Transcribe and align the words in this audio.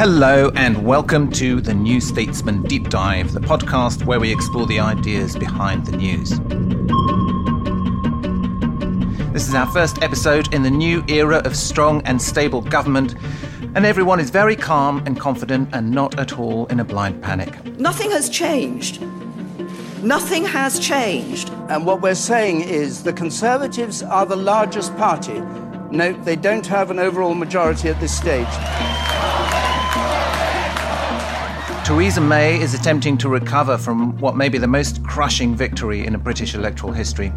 Hello, 0.00 0.50
and 0.56 0.86
welcome 0.86 1.30
to 1.32 1.60
the 1.60 1.74
New 1.74 2.00
Statesman 2.00 2.62
Deep 2.62 2.88
Dive, 2.88 3.32
the 3.32 3.40
podcast 3.40 4.06
where 4.06 4.18
we 4.18 4.32
explore 4.32 4.66
the 4.66 4.80
ideas 4.80 5.36
behind 5.36 5.84
the 5.84 5.94
news. 5.94 6.30
This 9.34 9.46
is 9.46 9.54
our 9.54 9.66
first 9.66 10.02
episode 10.02 10.54
in 10.54 10.62
the 10.62 10.70
new 10.70 11.04
era 11.06 11.42
of 11.44 11.54
strong 11.54 12.00
and 12.06 12.22
stable 12.22 12.62
government, 12.62 13.14
and 13.74 13.84
everyone 13.84 14.20
is 14.20 14.30
very 14.30 14.56
calm 14.56 15.02
and 15.04 15.20
confident 15.20 15.68
and 15.74 15.90
not 15.90 16.18
at 16.18 16.38
all 16.38 16.64
in 16.68 16.80
a 16.80 16.84
blind 16.84 17.22
panic. 17.22 17.62
Nothing 17.78 18.10
has 18.10 18.30
changed. 18.30 19.02
Nothing 20.02 20.46
has 20.46 20.78
changed. 20.78 21.50
And 21.68 21.84
what 21.84 22.00
we're 22.00 22.14
saying 22.14 22.62
is 22.62 23.02
the 23.02 23.12
Conservatives 23.12 24.02
are 24.02 24.24
the 24.24 24.34
largest 24.34 24.96
party. 24.96 25.42
Note 25.90 26.24
they 26.24 26.36
don't 26.36 26.66
have 26.68 26.90
an 26.90 26.98
overall 26.98 27.34
majority 27.34 27.90
at 27.90 28.00
this 28.00 28.16
stage. 28.16 28.99
Theresa 31.90 32.20
May 32.20 32.60
is 32.60 32.72
attempting 32.72 33.18
to 33.18 33.28
recover 33.28 33.76
from 33.76 34.16
what 34.18 34.36
may 34.36 34.48
be 34.48 34.58
the 34.58 34.68
most 34.68 35.02
crushing 35.02 35.56
victory 35.56 36.06
in 36.06 36.16
British 36.20 36.54
electoral 36.54 36.92
history. 36.92 37.32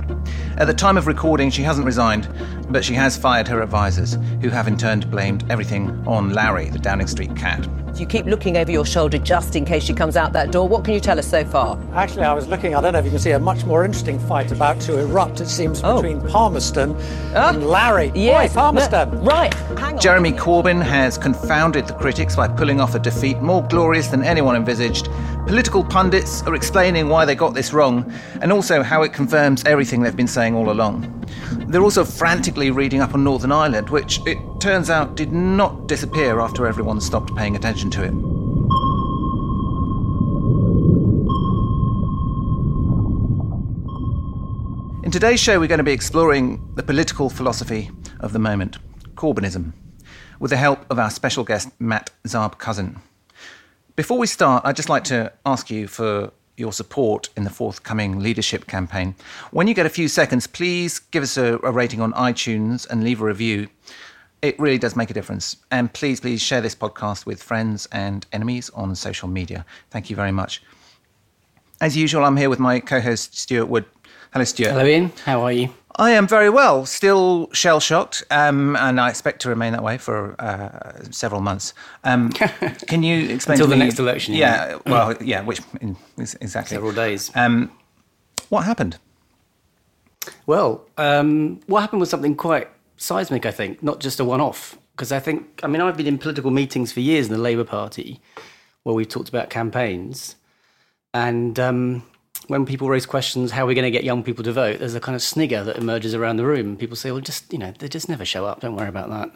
At 0.58 0.68
the 0.68 0.76
time 0.76 0.95
of 0.95 1.08
recording, 1.08 1.50
she 1.50 1.64
hasn't 1.64 1.88
resigned, 1.88 2.30
but 2.70 2.86
she 2.86 2.94
has 2.94 3.18
fired 3.18 3.48
her 3.48 3.64
advisers, 3.64 4.14
who 4.42 4.50
have 4.50 4.68
in 4.68 4.78
turn 4.78 5.00
blamed 5.00 5.44
everything 5.50 5.90
on 6.06 6.36
Larry, 6.36 6.70
the 6.70 6.78
Downing 6.78 7.08
Street 7.08 7.36
cat. 7.36 7.68
You 7.95 8.08
keep 8.08 8.25
looking 8.25 8.58
over 8.58 8.72
your 8.72 8.86
shoulder 8.88 9.19
just 9.19 9.55
in 9.55 9.66
case 9.66 9.83
she 9.83 9.94
comes 9.94 10.17
out 10.17 10.33
that 10.33 10.52
door. 10.52 10.67
What 10.67 10.83
can 10.83 10.95
you 10.95 10.99
tell 10.99 11.19
us 11.19 11.27
so 11.27 11.45
far? 11.45 11.77
Actually, 11.94 12.23
I 12.23 12.33
was 12.33 12.47
looking, 12.47 12.73
I 12.73 12.81
don't 12.81 12.94
know 12.94 12.99
if 12.99 13.05
you 13.05 13.11
can 13.11 13.19
see, 13.19 13.31
a 13.31 13.39
much 13.39 13.66
more 13.66 13.86
interesting 13.86 14.17
fight 14.17 14.52
about 14.52 14.80
to 14.81 14.97
erupt, 14.99 15.41
it 15.41 15.47
seems, 15.47 15.81
Oh. 15.83 16.02
between 16.02 16.19
Palmerston 16.27 16.95
and 17.36 17.67
Larry. 17.67 18.11
Yes. 18.16 18.52
Oi, 18.52 18.53
Palmerston. 18.55 19.11
no, 19.14 19.21
right. 19.21 19.53
Hang 19.53 19.94
on. 19.95 19.99
Jeremy 19.99 20.31
Corbyn 20.31 20.81
has 20.81 21.19
confounded 21.19 21.86
the 21.87 21.93
critics 21.93 22.36
by 22.36 22.48
pulling 22.48 22.82
off 22.82 22.95
a 22.95 22.99
defeat 22.99 23.39
more 23.42 23.61
glorious 23.64 24.08
than 24.08 24.23
anyone 24.23 24.55
envisaged. 24.55 25.08
Political 25.45 25.83
pundits 25.86 26.42
are 26.43 26.55
explaining 26.55 27.09
why 27.09 27.26
they 27.26 27.36
got 27.36 27.53
this 27.53 27.73
wrong, 27.73 28.11
and 28.42 28.52
also 28.52 28.82
how 28.82 29.03
it 29.03 29.14
confirms 29.14 29.64
everything 29.65 30.02
they've 30.02 30.15
been 30.15 30.27
saying 30.27 30.55
all 30.55 30.71
along. 30.71 31.03
They're 31.73 31.82
also 31.82 32.06
frantically 32.06 32.70
reading 32.70 33.02
up 33.02 33.16
on 33.16 33.23
Northern 33.23 33.52
Ireland, 33.52 33.89
which 33.89 34.20
it 34.28 34.38
turns 34.60 34.92
out 34.92 35.16
did 35.16 35.32
not 35.32 35.88
disappear 35.88 36.39
after 36.39 36.67
everyone 36.67 37.02
stopped 37.02 37.36
paying 37.36 37.56
attention 37.56 37.89
to 37.89 38.04
it. 38.04 38.14
In 45.04 45.10
today's 45.10 45.39
show, 45.39 45.60
we're 45.60 45.66
going 45.66 45.80
to 45.80 45.83
be 45.83 45.92
exploring 45.92 46.64
the 46.76 46.83
political 46.83 47.28
philosophy 47.28 47.89
of 48.20 48.33
the 48.33 48.39
moment, 48.39 48.78
Corbynism, 49.16 49.73
with 50.39 50.52
the 50.52 50.58
help 50.58 50.86
of 50.92 51.00
our 51.00 51.10
special 51.10 51.44
guest, 51.44 51.70
Matt 51.80 52.12
Zarb 52.28 52.60
Cullen. 52.60 53.00
Before 53.95 54.20
we 54.20 54.28
start, 54.28 54.64
I'd 54.64 54.76
just 54.76 54.89
like 54.89 55.06
to 55.06 55.33
ask 55.44 55.72
you 55.72 55.88
for 55.88 56.33
your 56.58 56.71
support 56.71 57.30
in 57.36 57.43
the 57.43 57.49
forthcoming 57.49 58.19
leadership 58.19 58.67
campaign. 58.67 59.15
When 59.52 59.67
you 59.67 59.73
get 59.73 59.86
a 59.86 59.89
few 59.89 60.08
seconds, 60.08 60.47
please 60.47 60.99
give 60.99 61.23
us 61.23 61.37
a, 61.37 61.59
a 61.64 61.71
rating 61.71 62.02
on 62.02 62.14
iTunes 62.14 62.87
and 62.89 63.03
leave 63.03 63.21
a 63.21 63.25
review. 63.25 63.67
It 64.41 64.59
really 64.59 64.77
does 64.77 64.95
make 64.95 65.09
a 65.09 65.14
difference. 65.14 65.58
And 65.71 65.91
please, 65.93 66.19
please 66.19 66.41
share 66.41 66.61
this 66.61 66.75
podcast 66.75 67.25
with 67.25 67.41
friends 67.41 67.87
and 67.91 68.25
enemies 68.33 68.69
on 68.71 68.95
social 68.95 69.27
media. 69.27 69.65
Thank 69.89 70.09
you 70.09 70.15
very 70.15 70.31
much. 70.31 70.61
As 71.81 71.97
usual, 71.97 72.23
I'm 72.23 72.37
here 72.37 72.49
with 72.49 72.59
my 72.59 72.80
co 72.80 73.02
host, 73.02 73.37
Stewart 73.37 73.67
Wood. 73.67 73.85
Hello, 74.31 74.45
Stewart. 74.45 74.71
Hello, 74.71 74.85
Ian. 74.85 75.11
How 75.25 75.41
are 75.41 75.52
you? 75.52 75.70
I 75.95 76.11
am 76.11 76.27
very 76.27 76.49
well, 76.49 76.86
still 76.86 77.49
shell 77.54 77.80
shocked, 77.80 78.23
um, 78.31 78.76
and 78.76 78.99
I 78.99 79.09
expect 79.09 79.42
to 79.43 79.49
remain 79.49 79.73
that 79.73 79.83
way 79.83 79.98
for 79.98 80.36
uh, 80.42 81.04
several 81.11 81.39
months. 81.42 81.73
Um, 82.04 82.30
can 82.87 83.04
you 83.04 83.30
explain 83.30 83.55
Until 83.55 83.67
to 83.67 83.70
the 83.70 83.76
me- 83.77 83.86
next 83.86 83.99
election, 83.99 84.33
Yeah, 84.33 84.80
well, 84.87 85.15
yeah, 85.21 85.42
which 85.43 85.61
in, 85.82 85.95
is- 86.17 86.36
exactly 86.42 86.76
Several 86.76 86.93
days. 86.93 87.32
Um, 87.36 87.71
what 88.49 88.65
happened? 88.65 88.98
Well, 90.48 90.86
um, 90.98 91.59
what 91.67 91.82
happened 91.82 91.99
was 91.99 92.09
something 92.09 92.36
quite 92.36 92.70
seismic, 92.98 93.45
I 93.45 93.52
think, 93.52 93.83
not 93.83 93.99
just 93.99 94.20
a 94.20 94.26
one 94.26 94.42
off. 94.42 94.77
Because 94.95 95.11
I 95.11 95.20
think, 95.20 95.59
I 95.64 95.67
mean, 95.67 95.82
I've 95.82 95.98
been 95.98 96.08
in 96.08 96.17
political 96.20 96.52
meetings 96.52 96.92
for 96.92 96.99
years 97.02 97.26
in 97.27 97.33
the 97.33 97.39
Labour 97.39 97.64
Party 97.64 98.21
where 98.83 98.93
we've 98.95 99.08
talked 99.08 99.30
about 99.30 99.49
campaigns. 99.49 100.36
And 101.14 101.59
um, 101.59 102.03
when 102.48 102.65
people 102.65 102.89
raise 102.89 103.05
questions, 103.05 103.52
how 103.52 103.64
are 103.64 103.67
we 103.67 103.76
going 103.76 103.86
to 103.86 103.92
get 103.92 104.04
young 104.04 104.23
people 104.23 104.43
to 104.43 104.52
vote? 104.52 104.80
There's 104.80 104.95
a 104.95 104.99
kind 104.99 105.15
of 105.15 105.21
snigger 105.21 105.64
that 105.64 105.77
emerges 105.77 106.14
around 106.14 106.37
the 106.37 106.45
room. 106.45 106.77
People 106.77 106.95
say, 106.95 107.11
well, 107.11 107.21
just, 107.21 107.52
you 107.54 107.59
know, 107.59 107.73
they 107.80 107.87
just 107.87 108.09
never 108.09 108.26
show 108.26 108.45
up. 108.45 108.59
Don't 108.61 108.76
worry 108.76 108.89
about 108.89 109.09
that. 109.09 109.31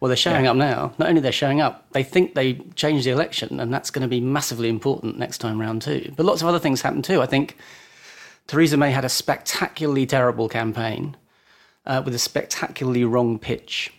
Well, 0.00 0.08
they're 0.08 0.16
showing 0.16 0.46
up 0.46 0.56
now. 0.56 0.92
Not 0.98 1.08
only 1.08 1.20
they're 1.20 1.32
showing 1.32 1.60
up, 1.60 1.90
they 1.92 2.04
think 2.04 2.34
they 2.34 2.54
changed 2.76 3.04
the 3.04 3.10
election, 3.10 3.58
and 3.58 3.72
that's 3.72 3.90
going 3.90 4.02
to 4.02 4.08
be 4.08 4.20
massively 4.20 4.68
important 4.68 5.18
next 5.18 5.38
time 5.38 5.60
round 5.60 5.82
too. 5.82 6.12
But 6.16 6.24
lots 6.24 6.40
of 6.40 6.46
other 6.46 6.60
things 6.60 6.82
happen 6.82 7.02
too. 7.02 7.20
I 7.20 7.26
think 7.26 7.56
Theresa 8.46 8.76
May 8.76 8.92
had 8.92 9.04
a 9.04 9.08
spectacularly 9.08 10.06
terrible 10.06 10.48
campaign 10.48 11.16
uh, 11.84 12.02
with 12.04 12.14
a 12.14 12.18
spectacularly 12.18 13.04
wrong 13.04 13.40
pitch. 13.40 13.92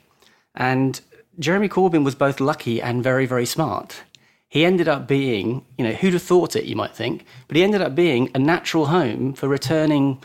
And 0.55 1.01
Jeremy 1.37 1.67
Corbyn 1.67 2.05
was 2.05 2.15
both 2.15 2.39
lucky 2.39 2.81
and 2.81 3.03
very, 3.03 3.25
very 3.25 3.45
smart. 3.45 4.03
He 4.49 4.65
ended 4.65 4.87
up 4.87 5.07
being, 5.07 5.63
you 5.77 5.85
know, 5.85 5.93
who'd 5.93 6.13
have 6.13 6.23
thought 6.23 6.55
it, 6.55 6.65
you 6.65 6.75
might 6.75 6.95
think, 6.95 7.25
but 7.47 7.55
he 7.55 7.63
ended 7.63 7.81
up 7.81 7.93
being 7.93 8.31
a 8.33 8.39
natural 8.39 8.87
home 8.87 9.33
for 9.33 9.47
returning 9.47 10.21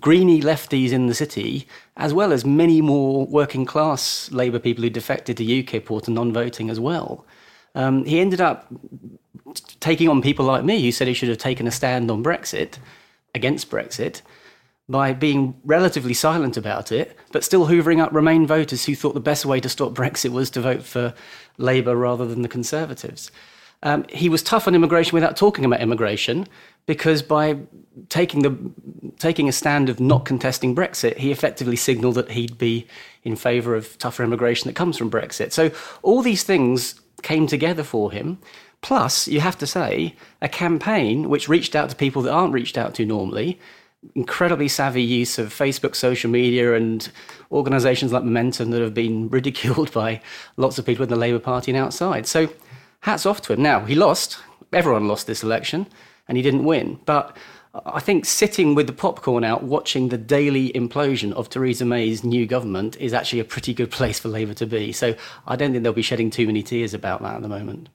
greeny 0.00 0.40
lefties 0.40 0.90
in 0.90 1.06
the 1.06 1.14
city, 1.14 1.66
as 1.96 2.12
well 2.12 2.32
as 2.32 2.44
many 2.44 2.80
more 2.80 3.26
working 3.26 3.64
class 3.64 4.30
Labour 4.32 4.58
people 4.58 4.82
who 4.82 4.90
defected 4.90 5.36
to 5.36 5.44
UKIP 5.44 5.90
or 5.90 6.00
to 6.00 6.10
non 6.10 6.32
voting 6.32 6.70
as 6.70 6.80
well. 6.80 7.24
Um, 7.74 8.04
he 8.04 8.20
ended 8.20 8.40
up 8.40 8.66
taking 9.80 10.08
on 10.08 10.22
people 10.22 10.44
like 10.44 10.64
me 10.64 10.82
who 10.82 10.92
said 10.92 11.06
he 11.06 11.14
should 11.14 11.28
have 11.28 11.38
taken 11.38 11.66
a 11.66 11.70
stand 11.70 12.10
on 12.10 12.22
Brexit, 12.22 12.78
against 13.34 13.70
Brexit, 13.70 14.22
by 14.88 15.12
being 15.12 15.58
relatively 15.64 16.14
silent 16.14 16.56
about 16.56 16.92
it, 16.92 17.16
but 17.30 17.44
still 17.44 17.66
hoovering 17.66 18.00
up 18.00 18.12
Remain 18.12 18.46
voters 18.46 18.84
who 18.84 18.94
thought 18.94 19.14
the 19.14 19.20
best 19.20 19.46
way 19.46 19.60
to 19.60 19.68
stop 19.68 19.92
Brexit 19.94 20.32
was 20.32 20.50
to 20.50 20.60
vote 20.60 20.82
for 20.82 21.14
Labour 21.56 21.96
rather 21.96 22.26
than 22.26 22.42
the 22.42 22.48
Conservatives. 22.48 23.30
Um, 23.82 24.04
he 24.08 24.28
was 24.28 24.42
tough 24.42 24.68
on 24.68 24.74
immigration 24.74 25.14
without 25.14 25.36
talking 25.36 25.64
about 25.64 25.80
immigration, 25.80 26.46
because 26.86 27.22
by 27.22 27.58
taking 28.08 28.42
the 28.42 28.56
taking 29.18 29.48
a 29.48 29.52
stand 29.52 29.88
of 29.88 30.00
not 30.00 30.24
contesting 30.24 30.74
Brexit, 30.74 31.16
he 31.16 31.30
effectively 31.30 31.76
signalled 31.76 32.14
that 32.16 32.30
he'd 32.30 32.58
be 32.58 32.86
in 33.24 33.36
favour 33.36 33.74
of 33.74 33.98
tougher 33.98 34.24
immigration 34.24 34.68
that 34.68 34.74
comes 34.74 34.96
from 34.96 35.10
Brexit. 35.10 35.52
So 35.52 35.70
all 36.02 36.22
these 36.22 36.42
things 36.42 37.00
came 37.22 37.46
together 37.46 37.84
for 37.84 38.10
him. 38.10 38.38
Plus, 38.80 39.28
you 39.28 39.40
have 39.40 39.56
to 39.58 39.66
say, 39.66 40.16
a 40.40 40.48
campaign 40.48 41.28
which 41.28 41.48
reached 41.48 41.76
out 41.76 41.88
to 41.90 41.94
people 41.94 42.22
that 42.22 42.32
aren't 42.32 42.52
reached 42.52 42.76
out 42.76 42.94
to 42.96 43.06
normally, 43.06 43.60
incredibly 44.16 44.66
savvy 44.66 45.02
use 45.02 45.38
of 45.38 45.54
Facebook, 45.54 45.94
social 45.94 46.28
media, 46.28 46.74
and 46.74 47.08
organisations 47.52 48.12
like 48.12 48.24
Momentum 48.24 48.70
that 48.70 48.82
have 48.82 48.94
been 48.94 49.28
ridiculed 49.28 49.92
by 50.02 50.20
lots 50.56 50.78
of 50.78 50.86
people 50.86 51.04
in 51.04 51.08
the 51.08 51.16
Labour 51.16 51.38
Party 51.38 51.70
and 51.70 51.78
outside. 51.78 52.26
So, 52.26 52.48
hats 53.02 53.26
off 53.26 53.42
to 53.42 53.52
him. 53.52 53.62
Now, 53.62 53.84
he 53.84 53.94
lost. 53.94 54.38
Everyone 54.72 55.06
lost 55.06 55.26
this 55.26 55.42
election, 55.42 55.86
and 56.26 56.36
he 56.36 56.42
didn't 56.42 56.64
win. 56.64 56.98
But 57.04 57.36
I 57.86 58.00
think 58.00 58.24
sitting 58.24 58.74
with 58.74 58.86
the 58.86 58.92
popcorn 58.92 59.44
out, 59.44 59.62
watching 59.62 60.08
the 60.08 60.18
daily 60.18 60.72
implosion 60.72 61.32
of 61.32 61.48
Theresa 61.48 61.84
May's 61.84 62.22
new 62.24 62.46
government 62.46 62.96
is 62.96 63.12
actually 63.12 63.40
a 63.40 63.44
pretty 63.44 63.72
good 63.72 63.90
place 63.90 64.18
for 64.18 64.28
Labour 64.28 64.54
to 64.54 64.66
be. 64.66 64.92
So 64.92 65.14
I 65.46 65.56
don't 65.56 65.72
think 65.72 65.82
they'll 65.82 65.92
be 65.92 66.02
shedding 66.02 66.30
too 66.30 66.46
many 66.46 66.62
tears 66.62 66.94
about 66.94 67.22
that 67.22 67.36
at 67.36 67.42
the 67.42 67.48
moment. 67.48 67.88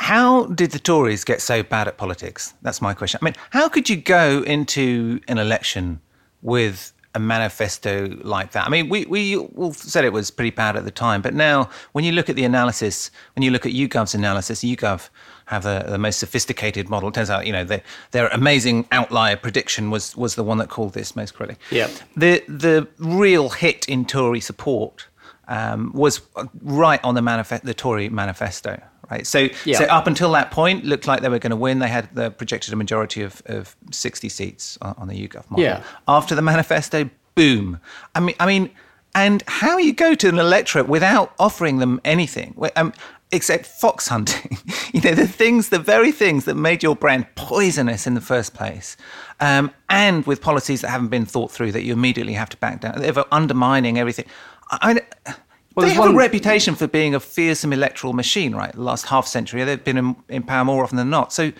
How 0.00 0.46
did 0.46 0.72
the 0.72 0.78
Tories 0.78 1.24
get 1.24 1.40
so 1.40 1.62
bad 1.62 1.86
at 1.86 1.96
politics? 1.96 2.54
That's 2.62 2.82
my 2.82 2.94
question. 2.94 3.18
I 3.22 3.24
mean, 3.24 3.34
how 3.50 3.68
could 3.68 3.88
you 3.88 3.96
go 3.96 4.42
into 4.42 5.20
an 5.28 5.38
election 5.38 6.00
with 6.40 6.92
a 7.14 7.20
manifesto 7.20 8.16
like 8.22 8.52
that? 8.52 8.66
I 8.66 8.70
mean, 8.70 8.88
we, 8.88 9.04
we 9.06 9.36
all 9.36 9.72
said 9.72 10.04
it 10.04 10.12
was 10.12 10.30
pretty 10.30 10.50
bad 10.50 10.76
at 10.76 10.84
the 10.84 10.90
time, 10.90 11.22
but 11.22 11.34
now 11.34 11.68
when 11.92 12.04
you 12.04 12.12
look 12.12 12.30
at 12.30 12.36
the 12.36 12.44
analysis, 12.44 13.10
when 13.34 13.42
you 13.42 13.50
look 13.50 13.66
at 13.66 13.72
YouGov's 13.72 14.14
analysis, 14.14 14.62
YouGov 14.64 15.08
have 15.46 15.64
the, 15.64 15.84
the 15.88 15.98
most 15.98 16.18
sophisticated 16.18 16.88
model. 16.88 17.08
It 17.10 17.14
turns 17.14 17.28
out, 17.28 17.46
you 17.46 17.52
know, 17.52 17.64
their, 17.64 17.82
their 18.12 18.28
amazing 18.28 18.86
outlier 18.92 19.36
prediction 19.36 19.90
was, 19.90 20.16
was 20.16 20.34
the 20.34 20.44
one 20.44 20.58
that 20.58 20.68
called 20.68 20.94
this 20.94 21.14
most 21.14 21.34
correctly. 21.34 21.58
Yeah. 21.70 21.88
The, 22.16 22.42
the 22.48 22.88
real 22.98 23.50
hit 23.50 23.86
in 23.88 24.04
Tory 24.06 24.40
support 24.40 25.06
um, 25.48 25.92
was 25.92 26.22
right 26.62 27.02
on 27.04 27.14
the, 27.14 27.22
manifest, 27.22 27.64
the 27.64 27.74
Tory 27.74 28.08
manifesto. 28.08 28.80
Right. 29.12 29.26
So, 29.26 29.48
Yeah. 29.64 29.78
so 29.78 29.84
up 29.84 30.06
until 30.06 30.32
that 30.32 30.50
point, 30.50 30.84
looked 30.84 31.06
like 31.06 31.20
they 31.20 31.28
were 31.28 31.38
going 31.38 31.50
to 31.50 31.56
win. 31.56 31.80
They 31.80 31.88
had 31.88 32.08
the 32.14 32.30
projected 32.30 32.72
a 32.72 32.76
majority 32.76 33.22
of, 33.22 33.42
of 33.46 33.76
60 33.90 34.28
seats 34.30 34.78
on, 34.80 34.94
on 34.96 35.08
the 35.08 35.14
YouGov 35.14 35.50
model. 35.50 35.64
Yeah. 35.64 35.82
After 36.08 36.34
the 36.34 36.42
manifesto, 36.42 37.10
boom. 37.34 37.78
I 38.14 38.20
mean, 38.20 38.34
I 38.40 38.46
mean, 38.46 38.70
and 39.14 39.42
how 39.46 39.76
you 39.76 39.92
go 39.92 40.14
to 40.14 40.28
an 40.28 40.38
electorate 40.38 40.88
without 40.88 41.34
offering 41.38 41.78
them 41.78 42.00
anything, 42.04 42.54
um, 42.76 42.94
except 43.30 43.66
fox 43.66 44.08
hunting. 44.08 44.56
you 44.94 45.02
know, 45.02 45.14
the 45.14 45.28
things, 45.28 45.68
the 45.68 45.78
very 45.78 46.12
things 46.12 46.46
that 46.46 46.54
made 46.54 46.82
your 46.82 46.96
brand 46.96 47.26
poisonous 47.34 48.06
in 48.06 48.14
the 48.14 48.22
first 48.22 48.54
place, 48.54 48.96
um, 49.40 49.70
and 49.90 50.26
with 50.26 50.40
policies 50.40 50.80
that 50.80 50.88
haven't 50.88 51.08
been 51.08 51.26
thought 51.26 51.50
through 51.50 51.72
that 51.72 51.82
you 51.82 51.92
immediately 51.92 52.32
have 52.32 52.48
to 52.48 52.56
back 52.56 52.80
down. 52.80 52.94
They're 52.96 53.34
undermining 53.34 53.98
everything. 53.98 54.24
I, 54.70 55.02
I, 55.26 55.34
Well, 55.74 55.86
they 55.86 55.92
have 55.94 56.04
a 56.04 56.08
one- 56.08 56.16
reputation 56.16 56.74
for 56.74 56.86
being 56.86 57.14
a 57.14 57.20
fearsome 57.20 57.72
electoral 57.72 58.12
machine, 58.12 58.54
right? 58.54 58.72
The 58.72 58.82
last 58.82 59.06
half 59.06 59.26
century, 59.26 59.64
they've 59.64 59.82
been 59.82 59.98
in, 59.98 60.16
in 60.28 60.42
power 60.42 60.64
more 60.64 60.82
often 60.84 60.96
than 60.96 61.10
not. 61.10 61.32
So 61.32 61.52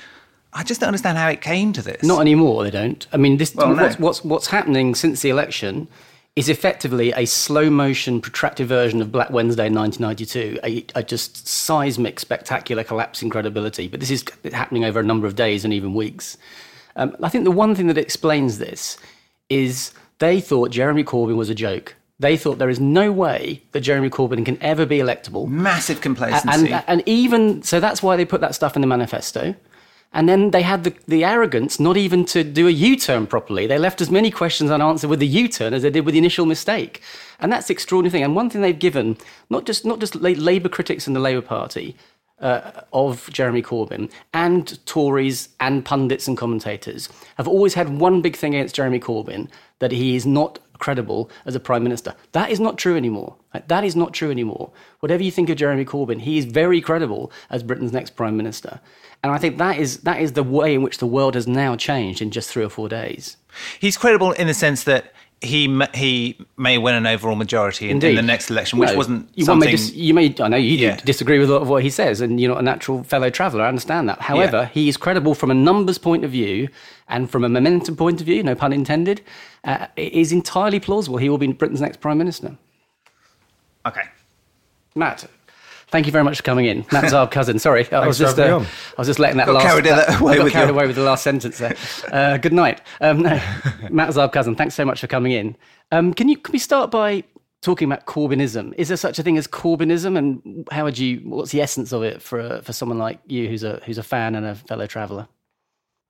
I 0.53 0.62
just 0.62 0.81
don't 0.81 0.88
understand 0.88 1.19
how 1.19 1.29
it 1.29 1.41
came 1.41 1.73
to 1.75 1.82
this. 1.82 2.03
Not 2.03 2.20
anymore, 2.20 2.62
they 2.64 2.70
don't. 2.70 3.06
I 3.12 3.17
mean, 3.17 3.38
this, 3.38 3.55
Well, 3.55 3.75
no. 3.75 3.82
what's, 3.82 3.99
what's, 3.99 4.25
what's 4.25 4.47
happening 4.49 4.94
since 4.94 5.23
the 5.23 5.31
election 5.31 5.88
is 6.35 6.49
effectively 6.49 7.12
a 7.12 7.26
slow 7.26 7.69
motion, 7.69 8.20
protracted 8.20 8.67
version 8.67 9.03
of 9.03 9.12
Black 9.12 9.31
Wednesday 9.31 9.67
in 9.67 9.75
1992, 9.75 10.58
a, 10.65 11.00
a 11.00 11.03
just 11.03 11.47
seismic, 11.47 12.19
spectacular 12.19 12.82
collapse 12.85 13.23
in 13.23 13.29
credibility. 13.29 13.87
But 13.87 14.00
this 14.00 14.11
is 14.11 14.25
happening 14.53 14.85
over 14.85 14.99
a 15.00 15.03
number 15.03 15.26
of 15.26 15.37
days 15.37 15.65
and 15.65 15.75
even 15.75 15.93
weeks. 15.94 16.38
Um, 16.97 17.17
I 17.23 17.29
think 17.29 17.44
the 17.44 17.50
one 17.50 17.75
thing 17.75 17.87
that 17.88 17.99
explains 17.99 18.58
this 18.58 18.97
is 19.50 19.93
they 20.19 20.41
thought 20.41 20.70
Jeremy 20.70 21.05
Corbyn 21.05 21.37
was 21.37 21.50
a 21.50 21.55
joke. 21.55 21.97
They 22.22 22.36
thought 22.36 22.58
there 22.58 22.70
is 22.70 22.78
no 22.78 23.10
way 23.10 23.62
that 23.72 23.80
Jeremy 23.80 24.08
Corbyn 24.08 24.46
can 24.46 24.56
ever 24.62 24.86
be 24.86 24.98
electable. 24.98 25.48
Massive 25.48 26.00
complacency. 26.00 26.72
And, 26.72 26.84
and 26.86 27.02
even 27.04 27.62
so, 27.64 27.80
that's 27.80 28.00
why 28.00 28.16
they 28.16 28.24
put 28.24 28.40
that 28.40 28.54
stuff 28.54 28.76
in 28.76 28.80
the 28.80 28.86
manifesto. 28.86 29.56
And 30.14 30.28
then 30.28 30.50
they 30.50 30.62
had 30.62 30.84
the, 30.84 30.94
the 31.08 31.24
arrogance 31.24 31.80
not 31.80 31.96
even 31.96 32.24
to 32.26 32.44
do 32.44 32.69
a 32.69 32.70
U 32.70 32.96
turn 32.96 33.26
properly. 33.26 33.66
They 33.66 33.78
left 33.78 34.00
as 34.00 34.10
many 34.10 34.30
questions 34.30 34.70
unanswered 34.70 35.10
with 35.10 35.19
the 35.19 35.26
U 35.26 35.48
turn 35.48 35.74
as 35.74 35.82
they 35.82 35.90
did 35.90 36.04
with 36.04 36.12
the 36.12 36.19
initial 36.19 36.46
mistake. 36.46 37.02
And 37.40 37.50
that's 37.50 37.66
the 37.66 37.72
extraordinary 37.72 38.12
thing. 38.12 38.22
And 38.22 38.36
one 38.36 38.48
thing 38.50 38.60
they've 38.60 38.78
given, 38.78 39.16
not 39.50 39.66
just, 39.66 39.84
not 39.84 39.98
just 39.98 40.14
Labour 40.14 40.69
critics 40.69 41.08
in 41.08 41.14
the 41.14 41.20
Labour 41.20 41.42
Party, 41.42 41.96
uh, 42.43 42.83
of 42.93 43.31
Jeremy 43.33 43.62
Corbyn 43.62 44.11
and 44.35 44.85
Tories 44.85 45.49
and 45.61 45.85
pundits 45.85 46.29
and 46.29 46.37
commentators 46.37 47.09
have 47.37 47.49
always 47.49 47.75
had 47.75 48.00
one 48.00 48.21
big 48.21 48.37
thing 48.37 48.55
against 48.55 48.75
Jeremy 48.75 49.00
Corbyn 49.00 49.49
that 49.79 49.93
he 49.93 50.17
is 50.17 50.27
not 50.27 50.59
credible 50.79 51.31
as 51.47 51.55
a 51.55 51.61
prime 51.61 51.85
minister. 51.85 52.12
That 52.33 52.50
is 52.50 52.59
not 52.59 52.77
true 52.77 52.97
anymore. 52.97 53.37
That 53.69 53.85
is 53.85 53.94
not 53.94 54.12
true 54.12 54.33
anymore. 54.33 54.73
Whatever 54.99 55.23
you 55.23 55.31
think 55.31 55.49
of 55.49 55.56
Jeremy 55.56 55.85
Corbyn, 55.85 56.21
he 56.21 56.39
is 56.39 56.44
very 56.44 56.81
credible 56.81 57.31
as 57.50 57.62
Britain's 57.62 57.93
next 57.93 58.17
prime 58.17 58.37
minister. 58.37 58.81
And 59.23 59.33
I 59.33 59.39
think 59.39 59.59
that 59.59 59.79
is 59.79 59.99
that 59.99 60.21
is 60.21 60.33
the 60.33 60.43
way 60.43 60.75
in 60.75 60.83
which 60.83 60.99
the 60.99 61.06
world 61.06 61.37
has 61.37 61.47
now 61.47 61.77
changed 61.77 62.21
in 62.21 62.33
just 62.33 62.50
three 62.50 62.65
or 62.65 62.69
four 62.69 62.89
days. 62.89 63.37
He's 63.79 63.97
credible 63.97 64.33
in 64.33 64.49
the 64.49 64.55
sense 64.55 64.83
that 64.85 65.12
he 65.43 65.83
he 65.94 66.39
may 66.56 66.79
win 66.79 66.94
an 66.94 67.06
overall 67.06 67.35
majority 67.37 67.91
in, 67.91 68.03
in 68.03 68.15
the 68.15 68.23
next 68.23 68.50
election, 68.50 68.79
which 68.79 68.91
No, 68.91 68.97
wasn't 68.97 69.29
you, 69.35 69.44
something. 69.44 69.67
may 69.67 69.73
dis- 69.73 69.93
you 69.93 70.15
may, 70.15 70.35
I 70.41 70.49
know 70.49 70.56
you 70.56 70.77
Yeah. 70.79 70.97
disagree 71.05 71.39
with 71.39 71.50
a 71.50 71.53
lot 71.55 71.62
of 71.62 71.69
what 71.69 71.83
he 71.83 71.91
says, 71.91 72.21
and 72.21 72.41
you're 72.41 72.50
not 72.53 72.61
a 72.61 72.62
natural 72.62 73.03
fellow 73.03 73.29
traveller. 73.29 73.65
I 73.65 73.69
understand 73.69 74.09
that. 74.09 74.21
However, 74.21 74.67
he 74.73 74.89
is 74.89 74.97
credible 74.97 75.35
from 75.35 75.50
a 75.50 75.55
numbers 75.55 75.99
point 75.99 76.25
of 76.25 76.31
view 76.31 76.69
and 77.09 77.31
from 77.31 77.44
a 77.44 77.49
momentum 77.49 77.97
point 77.97 78.21
of 78.21 78.27
view. 78.27 78.43
No 78.43 78.55
pun 78.55 78.73
intended. 78.73 79.21
Uh, 79.65 79.87
it 79.97 80.12
is 80.12 80.33
entirely 80.33 80.81
plausible 80.81 81.19
he 81.19 81.29
will 81.29 81.39
be 81.39 81.49
Britain's 81.49 81.81
next 81.81 82.00
prime 82.00 82.19
minister. 82.19 82.56
okay. 83.87 84.03
Matt. 84.94 85.25
Thank 85.93 86.06
you 86.06 86.12
very 86.12 86.25
much 86.25 86.39
for 86.39 86.43
coming 86.43 86.65
in. 86.65 86.79
Matt 86.91 87.05
Zarb, 87.05 87.31
Cullen. 87.31 87.59
Sorry, 87.59 87.91
I 87.93 88.06
was 88.06 88.19
just 88.19 88.39
uh, 88.39 88.59
I 88.59 89.00
was 89.00 89.06
just 89.06 89.19
letting 89.19 89.37
that 89.37 89.47
Got 89.47 89.55
last 89.56 89.67
carried 89.67 89.85
that- 89.85 90.21
away 90.21 90.33
I 90.33 90.37
got 90.39 90.44
with 90.44 90.53
carried 90.55 90.67
your- 90.69 90.75
away 90.77 90.87
with 90.87 90.97
the 90.97 91.03
last 91.03 91.23
sentence 91.23 91.59
there. 91.59 91.77
Uh, 92.11 92.39
good 92.39 92.53
night. 92.55 92.81
Um, 93.00 93.21
no, 93.21 93.31
Matt 93.91 94.09
Zarb, 94.11 94.33
Cullen. 94.33 94.56
Thanks 94.56 94.75
so 94.75 94.85
much 94.85 95.00
for 95.00 95.06
coming 95.06 95.33
in. 95.33 95.55
Um, 95.93 96.15
can 96.15 96.29
you 96.29 96.37
can 96.39 96.53
we 96.53 96.59
start 96.59 96.91
by 96.91 97.23
talking 97.61 97.87
about 97.93 98.06
Corbynism? 98.06 98.73
Is 98.79 98.89
there 98.89 98.97
such 98.97 99.19
a 99.19 99.23
thing 99.23 99.37
as 99.37 99.47
Corbynism, 99.47 100.17
and 100.17 100.67
how 100.73 100.85
would 100.85 100.99
you? 100.99 101.21
What's 101.25 101.53
the 101.53 101.61
essence 101.61 101.93
of 101.93 102.03
it 102.03 102.23
for 102.23 102.41
uh, 102.41 102.61
for 102.62 102.73
someone 102.73 102.99
like 102.99 103.21
you, 103.27 103.47
who's 103.49 103.62
a 103.62 103.81
who's 103.85 103.99
a 103.99 104.03
fan 104.03 104.35
and 104.35 104.47
a 104.47 104.55
fellow 104.55 104.87
traveller? 104.87 105.29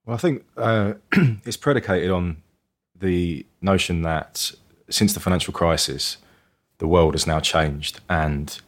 Well, 0.07 0.15
I 0.15 0.19
think 0.19 0.45
uh, 0.57 0.95
it's 1.45 1.57
predicated 1.57 2.11
on 2.13 2.37
the 2.99 3.45
notion 3.61 4.03
that 4.03 4.53
since 4.91 5.13
the 5.13 5.21
financial 5.21 5.53
crisis, 5.53 6.19
the 6.79 6.87
world 6.87 7.15
has 7.15 7.27
now 7.27 7.41
changed, 7.41 8.01
and 8.09 8.61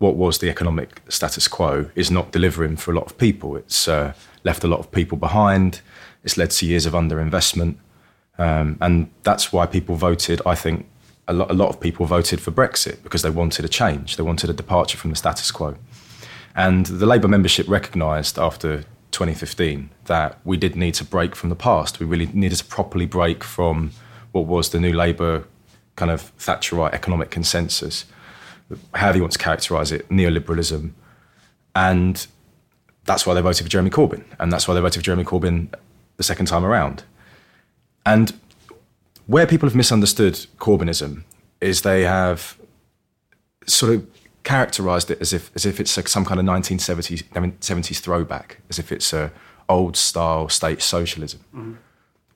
what 0.00 0.16
was 0.16 0.38
the 0.38 0.48
economic 0.48 1.02
status 1.08 1.46
quo 1.46 1.90
is 1.94 2.10
not 2.10 2.32
delivering 2.32 2.74
for 2.74 2.90
a 2.90 2.94
lot 2.94 3.04
of 3.04 3.18
people. 3.18 3.54
It's 3.56 3.86
uh, 3.86 4.14
left 4.44 4.64
a 4.64 4.66
lot 4.66 4.80
of 4.80 4.90
people 4.90 5.18
behind. 5.18 5.82
It's 6.24 6.38
led 6.38 6.50
to 6.52 6.66
years 6.66 6.86
of 6.86 6.94
underinvestment, 6.94 7.76
um, 8.38 8.78
and 8.80 9.10
that's 9.22 9.52
why 9.52 9.66
people 9.66 9.96
voted. 9.96 10.40
I 10.46 10.54
think 10.54 10.86
a 11.28 11.34
a 11.34 11.54
lot 11.62 11.68
of 11.68 11.80
people 11.80 12.06
voted 12.06 12.40
for 12.40 12.50
Brexit 12.50 13.02
because 13.02 13.20
they 13.20 13.30
wanted 13.30 13.64
a 13.66 13.68
change. 13.68 14.16
They 14.16 14.22
wanted 14.22 14.48
a 14.48 14.54
departure 14.54 14.96
from 14.96 15.10
the 15.10 15.16
status 15.16 15.50
quo. 15.50 15.76
And 16.56 16.86
the 16.86 17.06
Labour 17.06 17.28
membership 17.28 17.68
recognised 17.68 18.38
after 18.38 18.84
2015 19.12 19.90
that 20.06 20.38
we 20.44 20.56
did 20.56 20.76
need 20.76 20.94
to 20.94 21.04
break 21.04 21.36
from 21.36 21.50
the 21.50 21.56
past. 21.56 22.00
We 22.00 22.06
really 22.06 22.26
needed 22.32 22.56
to 22.56 22.64
properly 22.64 23.06
break 23.06 23.44
from 23.44 23.92
what 24.32 24.46
was 24.46 24.70
the 24.70 24.80
new 24.80 24.94
Labour 24.94 25.44
kind 25.96 26.10
of 26.10 26.32
Thatcherite 26.38 26.94
economic 26.94 27.30
consensus, 27.30 28.06
however 28.94 29.18
you 29.18 29.22
want 29.22 29.32
to 29.32 29.38
characterise 29.38 29.92
it, 29.92 30.08
neoliberalism. 30.08 30.92
And 31.74 32.26
that's 33.04 33.26
why 33.26 33.34
they 33.34 33.40
voted 33.40 33.64
for 33.64 33.70
Jeremy 33.70 33.90
Corbyn. 33.90 34.24
And 34.38 34.52
that's 34.52 34.68
why 34.68 34.74
they 34.74 34.80
voted 34.80 35.00
for 35.00 35.04
Jeremy 35.04 35.24
Corbyn 35.24 35.72
the 36.16 36.22
second 36.22 36.46
time 36.46 36.64
around. 36.64 37.04
And 38.06 38.38
where 39.26 39.46
people 39.46 39.68
have 39.68 39.76
misunderstood 39.76 40.34
Corbynism 40.58 41.22
is 41.60 41.82
they 41.82 42.02
have 42.02 42.58
sort 43.66 43.94
of 43.94 44.06
characterized 44.42 45.10
it 45.10 45.20
as 45.20 45.32
if 45.32 45.50
as 45.54 45.66
if 45.66 45.78
it's 45.78 45.96
like 45.96 46.08
some 46.08 46.24
kind 46.24 46.40
of 46.40 46.46
1970s 46.46 47.24
I 47.34 47.40
70s 47.40 48.00
throwback, 48.00 48.58
as 48.68 48.78
if 48.78 48.90
it's 48.90 49.12
a 49.12 49.30
old 49.68 49.96
style 49.96 50.48
state 50.48 50.82
socialism. 50.82 51.40
Mm-hmm. 51.54 51.74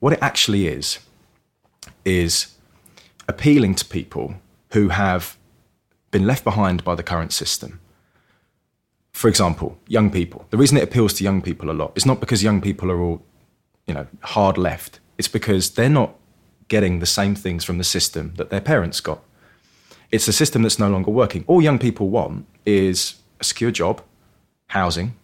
What 0.00 0.12
it 0.12 0.18
actually 0.22 0.68
is 0.68 0.98
is 2.04 2.54
appealing 3.28 3.74
to 3.76 3.84
people 3.84 4.34
who 4.70 4.90
have 4.90 5.36
been 6.14 6.26
left 6.26 6.44
behind 6.44 6.82
by 6.88 6.94
the 6.94 7.02
current 7.12 7.32
system. 7.32 7.70
For 9.12 9.28
example, 9.28 9.68
young 9.86 10.10
people. 10.10 10.40
The 10.50 10.56
reason 10.56 10.78
it 10.78 10.84
appeals 10.88 11.12
to 11.14 11.24
young 11.24 11.40
people 11.42 11.70
a 11.70 11.76
lot 11.82 11.92
is 11.94 12.06
not 12.06 12.18
because 12.20 12.42
young 12.42 12.60
people 12.60 12.90
are 12.92 13.00
all, 13.00 13.18
you 13.86 13.94
know, 13.94 14.06
hard 14.34 14.56
left. 14.56 15.00
It's 15.18 15.32
because 15.38 15.64
they're 15.76 15.96
not 16.02 16.10
getting 16.68 17.00
the 17.00 17.12
same 17.20 17.34
things 17.34 17.62
from 17.64 17.78
the 17.78 17.88
system 17.96 18.32
that 18.38 18.48
their 18.50 18.60
parents 18.72 19.00
got 19.00 19.20
it's 20.14 20.28
a 20.28 20.32
system 20.32 20.62
that's 20.62 20.78
no 20.78 20.88
longer 20.88 21.10
working. 21.10 21.44
All 21.48 21.60
young 21.60 21.78
people 21.78 22.08
want 22.08 22.46
is 22.64 23.16
a 23.40 23.44
secure 23.44 23.72
job, 23.72 24.00
housing, 24.68 25.16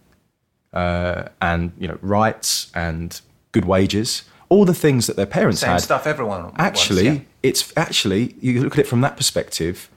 uh, 0.73 1.29
and 1.41 1.73
you 1.79 1.87
know 1.87 1.99
rights 2.03 2.73
and 2.75 3.21
good 3.53 3.65
wages. 3.65 4.25
All 4.49 4.65
the 4.65 4.75
things 4.75 5.07
that 5.07 5.15
their 5.15 5.27
parents 5.27 5.61
Same 5.61 5.71
had. 5.71 5.83
stuff 5.83 6.09
everyone 6.09 6.43
wants, 6.43 6.57
Actually, 6.59 7.05
yeah. 7.05 7.19
it's 7.43 7.73
actually 7.77 8.35
you 8.41 8.63
look 8.65 8.73
at 8.73 8.81
it 8.81 8.89
from 8.89 9.01
that 9.03 9.17
perspective. 9.17 9.89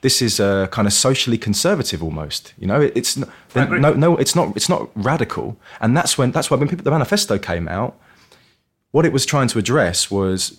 This 0.00 0.22
is 0.22 0.38
a 0.38 0.68
kind 0.70 0.86
of 0.86 0.92
socially 0.92 1.38
conservative 1.38 2.02
almost. 2.02 2.54
You 2.58 2.66
know, 2.68 2.80
It- 2.80 2.92
it's 2.96 3.16
not, 3.16 3.28
no, 3.54 3.92
no, 3.94 4.16
it's 4.16 4.34
not. 4.36 4.56
It's 4.56 4.68
not 4.68 4.90
radical, 4.94 5.56
and 5.80 5.96
that's 5.96 6.16
when 6.16 6.30
that's 6.32 6.50
why 6.50 6.56
when 6.56 6.68
people, 6.68 6.84
the 6.84 6.90
manifesto 6.90 7.38
came 7.38 7.66
out, 7.68 7.96
what 8.92 9.04
it 9.04 9.12
was 9.12 9.26
trying 9.26 9.48
to 9.48 9.58
address 9.58 10.10
was, 10.10 10.58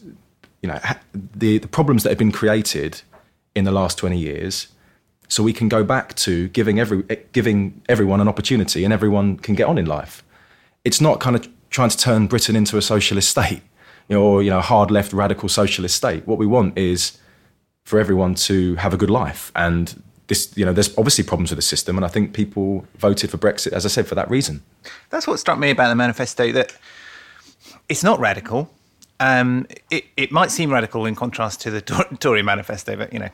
you 0.61 0.67
know, 0.69 0.79
the 1.35 1.57
the 1.57 1.67
problems 1.67 2.03
that 2.03 2.09
have 2.09 2.17
been 2.19 2.31
created 2.33 3.01
in 3.55 3.63
the 3.65 3.71
last 3.71 3.97
20 3.97 4.17
years 4.17 4.67
so 5.27 5.41
we 5.43 5.53
can 5.53 5.67
go 5.69 5.83
back 5.83 6.15
to 6.15 6.47
giving 6.49 6.79
every 6.79 7.03
eh, 7.09 7.15
giving 7.33 7.81
everyone 7.89 8.19
an 8.21 8.27
opportunity 8.27 8.83
and 8.83 8.93
everyone 8.93 9.37
can 9.37 9.55
get 9.55 9.65
on 9.67 9.77
in 9.77 9.85
life 9.85 10.23
it's 10.85 11.01
not 11.01 11.19
kind 11.19 11.35
of 11.35 11.47
trying 11.69 11.89
to 11.89 11.97
turn 11.97 12.27
Britain 12.27 12.55
into 12.55 12.77
a 12.77 12.81
socialist 12.81 13.29
state, 13.29 13.61
you 14.07 14.15
know, 14.15 14.23
or 14.23 14.41
you 14.43 14.49
know, 14.49 14.59
hard 14.61 14.89
left 14.91 15.13
radical 15.13 15.47
socialist 15.49 15.95
state. 15.95 16.25
What 16.27 16.37
we 16.39 16.45
want 16.47 16.77
is 16.77 17.17
for 17.89 17.99
everyone 17.99 18.35
to 18.35 18.75
have 18.75 18.93
a 18.93 18.97
good 18.97 19.09
life, 19.09 19.51
and 19.55 20.03
this, 20.27 20.55
you 20.55 20.63
know, 20.63 20.71
there's 20.71 20.95
obviously 20.95 21.23
problems 21.23 21.49
with 21.49 21.57
the 21.57 21.63
system, 21.63 21.97
and 21.97 22.05
I 22.05 22.07
think 22.07 22.33
people 22.33 22.85
voted 22.95 23.31
for 23.31 23.39
Brexit, 23.39 23.73
as 23.73 23.83
I 23.83 23.89
said, 23.89 24.05
for 24.05 24.13
that 24.13 24.29
reason. 24.29 24.61
That's 25.09 25.25
what 25.25 25.39
struck 25.39 25.57
me 25.57 25.71
about 25.71 25.89
the 25.89 25.95
manifesto 25.95 26.51
that 26.51 26.71
it's 27.89 28.03
not 28.03 28.19
radical. 28.19 28.71
Um, 29.19 29.65
it, 29.89 30.05
it 30.17 30.31
might 30.31 30.51
seem 30.51 30.71
radical 30.71 31.07
in 31.07 31.15
contrast 31.15 31.61
to 31.61 31.71
the 31.71 31.81
Tory 32.19 32.43
manifesto, 32.43 32.95
but 32.95 33.11
you 33.11 33.17
know, 33.17 33.29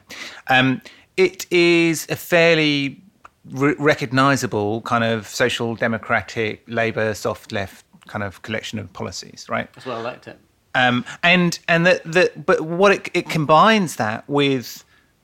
um, 0.47 0.81
it 1.17 1.51
is 1.51 2.07
a 2.09 2.15
fairly 2.15 3.03
re- 3.51 3.75
recognisable 3.77 4.81
kind 4.83 5.03
of 5.03 5.27
social 5.27 5.75
democratic 5.75 6.63
Labour 6.67 7.13
soft 7.13 7.51
left 7.51 7.85
kind 8.07 8.23
of 8.23 8.41
collection 8.41 8.79
of 8.79 8.91
policies, 8.93 9.47
right? 9.49 9.71
That's 9.73 9.85
well, 9.85 9.97
I 9.97 10.01
liked 10.01 10.29
it. 10.29 10.39
Um, 10.75 11.05
and 11.23 11.57
and 11.67 11.85
that 11.85 12.03
that 12.03 12.45
but 12.45 12.61
what 12.61 12.91
it, 12.91 13.09
it 13.13 13.29
combines 13.29 13.95
that 13.95 14.29
with 14.29 14.83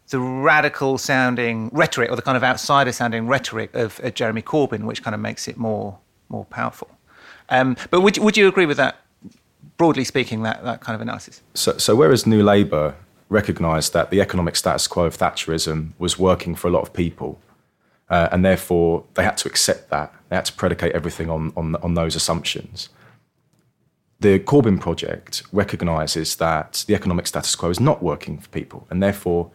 the 0.10 0.20
radical 0.20 0.98
sounding 0.98 1.70
rhetoric 1.74 2.10
or 2.10 2.16
the 2.16 2.22
kind 2.22 2.38
of 2.38 2.44
outsider 2.44 2.92
sounding 2.92 3.28
rhetoric 3.28 3.76
of, 3.76 4.00
of 4.04 4.14
Jeremy 4.14 4.42
Corbyn, 4.42 4.86
which 4.86 5.04
kind 5.04 5.14
of 5.14 5.22
makes 5.22 5.48
it 5.48 5.58
more 5.58 6.00
more 6.30 6.46
powerful. 6.46 6.90
Um, 7.50 7.76
but 7.90 8.02
would 8.02 8.18
would 8.18 8.38
you 8.38 8.48
agree 8.48 8.66
with 8.66 8.78
that? 8.78 8.96
Broadly 9.78 10.04
speaking, 10.04 10.44
that, 10.44 10.64
that 10.64 10.82
kind 10.82 10.96
of 10.96 11.02
analysis. 11.02 11.42
So, 11.56 11.78
so 11.78 11.96
whereas 11.96 12.28
New 12.28 12.44
Labour 12.44 12.96
recognised 13.30 13.94
that 13.94 14.12
the 14.12 14.22
economic 14.22 14.56
status 14.56 14.88
quo 14.88 15.06
of 15.06 15.18
Thatcherism 15.18 15.94
was 15.98 16.20
working 16.20 16.54
for 16.56 16.68
a 16.68 16.72
lot 16.72 16.84
of 16.84 16.94
people, 16.94 17.40
uh, 18.10 18.30
and 18.32 18.46
therefore 18.46 19.06
they 19.16 19.24
had 19.24 19.38
to 19.38 19.48
accept 19.50 19.90
that. 19.90 20.14
They 20.30 20.36
had 20.36 20.46
to 20.46 20.54
predicate 20.54 20.92
everything 20.94 21.30
on, 21.30 21.52
on, 21.58 21.76
on 21.78 21.96
those 21.96 22.16
assumptions. 22.16 22.90
The 24.22 24.38
Corbyn 24.38 24.80
project 24.80 25.42
recognises 25.52 26.36
that 26.36 26.86
the 26.88 26.94
economic 26.94 27.26
status 27.26 27.56
quo 27.56 27.72
is 27.72 27.80
not 27.80 28.04
working 28.04 28.38
for 28.38 28.50
people, 28.50 28.86
and 28.92 29.02
therefore 29.02 29.50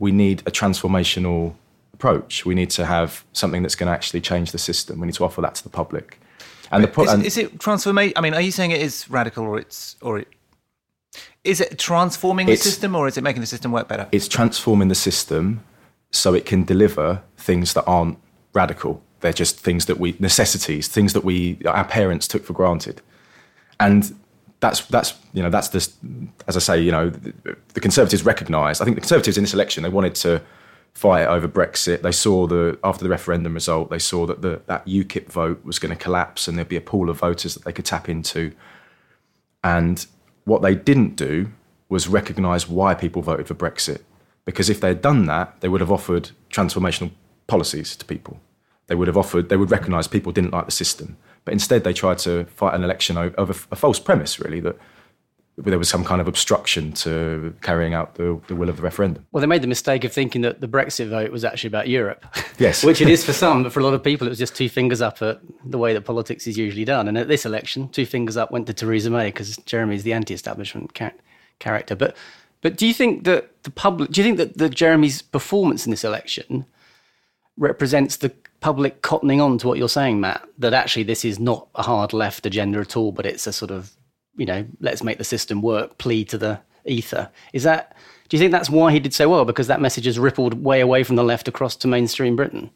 we 0.00 0.10
need 0.10 0.42
a 0.44 0.50
transformational 0.50 1.54
approach. 1.94 2.44
We 2.44 2.56
need 2.56 2.70
to 2.70 2.84
have 2.84 3.24
something 3.32 3.62
that's 3.62 3.76
going 3.76 3.86
to 3.86 3.92
actually 3.92 4.20
change 4.20 4.50
the 4.50 4.58
system. 4.58 4.98
We 4.98 5.06
need 5.06 5.14
to 5.14 5.24
offer 5.24 5.40
that 5.40 5.54
to 5.56 5.62
the 5.62 5.70
public. 5.70 6.20
And 6.72 6.82
the 6.82 6.88
pro- 6.88 7.04
is, 7.04 7.12
and 7.12 7.24
is 7.24 7.36
it 7.36 7.60
transformation? 7.60 8.12
I 8.16 8.20
mean, 8.20 8.34
are 8.34 8.40
you 8.40 8.50
saying 8.50 8.72
it 8.72 8.82
is 8.82 9.08
radical, 9.08 9.44
or 9.44 9.56
it's 9.56 9.94
or 10.02 10.18
it 10.18 10.28
is 11.44 11.60
it 11.60 11.78
transforming 11.78 12.46
the 12.46 12.56
system, 12.56 12.96
or 12.96 13.06
is 13.06 13.16
it 13.16 13.22
making 13.22 13.40
the 13.40 13.46
system 13.46 13.70
work 13.70 13.86
better? 13.86 14.08
It's 14.10 14.26
transforming 14.26 14.88
the 14.88 14.96
system 14.96 15.62
so 16.10 16.34
it 16.34 16.44
can 16.44 16.64
deliver 16.64 17.22
things 17.36 17.72
that 17.74 17.84
aren't 17.86 18.18
radical. 18.52 19.00
They're 19.20 19.32
just 19.32 19.60
things 19.60 19.86
that 19.86 20.00
we 20.00 20.16
necessities, 20.18 20.88
things 20.88 21.12
that 21.12 21.22
we 21.22 21.60
our 21.64 21.84
parents 21.84 22.26
took 22.26 22.44
for 22.44 22.52
granted, 22.52 23.00
and 23.80 24.14
that's 24.60 24.80
that's 24.86 25.14
you 25.32 25.42
know 25.42 25.50
that's 25.50 25.68
this 25.68 25.96
as 26.46 26.56
I 26.56 26.60
say 26.60 26.80
you 26.80 26.90
know 26.90 27.10
the, 27.10 27.56
the 27.74 27.80
Conservatives 27.80 28.24
recognised. 28.24 28.82
I 28.82 28.84
think 28.84 28.96
the 28.96 29.00
Conservatives 29.00 29.36
in 29.36 29.44
this 29.44 29.54
election 29.54 29.82
they 29.82 29.88
wanted 29.88 30.14
to 30.16 30.42
fight 30.94 31.26
over 31.26 31.46
Brexit. 31.46 32.02
They 32.02 32.12
saw 32.12 32.46
the 32.46 32.78
after 32.82 33.04
the 33.04 33.10
referendum 33.10 33.54
result, 33.54 33.90
they 33.90 33.98
saw 33.98 34.26
that 34.26 34.42
the 34.42 34.62
that 34.66 34.86
UKIP 34.86 35.26
vote 35.26 35.64
was 35.64 35.78
going 35.78 35.96
to 35.96 36.02
collapse 36.02 36.48
and 36.48 36.58
there'd 36.58 36.68
be 36.68 36.76
a 36.76 36.80
pool 36.80 37.08
of 37.08 37.20
voters 37.20 37.54
that 37.54 37.64
they 37.64 37.72
could 37.72 37.84
tap 37.84 38.08
into. 38.08 38.52
And 39.62 40.04
what 40.44 40.62
they 40.62 40.74
didn't 40.74 41.16
do 41.16 41.50
was 41.88 42.08
recognise 42.08 42.68
why 42.68 42.94
people 42.94 43.22
voted 43.22 43.46
for 43.46 43.54
Brexit. 43.54 44.02
Because 44.44 44.70
if 44.70 44.80
they'd 44.80 45.02
done 45.02 45.26
that, 45.26 45.60
they 45.60 45.68
would 45.68 45.80
have 45.80 45.92
offered 45.92 46.30
transformational 46.50 47.10
policies 47.46 47.96
to 47.96 48.04
people. 48.04 48.40
They 48.86 48.94
would 48.94 49.08
have 49.08 49.16
offered, 49.16 49.50
they 49.50 49.56
would 49.56 49.70
recognise 49.70 50.08
people 50.08 50.32
didn't 50.32 50.52
like 50.52 50.66
the 50.66 50.72
system. 50.72 51.18
But 51.48 51.54
instead, 51.54 51.82
they 51.82 51.94
tried 51.94 52.18
to 52.18 52.44
fight 52.44 52.74
an 52.74 52.84
election 52.84 53.16
over 53.16 53.52
a 53.70 53.74
false 53.74 53.98
premise, 53.98 54.38
really, 54.38 54.60
that 54.60 54.76
there 55.56 55.78
was 55.78 55.88
some 55.88 56.04
kind 56.04 56.20
of 56.20 56.28
obstruction 56.28 56.92
to 56.92 57.56
carrying 57.62 57.94
out 57.94 58.16
the, 58.16 58.38
the, 58.48 58.54
will 58.54 58.68
of 58.68 58.76
the 58.76 58.82
referendum. 58.82 59.24
Well, 59.32 59.40
they 59.40 59.46
made 59.46 59.62
the 59.62 59.66
mistake 59.66 60.04
of 60.04 60.12
thinking 60.12 60.42
that 60.42 60.60
the 60.60 60.68
Brexit 60.68 61.08
vote 61.08 61.32
was 61.32 61.46
actually 61.46 61.68
about 61.68 61.88
Europe. 61.88 62.26
Yes. 62.58 62.84
Which 62.84 63.00
it 63.00 63.08
is 63.08 63.24
for 63.24 63.32
some, 63.32 63.62
but 63.62 63.72
for 63.72 63.80
a 63.80 63.82
lot 63.82 63.94
of 63.94 64.04
people, 64.04 64.26
it 64.26 64.28
was 64.28 64.38
just 64.38 64.54
two 64.54 64.68
fingers 64.68 65.00
up 65.00 65.22
at 65.22 65.40
the 65.64 65.78
way 65.78 65.94
that 65.94 66.02
politics 66.02 66.46
is 66.46 66.58
usually 66.58 66.84
done. 66.84 67.08
And 67.08 67.16
at 67.16 67.28
this 67.28 67.46
election, 67.46 67.88
two 67.88 68.04
fingers 68.04 68.36
up 68.36 68.50
went 68.50 68.66
to 68.66 68.74
Theresa 68.74 69.08
May 69.08 69.28
because 69.28 69.56
Jeremy 69.64 69.94
is 69.94 70.02
the 70.02 70.12
anti 70.12 70.34
establishment 70.34 70.92
character. 71.60 71.96
But 71.96 72.14
but 72.60 72.76
do 72.76 72.86
you 72.86 72.92
think 72.92 73.24
that 73.24 73.62
the 73.62 73.70
public? 73.70 74.10
Do 74.10 74.20
you 74.20 74.26
think 74.26 74.36
that 74.36 74.58
the 74.58 74.68
Jeremy's 74.68 75.22
performance 75.22 75.86
in 75.86 75.92
this 75.92 76.04
election 76.04 76.66
represents 77.56 78.18
the 78.18 78.34
public 78.60 79.02
cottoning 79.02 79.42
on 79.42 79.58
to 79.58 79.68
what 79.68 79.78
you're 79.78 79.88
saying, 79.88 80.20
Matt? 80.20 80.46
That 80.58 80.74
actually 80.74 81.04
this 81.04 81.24
is 81.24 81.38
not 81.38 81.68
a 81.74 81.82
hard 81.82 82.12
left 82.12 82.46
agenda 82.46 82.80
at 82.80 82.96
all, 82.96 83.12
but 83.12 83.26
it's 83.26 83.46
a 83.46 83.52
sort 83.52 83.70
of 83.70 83.92
you 84.36 84.46
know 84.46 84.66
let's 84.80 85.02
make 85.02 85.18
the 85.18 85.24
system 85.24 85.62
work 85.62 85.98
plea 85.98 86.24
to 86.26 86.38
the 86.38 86.60
ether. 86.84 87.30
Is 87.52 87.62
that? 87.64 87.96
Do 88.28 88.36
you 88.36 88.40
think 88.40 88.52
that's 88.52 88.68
why 88.68 88.92
he 88.92 89.00
did 89.00 89.14
so 89.14 89.28
well? 89.28 89.46
Because 89.46 89.68
that 89.68 89.80
message 89.80 90.04
has 90.04 90.18
rippled 90.18 90.62
way 90.62 90.80
away 90.80 91.02
from 91.02 91.16
the 91.16 91.24
left 91.24 91.48
across 91.48 91.74
to 91.76 91.88
mainstream 91.88 92.36
Britain. 92.36 92.70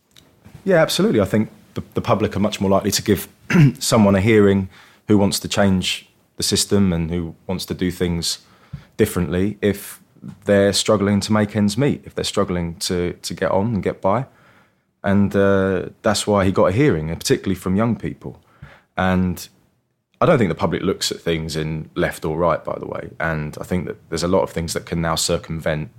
Yeah, 0.65 0.77
absolutely. 0.77 1.21
I 1.21 1.27
think 1.27 1.51
the, 1.75 1.83
the 1.93 2.01
public 2.01 2.35
are 2.37 2.41
much 2.41 2.59
more 2.59 2.71
likely 2.71 2.91
to 2.91 3.03
give 3.03 3.29
someone 3.79 4.15
a 4.15 4.21
hearing 4.21 4.71
who 5.09 5.19
wants 5.19 5.39
to 5.41 5.49
change 5.49 6.09
the 6.37 6.43
system 6.43 6.93
and 6.93 7.11
who 7.11 7.35
wants 7.47 7.67
to 7.67 7.75
do 7.75 7.91
things 7.91 8.39
differently 8.97 9.59
if 9.61 10.01
they're 10.45 10.73
struggling 10.73 11.21
to 11.21 11.33
make 11.33 11.57
ends 11.57 11.77
meet, 11.77 12.03
if 12.05 12.15
they're 12.15 12.25
struggling 12.25 12.77
to, 12.77 13.13
to 13.15 13.35
get 13.35 13.51
on 13.51 13.75
and 13.75 13.83
get 13.83 14.01
by. 14.01 14.27
And 15.05 15.35
uh, 15.35 15.89
that's 16.03 16.27
why 16.27 16.45
he 16.45 16.53
got 16.53 16.67
a 16.67 16.73
hearing, 16.73 17.11
and 17.11 17.19
particularly 17.19 17.57
from 17.57 17.77
young 17.77 17.97
people. 17.97 18.41
And 18.97 19.49
I 20.21 20.27
don't 20.27 20.39
think 20.39 20.49
the 20.49 20.55
public 20.55 20.83
looks 20.83 21.11
at 21.11 21.21
things 21.21 21.57
in 21.57 21.91
left 21.95 22.25
or 22.25 22.37
right, 22.37 22.63
by 22.65 22.79
the 22.79 22.87
way. 22.87 23.11
And 23.19 23.57
I 23.61 23.65
think 23.65 23.87
that 23.87 23.97
there's 24.11 24.23
a 24.23 24.29
lot 24.29 24.43
of 24.43 24.51
things 24.51 24.75
that 24.75 24.87
can 24.87 25.01
now 25.01 25.17
circumvent 25.17 25.91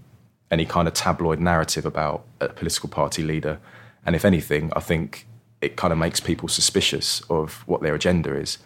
any 0.50 0.66
kind 0.66 0.88
of 0.88 0.94
tabloid 0.94 1.40
narrative 1.40 1.86
about 1.86 2.24
a 2.40 2.50
political 2.50 2.88
party 2.88 3.24
leader. 3.24 3.60
And 4.06 4.16
if 4.16 4.24
anything, 4.24 4.72
I 4.76 4.80
think 4.80 5.28
it 5.60 5.76
kind 5.76 5.92
of 5.92 6.00
makes 6.00 6.20
people 6.20 6.48
suspicious 6.48 7.22
of 7.30 7.64
what 7.68 7.82
their 7.82 7.96
agenda 7.96 8.36
is 8.36 8.60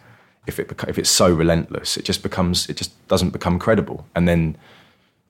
if 0.48 0.58
it 0.58 0.72
if 0.88 0.98
it's 0.98 1.10
so 1.10 1.32
relentless, 1.32 1.96
it 1.96 2.04
just 2.04 2.22
becomes 2.22 2.68
it 2.68 2.76
just 2.76 2.90
doesn't 3.06 3.30
become 3.30 3.58
credible. 3.58 4.06
And 4.14 4.26
then 4.26 4.56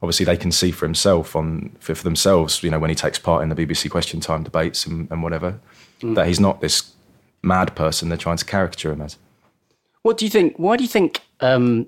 obviously 0.03 0.25
they 0.25 0.37
can 0.37 0.53
see 0.53 0.71
for 0.71 0.87
himself 0.87 1.35
on 1.35 1.75
for, 1.81 1.95
for 1.95 2.05
themselves, 2.05 2.63
you 2.63 2.71
know, 2.71 2.79
when 2.79 2.91
he 2.91 2.97
takes 2.97 3.19
part 3.19 3.43
in 3.43 3.49
the 3.49 3.55
BBC 3.55 3.91
Question 3.91 4.21
Time 4.21 4.43
debates 4.43 4.87
and, 4.87 5.11
and 5.11 5.23
whatever, 5.23 5.59
mm. 6.01 6.15
that 6.15 6.27
he's 6.27 6.41
not 6.41 6.61
this 6.61 6.93
mad 7.43 7.75
person 7.75 8.09
they're 8.09 8.19
trying 8.19 8.37
to 8.37 8.45
caricature 8.45 8.93
him 8.93 9.03
as. 9.03 9.17
What 10.03 10.17
do 10.17 10.25
you 10.25 10.31
think? 10.31 10.57
Why 10.57 10.77
do 10.77 10.85
you 10.85 10.89
think 10.89 11.21
um, 11.41 11.87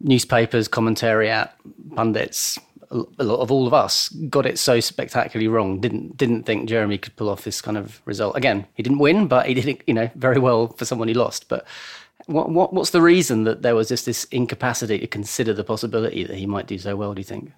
newspapers, 0.00 0.68
commentariat, 0.68 1.50
pundits, 1.94 2.58
a 2.90 3.24
lot 3.24 3.40
of 3.40 3.52
all 3.52 3.66
of 3.66 3.74
us 3.74 4.08
got 4.08 4.46
it 4.46 4.58
so 4.58 4.80
spectacularly 4.80 5.48
wrong. 5.48 5.80
Didn't 5.80 6.16
didn't 6.16 6.42
think 6.42 6.68
Jeremy 6.68 6.98
could 6.98 7.14
pull 7.16 7.28
off 7.28 7.44
this 7.44 7.60
kind 7.60 7.76
of 7.76 8.00
result. 8.04 8.36
Again, 8.36 8.66
he 8.74 8.82
didn't 8.82 8.98
win, 8.98 9.28
but 9.28 9.46
he 9.46 9.54
did 9.54 9.66
it, 9.66 9.82
you 9.86 9.94
know, 9.94 10.10
very 10.16 10.40
well 10.40 10.68
for 10.68 10.84
someone 10.84 11.08
he 11.08 11.14
lost. 11.14 11.48
But 11.48 11.66
what, 12.30 12.50
what, 12.50 12.72
what's 12.72 12.90
the 12.90 13.02
reason 13.02 13.44
that 13.44 13.62
there 13.62 13.74
was 13.74 13.88
just 13.88 14.06
this 14.06 14.24
incapacity 14.24 14.98
to 14.98 15.06
consider 15.06 15.52
the 15.52 15.64
possibility 15.64 16.24
that 16.24 16.36
he 16.36 16.46
might 16.46 16.66
do 16.66 16.78
so 16.78 16.96
well, 16.96 17.12
do 17.14 17.20
you 17.20 17.24
think? 17.24 17.52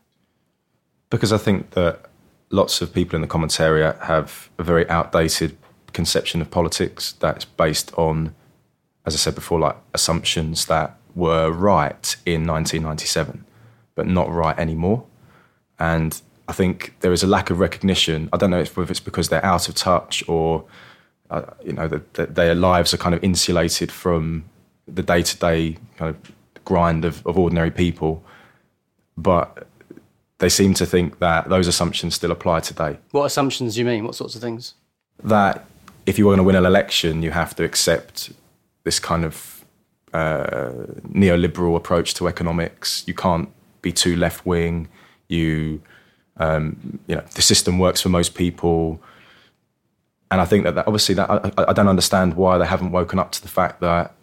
Because 1.10 1.32
I 1.32 1.38
think 1.38 1.70
that 1.72 2.06
lots 2.50 2.80
of 2.80 2.92
people 2.92 3.16
in 3.16 3.22
the 3.22 3.28
commentariat 3.28 4.00
have 4.02 4.50
a 4.58 4.62
very 4.62 4.88
outdated 4.88 5.56
conception 5.92 6.40
of 6.40 6.50
politics 6.50 7.12
that's 7.20 7.44
based 7.44 7.92
on, 7.98 8.34
as 9.04 9.14
I 9.14 9.18
said 9.18 9.34
before, 9.34 9.60
like 9.60 9.76
assumptions 9.92 10.66
that 10.66 10.96
were 11.14 11.50
right 11.50 12.16
in 12.24 12.46
1997, 12.46 13.44
but 13.94 14.06
not 14.06 14.30
right 14.30 14.58
anymore. 14.58 15.04
And 15.78 16.18
I 16.48 16.52
think 16.52 16.94
there 17.00 17.12
is 17.12 17.22
a 17.22 17.26
lack 17.26 17.50
of 17.50 17.58
recognition. 17.58 18.30
I 18.32 18.38
don't 18.38 18.50
know 18.50 18.60
if 18.60 18.78
it's 18.78 19.00
because 19.00 19.28
they're 19.28 19.44
out 19.44 19.68
of 19.68 19.74
touch 19.74 20.26
or, 20.28 20.64
uh, 21.28 21.42
you 21.62 21.74
know, 21.74 21.88
that 21.88 22.34
their 22.34 22.54
lives 22.54 22.94
are 22.94 22.98
kind 22.98 23.14
of 23.14 23.22
insulated 23.22 23.92
from 23.92 24.44
the 24.86 25.02
day 25.02 25.22
to 25.22 25.38
day 25.38 25.76
kind 25.96 26.14
of 26.14 26.32
grind 26.64 27.04
of, 27.04 27.26
of 27.26 27.38
ordinary 27.38 27.70
people. 27.70 28.22
But 29.16 29.66
they 30.38 30.48
seem 30.48 30.74
to 30.74 30.86
think 30.86 31.18
that 31.20 31.48
those 31.48 31.68
assumptions 31.68 32.14
still 32.14 32.32
apply 32.32 32.60
today. 32.60 32.98
What 33.12 33.24
assumptions 33.24 33.74
do 33.74 33.80
you 33.80 33.86
mean? 33.86 34.04
What 34.04 34.14
sorts 34.14 34.34
of 34.34 34.40
things? 34.40 34.74
That 35.22 35.64
if 36.06 36.18
you 36.18 36.26
want 36.26 36.38
to 36.38 36.42
win 36.42 36.56
an 36.56 36.66
election, 36.66 37.22
you 37.22 37.30
have 37.30 37.54
to 37.56 37.64
accept 37.64 38.32
this 38.84 38.98
kind 38.98 39.24
of 39.24 39.64
uh, 40.12 40.72
neoliberal 41.08 41.76
approach 41.76 42.14
to 42.14 42.28
economics. 42.28 43.04
You 43.06 43.14
can't 43.14 43.48
be 43.82 43.92
too 43.92 44.16
left 44.16 44.44
wing. 44.44 44.88
You, 45.28 45.80
um, 46.38 46.98
you 47.06 47.14
know, 47.14 47.22
the 47.34 47.42
system 47.42 47.78
works 47.78 48.00
for 48.00 48.08
most 48.08 48.34
people. 48.34 49.00
And 50.30 50.40
I 50.40 50.44
think 50.44 50.64
that, 50.64 50.74
that 50.74 50.86
obviously 50.86 51.14
that 51.16 51.30
I, 51.30 51.50
I, 51.68 51.72
don't 51.72 51.88
understand 51.88 52.34
why 52.34 52.58
they 52.58 52.66
haven't 52.66 52.90
woken 52.90 53.18
up 53.18 53.32
to 53.32 53.42
the 53.42 53.48
fact 53.48 53.80
that 53.80 54.14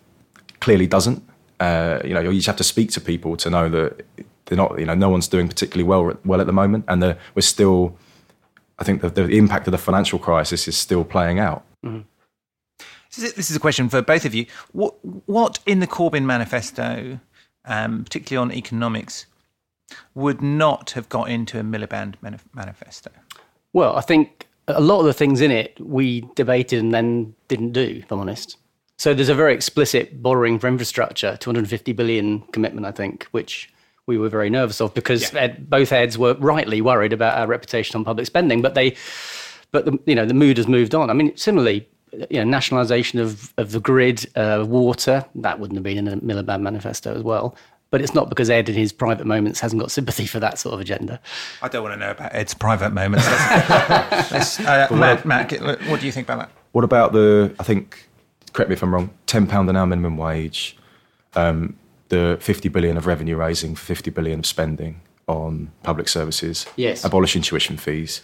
clearly 0.59 0.87
doesn't. 0.87 1.23
Uh, 1.59 1.99
you 2.03 2.13
know, 2.13 2.21
you 2.21 2.33
just 2.33 2.47
have 2.47 2.55
to 2.57 2.63
speak 2.63 2.89
to 2.91 3.01
people 3.01 3.35
to 3.37 3.49
know 3.49 3.69
that 3.69 4.05
they're 4.45 4.57
not. 4.57 4.79
You 4.79 4.85
know, 4.85 4.95
no 4.95 5.09
one's 5.09 5.27
doing 5.27 5.47
particularly 5.47 5.83
well 5.83 6.17
well 6.25 6.41
at 6.41 6.47
the 6.47 6.53
moment, 6.53 6.85
and 6.87 7.01
the, 7.01 7.17
we're 7.35 7.41
still. 7.41 7.97
I 8.77 8.85
think 8.85 9.01
the, 9.01 9.09
the, 9.09 9.27
impact 9.27 9.67
of 9.67 9.71
the 9.71 9.77
financial 9.77 10.19
crisis 10.19 10.65
is 10.65 10.77
still 10.77 11.03
playing 11.03 11.37
out. 11.37 11.65
Mm-hmm. 11.85 11.99
This 13.09 13.49
is 13.49 13.55
a 13.55 13.59
question 13.59 13.89
for 13.89 14.01
both 14.01 14.23
of 14.23 14.33
you. 14.33 14.45
What, 14.71 14.95
what 15.27 15.59
in 15.65 15.81
the 15.81 15.87
Corbyn 15.87 16.23
manifesto, 16.23 17.19
um, 17.65 18.05
particularly 18.05 18.41
on 18.41 18.55
economics, 18.55 19.25
would 20.13 20.41
not 20.41 20.91
have 20.91 21.09
got 21.09 21.29
into 21.29 21.59
a 21.59 21.63
Miliband 21.63 22.15
manifesto? 22.53 23.11
Well, 23.73 23.97
I 23.97 24.01
think 24.01 24.47
a 24.67 24.79
lot 24.79 24.99
of 24.99 25.05
the 25.05 25.13
things 25.13 25.41
in 25.41 25.51
it 25.51 25.79
we 25.79 26.21
debated 26.35 26.79
and 26.79 26.93
then 26.93 27.35
didn't 27.47 27.71
do, 27.71 28.01
if 28.03 28.11
I'm 28.11 28.19
honest. 28.19 28.57
So 28.99 29.13
there's 29.13 29.29
a 29.29 29.33
very 29.33 29.53
explicit 29.53 30.21
borrowing 30.21 30.59
for 30.59 30.67
infrastructure, 30.67 31.37
250 31.37 31.93
billion 31.93 32.41
commitment, 32.51 32.85
I 32.85 32.91
think, 32.91 33.23
which 33.31 33.71
we 34.07 34.17
were 34.17 34.27
very 34.27 34.49
nervous 34.49 34.81
of 34.81 34.93
because 34.93 35.31
yeah. 35.31 35.39
ed, 35.39 35.69
both 35.69 35.89
heads 35.89 36.17
were 36.17 36.33
rightly 36.33 36.81
worried 36.81 37.13
about 37.13 37.37
our 37.37 37.47
reputation 37.47 37.95
on 37.95 38.03
public 38.03 38.25
spending. 38.25 38.61
But 38.61 38.73
they, 38.73 38.97
but 39.71 39.85
the, 39.85 39.97
you 40.05 40.15
know, 40.15 40.25
the 40.25 40.33
mood 40.33 40.57
has 40.57 40.67
moved 40.67 40.93
on. 40.93 41.09
I 41.09 41.13
mean, 41.13 41.35
similarly, 41.37 41.87
you 42.29 42.39
know, 42.39 42.43
nationalisation 42.43 43.19
of 43.19 43.53
of 43.57 43.71
the 43.71 43.79
grid, 43.79 44.25
uh, 44.35 44.65
water, 44.67 45.23
that 45.35 45.61
wouldn't 45.61 45.77
have 45.77 45.83
been 45.85 45.97
in 45.97 46.03
the 46.03 46.17
Miliband 46.17 46.59
manifesto 46.59 47.15
as 47.15 47.23
well. 47.23 47.55
But 47.91 48.01
it's 48.01 48.13
not 48.13 48.27
because 48.27 48.49
Ed, 48.49 48.67
in 48.67 48.75
his 48.75 48.91
private 48.91 49.25
moments, 49.25 49.61
hasn't 49.61 49.81
got 49.81 49.91
sympathy 49.91 50.25
for 50.25 50.41
that 50.41 50.59
sort 50.59 50.73
of 50.73 50.81
agenda. 50.81 51.21
I 51.61 51.69
don't 51.69 51.83
want 51.83 51.93
to 51.93 51.99
know 52.05 52.11
about 52.11 52.35
Ed's 52.35 52.53
private 52.53 52.91
moments. 52.91 53.25
uh, 53.29 54.87
Matt, 54.91 55.25
Matt, 55.25 55.51
what 55.87 56.01
do 56.01 56.05
you 56.05 56.11
think 56.11 56.27
about 56.27 56.39
that? 56.39 56.51
What 56.73 56.83
about 56.83 57.13
the? 57.13 57.55
I 57.59 57.63
think, 57.63 58.08
correct 58.53 58.69
me 58.69 58.73
if 58.73 58.83
I'm 58.83 58.93
wrong. 58.93 59.11
Ten 59.25 59.47
pound 59.47 59.69
an 59.69 59.75
hour 59.75 59.85
minimum 59.85 60.17
wage, 60.17 60.77
um, 61.35 61.77
the 62.09 62.37
50 62.41 62.69
billion 62.69 62.97
of 62.97 63.05
revenue 63.05 63.35
raising, 63.35 63.75
50 63.75 64.11
billion 64.11 64.39
of 64.39 64.45
spending 64.45 65.01
on 65.27 65.71
public 65.83 66.07
services. 66.07 66.65
Yes. 66.75 67.03
Abolishing 67.03 67.41
tuition 67.41 67.77
fees. 67.77 68.21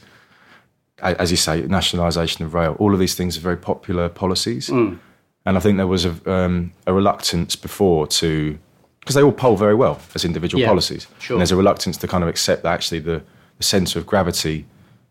As 0.99 1.29
you 1.29 1.37
say, 1.37 1.61
nationalisation 1.61 2.45
of 2.45 2.53
rail. 2.53 2.75
All 2.79 2.93
of 2.93 2.99
these 2.99 3.15
things 3.15 3.37
are 3.37 3.41
very 3.41 3.57
popular 3.57 4.09
policies. 4.09 4.69
Mm. 4.69 4.97
And 5.45 5.57
I 5.57 5.59
think 5.59 5.77
there 5.77 5.87
was 5.87 6.05
a, 6.05 6.31
um, 6.31 6.71
a 6.87 6.93
reluctance 6.93 7.55
before 7.55 8.07
to 8.07 8.57
because 9.05 9.13
they 9.13 9.21
all 9.21 9.31
poll 9.31 9.55
very 9.55 9.75
well 9.75 10.01
as 10.15 10.25
individual 10.25 10.61
yeah, 10.61 10.67
policies. 10.67 11.05
Sure. 11.19 11.35
And 11.35 11.41
there's 11.41 11.51
a 11.51 11.55
reluctance 11.55 11.95
to 11.97 12.07
kind 12.07 12.23
of 12.23 12.27
accept 12.27 12.63
that 12.63 12.73
actually 12.73 12.97
the, 12.99 13.21
the 13.59 13.63
centre 13.63 13.99
of 13.99 14.07
gravity 14.07 14.65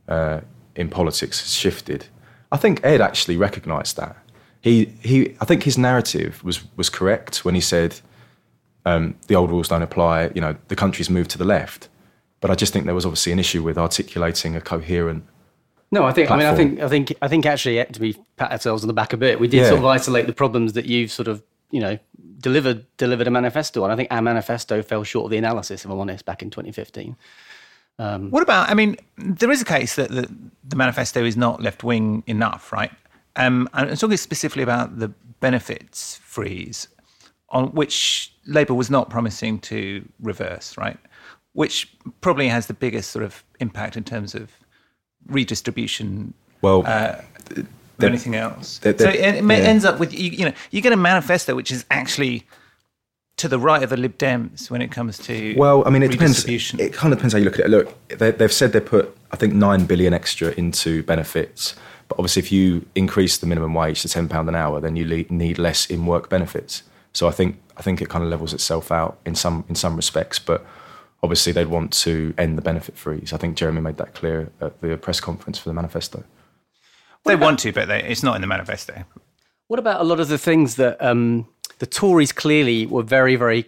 uh, 0.08 0.40
in 0.74 0.88
politics 0.88 1.40
has 1.40 1.54
shifted. 1.54 2.06
I 2.50 2.56
think 2.56 2.84
Ed 2.84 3.00
actually 3.00 3.36
recognised 3.36 3.96
that. 3.96 4.16
He, 4.64 4.86
he, 5.02 5.36
I 5.40 5.44
think 5.44 5.62
his 5.62 5.76
narrative 5.76 6.42
was, 6.42 6.64
was 6.74 6.88
correct 6.88 7.44
when 7.44 7.54
he 7.54 7.60
said 7.60 8.00
um, 8.86 9.14
the 9.26 9.36
old 9.36 9.50
rules 9.50 9.68
don't 9.68 9.82
apply, 9.82 10.30
you 10.34 10.40
know, 10.40 10.56
the 10.68 10.74
country's 10.74 11.10
moved 11.10 11.30
to 11.32 11.38
the 11.38 11.44
left. 11.44 11.88
But 12.40 12.50
I 12.50 12.54
just 12.54 12.72
think 12.72 12.86
there 12.86 12.94
was 12.94 13.04
obviously 13.04 13.32
an 13.32 13.38
issue 13.38 13.62
with 13.62 13.76
articulating 13.76 14.56
a 14.56 14.62
coherent 14.62 15.24
no, 15.94 16.04
I 16.04 16.12
think. 16.12 16.26
Platform. 16.26 16.40
I 16.40 16.52
mean, 16.52 16.52
I 16.52 16.56
think. 16.56 16.80
I 16.80 16.88
think. 16.88 17.18
I 17.22 17.28
think. 17.28 17.46
Actually, 17.46 17.84
to 17.84 18.00
be 18.00 18.16
pat 18.36 18.50
ourselves 18.50 18.82
on 18.82 18.88
the 18.88 18.94
back 18.94 19.12
a 19.12 19.16
bit, 19.16 19.38
we 19.38 19.46
did 19.46 19.58
yeah. 19.58 19.68
sort 19.68 19.78
of 19.78 19.84
isolate 19.84 20.26
the 20.26 20.32
problems 20.32 20.72
that 20.72 20.86
you've 20.86 21.12
sort 21.12 21.28
of, 21.28 21.40
you 21.70 21.80
know, 21.80 21.98
delivered 22.38 22.84
delivered 22.96 23.28
a 23.28 23.30
manifesto 23.30 23.84
on. 23.84 23.92
I 23.92 23.96
think 23.96 24.08
our 24.10 24.20
manifesto 24.20 24.82
fell 24.82 25.04
short 25.04 25.26
of 25.26 25.30
the 25.30 25.36
analysis, 25.36 25.84
if 25.84 25.90
I'm 25.90 26.00
honest, 26.00 26.24
back 26.24 26.42
in 26.42 26.50
2015. 26.50 27.16
Um, 28.00 28.30
what 28.32 28.42
about? 28.42 28.70
I 28.70 28.74
mean, 28.74 28.96
there 29.16 29.52
is 29.52 29.62
a 29.62 29.64
case 29.64 29.94
that 29.94 30.10
the, 30.10 30.28
the 30.64 30.74
manifesto 30.74 31.24
is 31.24 31.36
not 31.36 31.62
left 31.62 31.84
wing 31.84 32.24
enough, 32.26 32.72
right? 32.72 32.90
Um, 33.36 33.68
I'm 33.72 33.96
talking 33.96 34.16
specifically 34.16 34.62
about 34.62 34.98
the 34.98 35.08
benefits 35.40 36.16
freeze, 36.18 36.88
on 37.50 37.68
which 37.68 38.32
Labour 38.46 38.74
was 38.74 38.90
not 38.90 39.10
promising 39.10 39.58
to 39.60 40.06
reverse, 40.20 40.76
right? 40.76 40.98
Which 41.52 41.92
probably 42.20 42.48
has 42.48 42.66
the 42.66 42.74
biggest 42.74 43.10
sort 43.10 43.24
of 43.24 43.44
impact 43.60 43.96
in 43.96 44.04
terms 44.04 44.34
of 44.34 44.50
redistribution. 45.26 46.34
Well. 46.62 46.84
Uh, 46.86 47.20
anything 48.00 48.34
else. 48.34 48.80
So 48.82 48.90
it, 48.90 49.00
it 49.00 49.44
yeah. 49.44 49.54
ends 49.54 49.84
up 49.84 50.00
with 50.00 50.12
you, 50.12 50.30
you 50.30 50.44
know 50.46 50.52
you 50.72 50.80
get 50.80 50.92
a 50.92 50.96
manifesto 50.96 51.54
which 51.54 51.70
is 51.70 51.84
actually 51.92 52.44
to 53.36 53.48
the 53.48 53.58
right 53.58 53.82
of 53.82 53.90
the 53.90 53.96
Lib 53.96 54.16
Dems 54.16 54.70
when 54.70 54.80
it 54.80 54.90
comes 54.90 55.18
to 55.18 55.54
well, 55.56 55.82
I 55.86 55.90
mean, 55.90 56.02
it 56.02 56.12
depends. 56.12 56.44
It 56.44 56.92
kind 56.92 57.12
of 57.12 57.18
depends 57.18 57.32
how 57.32 57.38
you 57.38 57.44
look 57.44 57.58
at 57.58 57.66
it. 57.66 57.68
Look, 57.68 58.08
they, 58.08 58.30
they've 58.30 58.52
said 58.52 58.72
they 58.72 58.80
put 58.80 59.16
I 59.32 59.36
think 59.36 59.54
nine 59.54 59.86
billion 59.86 60.14
extra 60.14 60.52
into 60.52 61.02
benefits, 61.02 61.74
but 62.08 62.18
obviously, 62.18 62.40
if 62.40 62.52
you 62.52 62.86
increase 62.94 63.38
the 63.38 63.46
minimum 63.46 63.74
wage 63.74 64.02
to 64.02 64.08
ten 64.08 64.28
pound 64.28 64.48
an 64.48 64.54
hour, 64.54 64.80
then 64.80 64.96
you 64.96 65.26
need 65.28 65.58
less 65.58 65.86
in 65.86 66.06
work 66.06 66.28
benefits. 66.28 66.82
So 67.12 67.28
I 67.28 67.30
think 67.30 67.60
I 67.76 67.82
think 67.82 68.02
it 68.02 68.08
kind 68.08 68.24
of 68.24 68.30
levels 68.30 68.52
itself 68.52 68.90
out 68.90 69.18
in 69.24 69.34
some 69.34 69.64
in 69.68 69.74
some 69.74 69.96
respects, 69.96 70.38
but 70.38 70.64
obviously 71.22 71.52
they'd 71.52 71.68
want 71.68 71.92
to 71.92 72.34
end 72.36 72.58
the 72.58 72.62
benefit 72.62 72.96
freeze. 72.96 73.32
I 73.32 73.38
think 73.38 73.56
Jeremy 73.56 73.80
made 73.80 73.96
that 73.96 74.14
clear 74.14 74.50
at 74.60 74.80
the 74.80 74.96
press 74.96 75.20
conference 75.20 75.58
for 75.58 75.68
the 75.70 75.74
manifesto. 75.74 76.22
They 77.24 77.36
want 77.36 77.60
to, 77.60 77.72
but 77.72 77.88
they, 77.88 78.02
it's 78.02 78.22
not 78.22 78.34
in 78.34 78.42
the 78.42 78.46
manifesto. 78.46 79.04
What 79.68 79.78
about 79.78 80.02
a 80.02 80.04
lot 80.04 80.20
of 80.20 80.28
the 80.28 80.36
things 80.36 80.74
that 80.76 81.02
um, 81.02 81.48
the 81.78 81.86
Tories 81.86 82.32
clearly 82.32 82.84
were 82.84 83.02
very, 83.02 83.36
very 83.36 83.64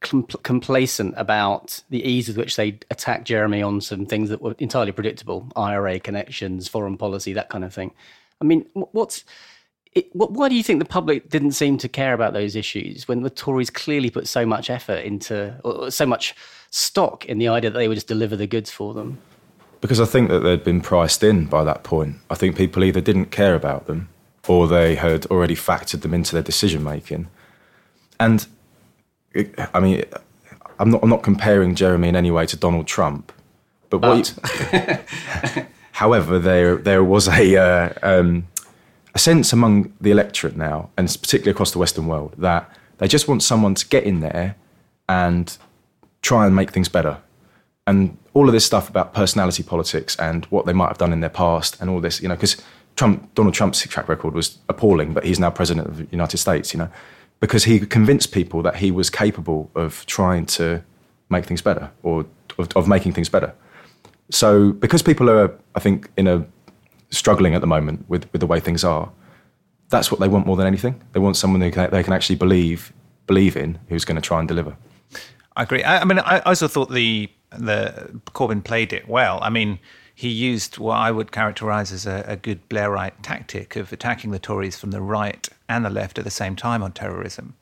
complacent 0.00 1.14
about 1.16 1.82
the 1.90 2.02
ease 2.04 2.28
with 2.28 2.36
which 2.36 2.56
they 2.56 2.78
attacked 2.90 3.24
Jeremy 3.24 3.62
on 3.62 3.80
some 3.80 4.06
things 4.06 4.28
that 4.28 4.42
were 4.42 4.54
entirely 4.58 4.92
predictable 4.92 5.48
IRA 5.56 5.98
connections, 5.98 6.68
foreign 6.68 6.96
policy, 6.96 7.32
that 7.32 7.48
kind 7.48 7.64
of 7.64 7.74
thing. 7.74 7.92
I 8.40 8.44
mean, 8.44 8.66
what's. 8.74 9.24
It, 9.94 10.14
what, 10.14 10.32
why 10.32 10.50
do 10.50 10.54
you 10.54 10.62
think 10.62 10.78
the 10.78 10.84
public 10.84 11.30
didn't 11.30 11.52
seem 11.52 11.78
to 11.78 11.88
care 11.88 12.12
about 12.12 12.34
those 12.34 12.54
issues 12.54 13.08
when 13.08 13.22
the 13.22 13.30
Tories 13.30 13.70
clearly 13.70 14.10
put 14.10 14.28
so 14.28 14.44
much 14.44 14.68
effort 14.68 14.98
into, 15.06 15.58
or 15.64 15.90
so 15.90 16.04
much 16.04 16.34
stock 16.70 17.24
in 17.24 17.38
the 17.38 17.48
idea 17.48 17.70
that 17.70 17.78
they 17.78 17.88
would 17.88 17.94
just 17.94 18.06
deliver 18.06 18.36
the 18.36 18.46
goods 18.46 18.70
for 18.70 18.92
them? 18.92 19.18
Because 19.80 19.98
I 19.98 20.04
think 20.04 20.28
that 20.28 20.40
they'd 20.40 20.62
been 20.62 20.82
priced 20.82 21.22
in 21.22 21.46
by 21.46 21.64
that 21.64 21.82
point. 21.82 22.16
I 22.28 22.34
think 22.34 22.56
people 22.56 22.84
either 22.84 23.00
didn't 23.00 23.30
care 23.30 23.54
about 23.54 23.86
them 23.86 24.10
or 24.46 24.68
they 24.68 24.96
had 24.96 25.24
already 25.26 25.56
factored 25.56 26.02
them 26.02 26.12
into 26.12 26.34
their 26.34 26.42
decision 26.42 26.84
making. 26.84 27.28
And 28.20 28.46
I 29.74 29.80
mean, 29.80 30.04
I'm 30.78 30.90
not, 30.90 31.02
I'm 31.02 31.08
not 31.08 31.22
comparing 31.22 31.74
Jeremy 31.74 32.08
in 32.08 32.16
any 32.16 32.30
way 32.30 32.46
to 32.46 32.56
Donald 32.56 32.86
Trump, 32.86 33.32
but, 33.90 33.98
but. 33.98 34.34
You, 34.72 35.64
however, 35.92 36.38
there 36.38 36.76
there 36.76 37.04
was 37.04 37.28
a 37.28 37.56
uh, 37.56 37.92
um, 38.02 38.46
a 39.14 39.18
sense 39.18 39.52
among 39.52 39.92
the 40.00 40.10
electorate 40.10 40.56
now, 40.56 40.90
and 40.96 41.08
particularly 41.08 41.52
across 41.52 41.72
the 41.72 41.78
Western 41.78 42.06
world, 42.06 42.34
that 42.38 42.70
they 42.98 43.08
just 43.08 43.28
want 43.28 43.42
someone 43.42 43.74
to 43.74 43.86
get 43.88 44.04
in 44.04 44.20
there 44.20 44.56
and 45.08 45.56
try 46.22 46.46
and 46.46 46.56
make 46.56 46.72
things 46.72 46.88
better 46.88 47.18
and 47.86 48.16
all 48.34 48.48
of 48.48 48.52
this 48.52 48.66
stuff 48.66 48.88
about 48.88 49.14
personality 49.14 49.62
politics 49.62 50.16
and 50.16 50.44
what 50.46 50.66
they 50.66 50.72
might 50.72 50.88
have 50.88 50.98
done 50.98 51.12
in 51.12 51.20
their 51.20 51.30
past 51.30 51.80
and 51.80 51.88
all 51.88 52.00
this, 52.00 52.20
you 52.20 52.28
know, 52.28 52.34
because 52.34 52.56
Trump, 52.96 53.32
Donald 53.34 53.54
Trump's 53.54 53.80
track 53.86 54.08
record 54.08 54.34
was 54.34 54.58
appalling, 54.68 55.12
but 55.12 55.24
he's 55.24 55.38
now 55.38 55.50
president 55.50 55.86
of 55.86 55.96
the 55.98 56.06
United 56.10 56.38
States, 56.38 56.74
you 56.74 56.78
know, 56.78 56.88
because 57.40 57.64
he 57.64 57.80
convinced 57.80 58.32
people 58.32 58.62
that 58.62 58.76
he 58.76 58.90
was 58.90 59.10
capable 59.10 59.70
of 59.74 60.04
trying 60.06 60.46
to 60.46 60.82
make 61.28 61.44
things 61.44 61.62
better 61.62 61.90
or 62.02 62.26
of, 62.58 62.68
of 62.76 62.88
making 62.88 63.12
things 63.12 63.28
better. 63.28 63.54
So 64.30 64.72
because 64.72 65.02
people 65.02 65.30
are, 65.30 65.54
I 65.74 65.80
think, 65.80 66.10
in 66.16 66.26
a 66.26 66.46
struggling 67.10 67.54
at 67.54 67.60
the 67.60 67.66
moment 67.66 68.04
with, 68.08 68.30
with 68.32 68.40
the 68.40 68.46
way 68.46 68.60
things 68.60 68.84
are, 68.84 69.10
that's 69.88 70.10
what 70.10 70.20
they 70.20 70.28
want 70.28 70.46
more 70.46 70.56
than 70.56 70.66
anything. 70.66 71.00
They 71.12 71.20
want 71.20 71.36
someone 71.36 71.70
can, 71.70 71.90
they 71.90 72.02
can 72.02 72.12
actually 72.12 72.36
believe 72.36 72.92
believe 73.26 73.56
in 73.56 73.78
who's 73.88 74.04
going 74.04 74.16
to 74.16 74.22
try 74.22 74.38
and 74.38 74.46
deliver. 74.46 74.76
I 75.56 75.62
agree. 75.64 75.82
I, 75.82 76.00
I 76.00 76.04
mean, 76.04 76.18
I 76.20 76.40
also 76.40 76.68
thought 76.68 76.90
the 76.90 77.30
the 77.50 78.20
Corbyn 78.26 78.62
played 78.62 78.92
it 78.92 79.08
well. 79.08 79.38
I 79.42 79.50
mean, 79.50 79.78
he 80.16 80.30
used 80.30 80.78
what 80.78 80.96
I 80.96 81.10
would 81.10 81.30
characterise 81.30 81.92
as 81.92 82.06
a, 82.06 82.24
a, 82.26 82.36
good 82.36 82.66
Blairite 82.70 83.12
tactic 83.22 83.76
of 83.76 83.92
attacking 83.92 84.30
the 84.30 84.38
Tories 84.38 84.78
from 84.78 84.90
the 84.90 85.02
right 85.02 85.46
and 85.68 85.84
the 85.84 85.90
left 85.90 86.18
at 86.18 86.24
the 86.24 86.30
same 86.30 86.56
time 86.56 86.82
on 86.82 86.92
terrorism. 86.92 87.54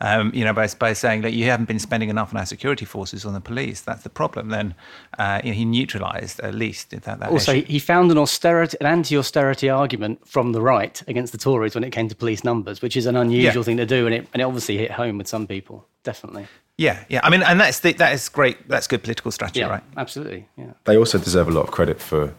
Um, 0.00 0.32
you 0.34 0.44
know, 0.44 0.52
by, 0.52 0.66
by 0.80 0.94
saying 0.94 1.22
that 1.22 1.32
you 1.32 1.44
haven't 1.44 1.66
been 1.66 1.78
spending 1.78 2.08
enough 2.08 2.34
on 2.34 2.40
our 2.40 2.44
security 2.44 2.84
forces, 2.84 3.24
on 3.24 3.34
the 3.34 3.40
police, 3.40 3.82
that's 3.82 4.02
the 4.02 4.10
problem. 4.10 4.48
Then 4.48 4.74
uh, 5.16 5.42
you 5.44 5.50
know, 5.50 5.54
he 5.54 5.64
neutralised 5.64 6.40
at 6.40 6.56
least 6.56 6.90
that. 6.90 7.04
that 7.04 7.22
also, 7.30 7.52
issue. 7.52 7.66
he 7.66 7.78
found 7.78 8.10
an 8.10 8.18
austerity, 8.18 8.76
an 8.80 8.86
anti-austerity 8.86 9.70
argument 9.70 10.26
from 10.26 10.50
the 10.50 10.60
right 10.60 11.00
against 11.06 11.30
the 11.30 11.38
Tories 11.38 11.76
when 11.76 11.84
it 11.84 11.90
came 11.90 12.08
to 12.08 12.16
police 12.16 12.42
numbers, 12.42 12.82
which 12.82 12.96
is 12.96 13.06
an 13.06 13.14
unusual 13.14 13.60
yeah. 13.60 13.64
thing 13.64 13.76
to 13.76 13.86
do, 13.86 14.06
and 14.06 14.14
it 14.16 14.26
and 14.34 14.42
it 14.42 14.44
obviously 14.44 14.76
hit 14.76 14.90
home 14.90 15.18
with 15.18 15.28
some 15.28 15.46
people, 15.46 15.86
definitely. 16.02 16.48
Yeah, 16.78 17.04
yeah. 17.08 17.20
I 17.22 17.30
mean, 17.30 17.42
and 17.42 17.60
that's 17.60 17.80
the, 17.80 17.92
that 17.94 18.12
is 18.12 18.28
great. 18.28 18.68
That's 18.68 18.86
good 18.86 19.02
political 19.02 19.30
strategy, 19.30 19.60
yeah, 19.60 19.68
right? 19.68 19.82
Absolutely. 19.96 20.48
Yeah. 20.56 20.72
They 20.84 20.96
also 20.96 21.18
deserve 21.18 21.48
a 21.48 21.50
lot 21.50 21.62
of 21.62 21.70
credit 21.70 22.00
for 22.00 22.34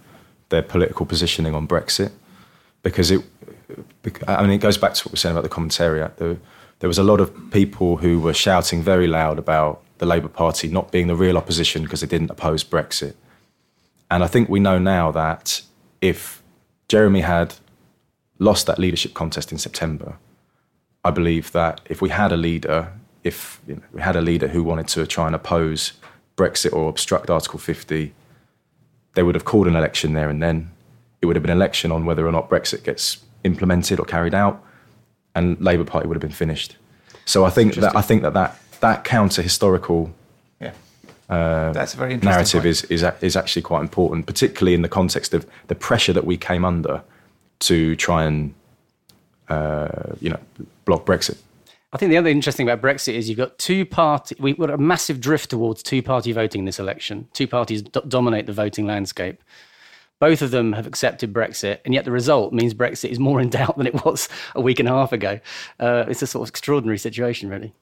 their 0.49 0.61
political 0.63 1.05
positioning 1.05 1.55
on 1.55 1.67
Brexit 1.67 2.11
because 2.81 3.11
it. 3.11 3.23
I 4.27 4.41
mean, 4.41 4.51
it 4.51 4.57
goes 4.57 4.77
back 4.77 4.93
to 4.95 5.03
what 5.03 5.13
we 5.13 5.15
are 5.15 5.17
saying 5.17 5.35
about 5.35 5.43
the 5.43 5.55
commentariat. 5.55 6.17
There, 6.17 6.37
there 6.79 6.87
was 6.87 6.97
a 6.97 7.03
lot 7.03 7.21
of 7.21 7.31
people 7.51 7.97
who 7.97 8.19
were 8.19 8.33
shouting 8.33 8.83
very 8.83 9.07
loud 9.07 9.39
about 9.39 9.81
the 9.99 10.05
Labour 10.05 10.27
Party 10.27 10.67
not 10.67 10.91
being 10.91 11.07
the 11.07 11.15
real 11.15 11.37
opposition 11.37 11.83
because 11.83 12.01
they 12.01 12.07
didn't 12.07 12.29
oppose 12.29 12.63
Brexit. 12.63 13.15
And 14.11 14.23
I 14.23 14.27
think 14.27 14.49
we 14.49 14.59
know 14.59 14.77
now 14.77 15.09
that 15.11 15.61
if 16.01 16.43
Jeremy 16.89 17.21
had 17.21 17.55
lost 18.37 18.67
that 18.67 18.77
leadership 18.77 19.13
contest 19.13 19.51
in 19.51 19.57
September, 19.57 20.17
I 21.05 21.11
believe 21.11 21.51
that 21.53 21.81
if 21.85 22.01
we 22.01 22.09
had 22.09 22.31
a 22.31 22.37
leader 22.37 22.91
if 23.23 23.59
you 23.67 23.75
know, 23.75 23.81
we 23.93 24.01
had 24.01 24.15
a 24.15 24.21
leader 24.21 24.47
who 24.47 24.63
wanted 24.63 24.88
to 24.89 25.05
try 25.07 25.27
and 25.27 25.36
oppose 25.36 25.93
Brexit 26.36 26.73
or 26.73 26.89
obstruct 26.89 27.29
Article 27.29 27.59
50, 27.59 28.13
they 29.13 29.23
would 29.23 29.36
have 29.36 29.45
called 29.45 29.67
an 29.67 29.75
election 29.75 30.13
there 30.13 30.29
and 30.29 30.41
then. 30.41 30.71
It 31.21 31.25
would 31.27 31.36
have 31.38 31.43
been 31.43 31.51
an 31.51 31.57
election 31.57 31.91
on 31.91 32.05
whether 32.05 32.27
or 32.27 32.31
not 32.33 32.49
Brexit 32.49 32.83
gets 32.83 33.23
implemented 33.43 33.99
or 33.99 34.05
carried 34.05 34.33
out. 34.33 34.62
and 35.36 35.59
Labour 35.62 35.83
Party 35.86 36.07
would 36.07 36.15
have 36.15 36.21
been 36.21 36.31
finished. 36.31 36.75
So 37.25 37.43
I 37.45 37.49
think 37.49 37.75
that 37.75 37.95
I 37.95 38.01
think 38.01 38.21
that 38.23 38.33
that, 38.33 38.59
that 38.81 39.03
counter 39.03 39.41
historical 39.41 40.13
Yeah. 40.59 40.73
uh, 41.29 41.71
That's 41.71 41.93
a 41.93 41.97
very 41.97 42.17
narrative 42.17 42.62
point. 42.63 42.65
is, 42.65 42.83
is 42.86 43.03
is 43.21 43.36
actually 43.36 43.62
quite 43.63 43.81
important, 43.81 44.25
particularly 44.27 44.73
in 44.75 44.81
the 44.81 44.89
context 44.89 45.33
of 45.33 45.45
the 45.67 45.75
pressure 45.75 46.13
that 46.13 46.25
we 46.25 46.38
came 46.38 46.65
under 46.65 47.01
to 47.59 47.95
try 47.95 48.25
and 48.25 48.53
uh, 49.49 50.13
you 50.19 50.29
know 50.29 50.39
block 50.86 51.05
Brexit. 51.05 51.38
I 51.93 51.97
think 51.97 52.10
the 52.10 52.17
other 52.17 52.29
interesting 52.29 52.67
about 52.67 52.82
Brexit 52.82 53.13
is 53.13 53.29
you've 53.29 53.38
got 53.38 53.60
two 53.60 53.86
party. 53.86 54.36
We've 54.39 54.58
got 54.58 54.71
a 54.71 54.79
massive 54.79 55.21
drift 55.21 55.51
towards 55.51 55.84
two-party 55.84 56.32
voting 56.32 56.60
in 56.60 56.65
this 56.65 56.79
election. 56.79 57.27
Two 57.34 57.47
parties 57.47 57.84
do- 57.84 58.01
dominate 58.08 58.47
the 58.47 58.53
voting 58.53 58.88
landscape. 58.88 59.43
Both 60.19 60.41
of 60.41 60.49
them 60.49 60.73
have 60.73 60.88
accepted 60.88 61.32
Brexit, 61.32 61.79
and 61.86 61.93
yet 61.93 62.06
the 62.06 62.12
result 62.12 62.51
means 62.51 62.73
Brexit 62.73 63.10
is 63.10 63.19
more 63.19 63.39
in 63.39 63.49
doubt 63.49 63.77
than 63.77 63.86
it 63.86 64.06
was 64.06 64.27
a 64.56 64.62
week 64.62 64.79
and 64.79 64.89
a 64.89 64.91
half 64.91 65.12
ago. 65.12 65.39
Uh, 65.79 66.06
it's 66.08 66.23
a 66.23 66.27
sort 66.27 66.47
of 66.47 66.49
extraordinary 66.49 66.97
situation, 66.97 67.47
really. 67.47 67.73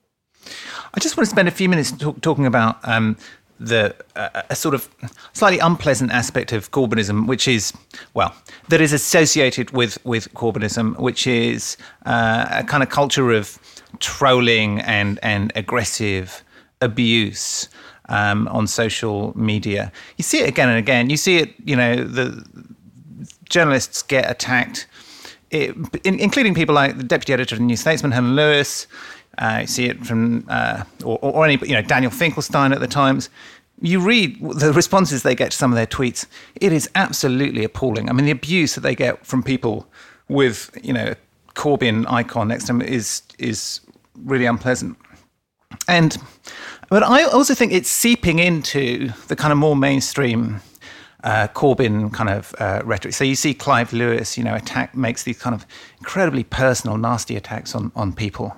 I 0.93 0.99
just 0.99 1.15
want 1.15 1.25
to 1.27 1.31
spend 1.31 1.47
a 1.47 1.51
few 1.51 1.69
minutes 1.69 1.93
talk, 1.93 2.19
talking 2.19 2.45
about 2.45 2.79
um, 2.85 3.15
the 3.61 3.95
uh, 4.15 4.41
a 4.49 4.55
sort 4.55 4.73
of 4.73 4.89
slightly 5.33 5.59
unpleasant 5.59 6.11
aspect 6.11 6.51
of 6.51 6.71
Corbynism, 6.71 7.27
which 7.27 7.47
is 7.47 7.71
well 8.13 8.35
that 8.69 8.81
is 8.81 8.91
associated 8.91 9.71
with 9.71 10.03
with 10.03 10.33
Corbynism, 10.33 10.99
which 10.99 11.27
is 11.27 11.77
uh, 12.05 12.47
a 12.49 12.63
kind 12.63 12.81
of 12.81 12.89
culture 12.89 13.31
of 13.31 13.59
trolling 13.99 14.79
and 14.79 15.19
and 15.21 15.51
aggressive 15.55 16.43
abuse 16.81 17.69
um, 18.09 18.47
on 18.49 18.67
social 18.67 19.37
media. 19.37 19.91
You 20.17 20.23
see 20.23 20.39
it 20.39 20.49
again 20.49 20.69
and 20.69 20.77
again. 20.77 21.09
You 21.09 21.17
see 21.17 21.37
it, 21.37 21.53
you 21.63 21.75
know, 21.75 21.95
the 21.95 22.45
journalists 23.49 24.01
get 24.01 24.29
attacked, 24.29 24.87
it, 25.49 25.75
in, 26.03 26.19
including 26.19 26.53
people 26.53 26.75
like 26.75 26.97
the 26.97 27.03
deputy 27.03 27.33
editor 27.33 27.55
of 27.55 27.59
the 27.59 27.65
New 27.65 27.77
Statesman, 27.77 28.11
Helen 28.11 28.35
Lewis. 28.35 28.87
Uh, 29.37 29.59
you 29.61 29.67
see 29.67 29.85
it 29.85 30.05
from, 30.05 30.45
uh, 30.49 30.83
or, 31.05 31.17
or 31.21 31.45
any, 31.45 31.57
you 31.65 31.73
know, 31.73 31.81
Daniel 31.81 32.11
Finkelstein 32.11 32.73
at 32.73 32.81
the 32.81 32.87
Times. 32.87 33.29
You 33.81 33.99
read 33.99 34.39
the 34.41 34.73
responses 34.73 35.23
they 35.23 35.33
get 35.33 35.51
to 35.51 35.57
some 35.57 35.71
of 35.71 35.75
their 35.75 35.87
tweets. 35.87 36.25
It 36.55 36.73
is 36.73 36.89
absolutely 36.95 37.63
appalling. 37.63 38.09
I 38.09 38.13
mean, 38.13 38.25
the 38.25 38.31
abuse 38.31 38.75
that 38.75 38.81
they 38.81 38.93
get 38.93 39.25
from 39.25 39.41
people 39.41 39.87
with, 40.27 40.77
you 40.83 40.93
know, 40.93 41.15
Corbyn 41.61 42.05
icon 42.09 42.47
next 42.47 42.63
to 42.63 42.67
them 42.73 42.81
is 42.81 43.21
is 43.37 43.81
really 44.25 44.47
unpleasant. 44.47 44.97
And 45.87 46.17
but 46.89 47.03
I 47.03 47.23
also 47.23 47.53
think 47.53 47.71
it's 47.71 47.89
seeping 47.89 48.39
into 48.39 49.09
the 49.27 49.35
kind 49.35 49.51
of 49.51 49.59
more 49.59 49.75
mainstream 49.75 50.61
uh, 51.23 51.47
Corbyn 51.53 52.11
kind 52.11 52.29
of 52.29 52.55
uh, 52.57 52.81
rhetoric. 52.83 53.13
So 53.13 53.23
you 53.23 53.35
see 53.35 53.53
Clive 53.53 53.93
Lewis, 53.93 54.37
you 54.37 54.43
know, 54.43 54.55
attack 54.55 54.95
makes 54.95 55.23
these 55.23 55.37
kind 55.37 55.53
of 55.53 55.65
incredibly 55.99 56.43
personal, 56.43 56.97
nasty 56.97 57.35
attacks 57.35 57.75
on 57.75 57.91
on 57.95 58.13
people. 58.13 58.55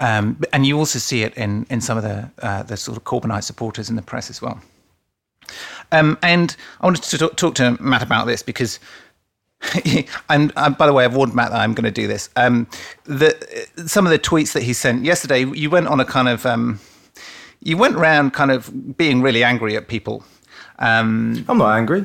Um, 0.00 0.36
and 0.52 0.66
you 0.66 0.78
also 0.78 0.98
see 0.98 1.22
it 1.22 1.32
in, 1.36 1.64
in 1.70 1.80
some 1.80 1.96
of 1.96 2.02
the 2.02 2.28
uh, 2.46 2.64
the 2.64 2.76
sort 2.76 2.96
of 2.96 3.04
Corbynite 3.04 3.44
supporters 3.44 3.88
in 3.88 3.96
the 3.96 4.02
press 4.02 4.30
as 4.30 4.42
well. 4.42 4.60
Um, 5.92 6.18
and 6.22 6.56
I 6.80 6.86
wanted 6.86 7.04
to 7.04 7.18
talk, 7.18 7.36
talk 7.36 7.54
to 7.56 7.76
Matt 7.80 8.02
about 8.02 8.26
this 8.26 8.42
because 8.42 8.80
and 10.28 10.52
uh, 10.56 10.70
by 10.70 10.86
the 10.86 10.92
way, 10.92 11.04
I've 11.04 11.14
warned 11.14 11.34
Matt 11.34 11.50
that 11.50 11.60
I'm 11.60 11.74
going 11.74 11.84
to 11.84 11.90
do 11.90 12.06
this. 12.06 12.30
Um, 12.36 12.66
the, 13.04 13.34
some 13.86 14.06
of 14.06 14.10
the 14.10 14.18
tweets 14.18 14.52
that 14.52 14.62
he 14.62 14.72
sent 14.72 15.04
yesterday, 15.04 15.44
you 15.44 15.70
went 15.70 15.86
on 15.88 16.00
a 16.00 16.04
kind 16.04 16.28
of, 16.28 16.44
um, 16.46 16.80
you 17.60 17.76
went 17.76 17.96
around 17.96 18.32
kind 18.32 18.50
of 18.50 18.96
being 18.96 19.22
really 19.22 19.44
angry 19.44 19.76
at 19.76 19.88
people. 19.88 20.24
Um, 20.78 21.44
I'm 21.48 21.58
not 21.58 21.76
angry. 21.76 22.04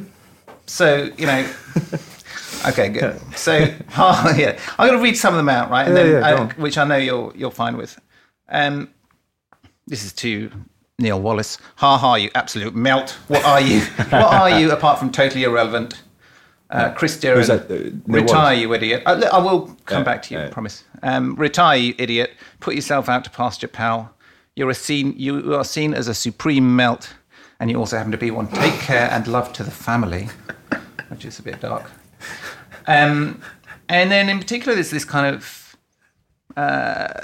So 0.67 1.09
you 1.17 1.25
know, 1.25 1.49
okay, 2.67 2.89
good. 2.89 3.19
So 3.35 3.53
oh, 3.97 4.35
yeah, 4.37 4.59
I'm 4.77 4.87
going 4.87 4.99
to 4.99 5.03
read 5.03 5.17
some 5.17 5.33
of 5.33 5.37
them 5.37 5.49
out, 5.49 5.69
right? 5.69 5.87
And 5.87 5.97
Yeah, 5.97 6.03
then, 6.03 6.21
yeah, 6.21 6.43
uh, 6.43 6.49
which 6.57 6.77
I 6.77 6.83
know 6.83 6.97
you're 6.97 7.33
you're 7.35 7.51
fine 7.51 7.77
with. 7.77 7.99
Um, 8.49 8.89
this 9.87 10.03
is 10.03 10.13
to 10.13 10.51
Neil 10.99 11.19
Wallace. 11.19 11.57
Ha 11.77 11.97
ha, 11.97 12.15
you 12.15 12.29
absolute 12.35 12.75
melt. 12.75 13.11
What 13.27 13.43
are 13.45 13.61
you? 13.61 13.81
what 13.81 14.13
are 14.13 14.59
you 14.59 14.71
apart 14.71 14.99
from 14.99 15.11
totally 15.11 15.43
irrelevant? 15.43 16.01
Uh, 16.69 16.91
Chris? 16.91 17.23
Uh, 17.23 17.45
Neil 18.07 18.23
retire, 18.23 18.55
you 18.55 18.73
idiot. 18.73 19.03
I, 19.05 19.13
I 19.13 19.37
will 19.37 19.67
come 19.85 19.99
Yeah, 19.99 20.03
back 20.03 20.21
to 20.23 20.33
you, 20.33 20.41
I 20.41 20.47
promise. 20.49 20.83
Um, 21.01 21.35
retire, 21.35 21.77
you 21.77 21.95
idiot. 21.97 22.31
Put 22.59 22.75
yourself 22.75 23.07
out 23.07 23.23
to 23.23 23.29
pasture, 23.29 23.67
pal. 23.67 24.13
You're 24.55 24.69
a 24.69 24.75
seen, 24.75 25.13
you 25.17 25.55
are 25.55 25.63
seen 25.63 25.93
as 25.93 26.07
a 26.07 26.13
supreme 26.13 26.75
melt, 26.75 27.13
and 27.59 27.69
you 27.71 27.77
also 27.77 27.97
happen 27.97 28.11
to 28.11 28.17
be 28.17 28.31
one. 28.31 28.47
Take 28.47 28.73
care 28.79 29.09
and 29.11 29.27
love 29.27 29.53
to 29.53 29.63
the 29.63 29.71
family, 29.71 30.29
which 31.09 31.25
is 31.25 31.39
a 31.39 31.43
bit 31.43 31.61
dark. 31.61 31.89
Um, 32.87 33.41
and 33.87 34.11
then, 34.11 34.27
in 34.29 34.39
particular, 34.39 34.73
there's 34.73 34.89
this 34.89 35.05
kind 35.05 35.33
of 35.35 35.75
uh, 36.57 37.21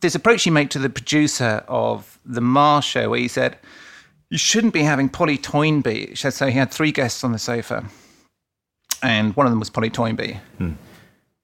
this 0.00 0.14
approach 0.14 0.44
you 0.44 0.52
make 0.52 0.68
to 0.70 0.78
the 0.78 0.90
producer 0.90 1.64
of 1.68 2.18
the 2.24 2.40
Marr 2.40 2.82
show, 2.82 3.10
where 3.10 3.20
he 3.20 3.28
said 3.28 3.56
you 4.28 4.38
shouldn't 4.38 4.74
be 4.74 4.82
having 4.82 5.08
Polly 5.08 5.38
Toynbee. 5.38 6.16
So 6.16 6.46
he 6.46 6.52
had 6.58 6.70
three 6.72 6.92
guests 6.92 7.22
on 7.22 7.32
the 7.32 7.38
sofa, 7.38 7.84
and 9.02 9.34
one 9.36 9.46
of 9.46 9.52
them 9.52 9.58
was 9.58 9.70
Polly 9.70 9.90
Toynbee. 9.90 10.38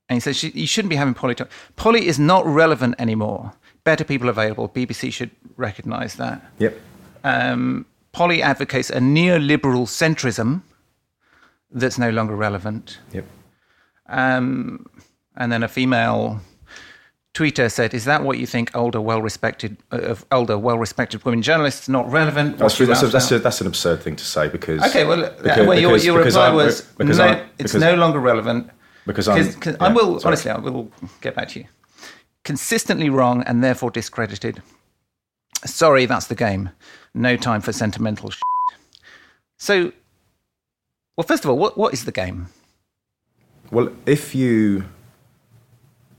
And 0.09 0.17
he 0.17 0.21
says 0.21 0.37
she, 0.37 0.51
you 0.51 0.67
shouldn't 0.67 0.91
be 0.91 0.97
having 0.97 1.15
Polly. 1.15 1.35
Toynbee. 1.35 1.53
Polly 1.77 2.07
is 2.07 2.19
not 2.19 2.45
relevant 2.47 2.95
anymore. 2.99 3.53
Better 3.85 4.05
people 4.05 4.29
available. 4.29 4.69
BBC 4.69 5.13
should 5.13 5.31
recognise 5.57 6.17
that. 6.17 6.43
Yep. 6.59 6.79
Um, 7.25 7.87
Polly 8.13 8.43
advocates 8.43 8.91
a 8.91 8.99
neoliberal 8.99 9.87
centrism 9.87 10.63
that's 11.71 11.99
no 11.99 12.11
longer 12.11 12.37
relevant. 12.37 12.99
Yep. 13.13 13.25
Um, 14.09 14.87
and 15.37 15.51
then 15.51 15.63
a 15.63 15.69
female 15.69 16.41
tweeter 17.35 17.71
said, 17.71 17.95
"Is 17.95 18.05
that 18.05 18.23
what 18.23 18.39
you 18.39 18.47
think 18.47 18.71
older, 18.77 19.01
well-respected 19.01 19.77
uh, 19.93 19.97
of 19.99 20.25
older, 20.31 20.59
well-respected 20.59 21.25
women 21.25 21.43
journalists 21.43 21.89
not 21.89 22.11
relevant?" 22.11 22.59
That's, 22.59 22.77
that's, 22.79 23.03
a, 23.03 23.07
that's, 23.07 23.31
a, 23.31 23.39
that's 23.39 23.61
an 23.61 23.67
absurd 23.67 24.03
thing 24.03 24.17
to 24.17 24.25
say 24.25 24.49
because. 24.49 24.83
Okay, 24.91 25.05
well, 25.05 25.25
uh, 25.25 25.31
because- 25.43 25.67
well 25.67 25.79
your, 25.79 25.97
your 25.99 26.19
reply 26.23 26.47
I'm- 26.47 26.57
was 26.57 26.83
because 26.83 27.19
no, 27.19 27.25
I'm- 27.27 27.49
it's 27.59 27.75
no 27.75 27.95
longer 27.95 28.19
relevant. 28.21 28.71
Because 29.07 29.29
I'm- 29.29 29.53
'cause 29.55 29.77
I 29.81 29.89
yeah, 29.89 29.95
will 29.95 30.21
sorry. 30.21 30.29
honestly, 30.31 30.51
I 30.51 30.59
will 30.59 30.91
get 31.21 31.35
back 31.35 31.49
to 31.49 31.61
you. 31.61 31.67
Consistently 32.45 33.09
wrong 33.09 33.43
and 33.45 33.63
therefore 33.65 33.91
discredited. 33.91 34.63
Sorry, 35.65 36.07
that's 36.07 36.27
the 36.27 36.35
game. 36.35 36.71
No 37.15 37.37
time 37.37 37.61
for 37.61 37.73
sentimental. 37.73 38.31
Shit. 38.31 38.43
So, 39.59 39.93
well, 41.17 41.27
first 41.27 41.45
of 41.45 41.51
all, 41.51 41.57
what 41.59 41.79
what 41.79 41.93
is 41.95 42.05
the 42.05 42.13
game? 42.13 42.49
Well, 43.71 43.91
if 44.07 44.35
you 44.35 44.85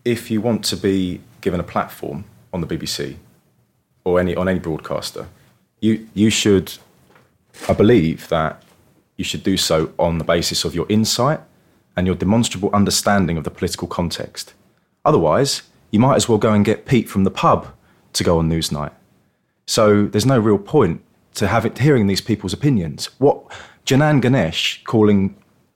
if 0.05 0.29
you 0.29 0.41
want 0.41 0.63
to 0.65 0.77
be 0.77 1.21
given 1.41 1.59
a 1.59 1.63
platform 1.63 2.25
on 2.51 2.61
the 2.61 2.67
BBC 2.67 3.15
or 4.03 4.19
any 4.19 4.35
on 4.35 4.47
any 4.47 4.59
broadcaster, 4.59 5.27
you 5.79 6.07
you 6.13 6.29
should, 6.29 6.73
I 7.67 7.73
believe 7.73 8.27
that 8.29 8.63
you 9.17 9.23
should 9.23 9.43
do 9.43 9.57
so 9.57 9.93
on 9.99 10.17
the 10.17 10.23
basis 10.23 10.65
of 10.65 10.73
your 10.73 10.85
insight 10.89 11.39
and 11.95 12.07
your 12.07 12.15
demonstrable 12.15 12.69
understanding 12.73 13.37
of 13.37 13.43
the 13.43 13.51
political 13.51 13.87
context. 13.87 14.53
Otherwise, 15.05 15.63
you 15.91 15.99
might 15.99 16.15
as 16.15 16.27
well 16.27 16.37
go 16.37 16.53
and 16.53 16.65
get 16.65 16.85
Pete 16.85 17.09
from 17.09 17.23
the 17.23 17.31
pub 17.31 17.67
to 18.13 18.23
go 18.23 18.39
on 18.39 18.49
Newsnight. 18.49 18.91
So 19.65 20.05
there's 20.07 20.25
no 20.25 20.39
real 20.39 20.57
point 20.57 21.01
to 21.35 21.47
have 21.47 21.65
it, 21.65 21.77
hearing 21.77 22.07
these 22.07 22.21
people's 22.21 22.53
opinions. 22.53 23.09
What 23.19 23.43
Janan 23.85 24.21
Ganesh 24.21 24.83
calling 24.85 25.35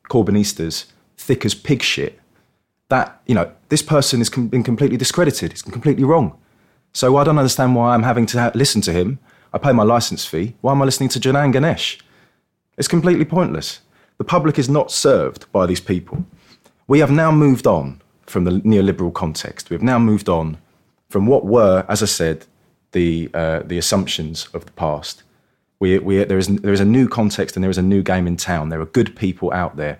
Corbynistas 0.09 0.85
thick 1.17 1.45
as 1.45 1.53
pig 1.53 1.81
shit, 1.81 2.19
that, 2.89 3.21
you 3.25 3.35
know, 3.35 3.51
this 3.69 3.81
person 3.81 4.19
has 4.19 4.29
been 4.29 4.63
completely 4.63 4.97
discredited. 4.97 5.51
It's 5.51 5.61
completely 5.61 6.03
wrong. 6.03 6.37
So 6.93 7.17
I 7.17 7.23
don't 7.23 7.37
understand 7.37 7.75
why 7.75 7.93
I'm 7.93 8.03
having 8.03 8.25
to 8.27 8.39
ha- 8.39 8.51
listen 8.55 8.81
to 8.81 8.93
him. 8.93 9.19
I 9.53 9.57
pay 9.57 9.71
my 9.71 9.83
license 9.83 10.25
fee. 10.25 10.55
Why 10.61 10.71
am 10.71 10.81
I 10.81 10.85
listening 10.85 11.09
to 11.09 11.19
Janan 11.19 11.51
Ganesh? 11.51 11.99
It's 12.77 12.87
completely 12.87 13.25
pointless. 13.25 13.81
The 14.17 14.23
public 14.23 14.57
is 14.57 14.69
not 14.69 14.91
served 14.91 15.51
by 15.51 15.65
these 15.65 15.81
people. 15.81 16.25
We 16.87 16.99
have 16.99 17.11
now 17.11 17.31
moved 17.31 17.67
on 17.67 18.01
from 18.25 18.45
the 18.45 18.51
neoliberal 18.51 19.13
context. 19.13 19.69
We 19.69 19.75
have 19.75 19.83
now 19.83 19.99
moved 19.99 20.29
on 20.29 20.57
from 21.09 21.27
what 21.27 21.45
were, 21.45 21.85
as 21.87 22.01
I 22.01 22.07
said, 22.07 22.45
the, 22.93 23.29
uh, 23.33 23.59
the 23.65 23.77
assumptions 23.77 24.47
of 24.53 24.65
the 24.65 24.71
past. 24.71 25.23
We, 25.79 25.99
we, 25.99 26.23
there, 26.23 26.37
is, 26.37 26.47
there 26.47 26.73
is 26.73 26.79
a 26.79 26.85
new 26.85 27.07
context 27.07 27.55
and 27.55 27.63
there 27.63 27.69
is 27.69 27.77
a 27.77 27.83
new 27.83 28.01
game 28.01 28.25
in 28.27 28.37
town. 28.37 28.69
There 28.69 28.81
are 28.81 28.85
good 28.85 29.15
people 29.15 29.53
out 29.53 29.75
there. 29.75 29.99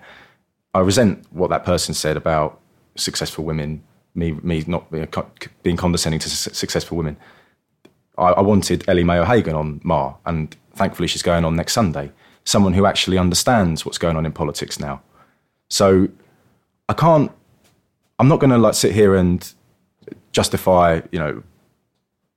I 0.74 0.80
resent 0.80 1.26
what 1.30 1.50
that 1.50 1.64
person 1.64 1.94
said 1.94 2.16
about 2.16 2.60
successful 2.98 3.44
women, 3.44 3.82
me, 4.14 4.32
me 4.42 4.64
not 4.66 4.90
being, 5.62 5.76
condescending 5.76 6.20
to 6.20 6.28
su- 6.28 6.52
successful 6.52 6.96
women. 6.96 7.16
I, 8.16 8.30
I 8.30 8.40
wanted 8.40 8.88
Ellie 8.88 9.04
Mae 9.04 9.18
O'Hagan 9.18 9.54
on 9.54 9.80
Marr, 9.84 10.16
and 10.26 10.54
thankfully 10.74 11.08
she's 11.08 11.22
going 11.22 11.44
on 11.44 11.56
next 11.56 11.72
Sunday. 11.72 12.12
Someone 12.44 12.72
who 12.72 12.86
actually 12.86 13.18
understands 13.18 13.84
what's 13.84 13.98
going 13.98 14.16
on 14.16 14.26
in 14.26 14.32
politics 14.32 14.80
now. 14.80 15.02
So 15.68 16.08
I 16.88 16.94
can't. 16.94 17.30
I'm 18.18 18.28
not 18.28 18.40
going 18.40 18.50
to 18.50 18.58
like 18.58 18.74
sit 18.74 18.92
here 18.92 19.14
and 19.14 19.52
justify, 20.32 21.00
you 21.12 21.18
know, 21.18 21.42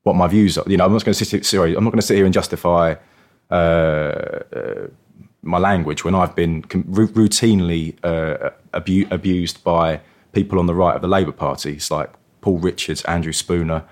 what 0.03 0.15
my 0.15 0.27
views 0.27 0.57
are. 0.57 0.65
You 0.67 0.77
know, 0.77 0.85
I'm 0.85 0.91
not 0.91 1.05
going 1.05 1.13
to 1.13 1.25
sit. 1.25 1.45
Sorry, 1.45 1.75
I'm 1.75 1.83
not 1.83 1.91
going 1.91 2.01
to 2.01 2.05
sit 2.05 2.15
here 2.15 2.25
and 2.25 2.33
justify 2.33 2.95
uh, 3.49 3.53
uh, 3.53 4.87
my 5.41 5.57
language 5.57 6.03
when 6.03 6.13
I've 6.13 6.35
been 6.35 6.61
com- 6.63 6.83
routinely 6.83 7.95
uh, 8.03 8.51
abu- 8.73 9.07
abused 9.11 9.63
by 9.63 10.01
people 10.33 10.59
on 10.59 10.65
the 10.65 10.75
right 10.75 10.95
of 10.95 11.01
the 11.01 11.07
Labour 11.07 11.31
Party, 11.31 11.73
it's 11.73 11.91
like 11.91 12.11
Paul 12.41 12.59
Richards, 12.59 13.03
Andrew 13.05 13.33
Spooner, 13.33 13.83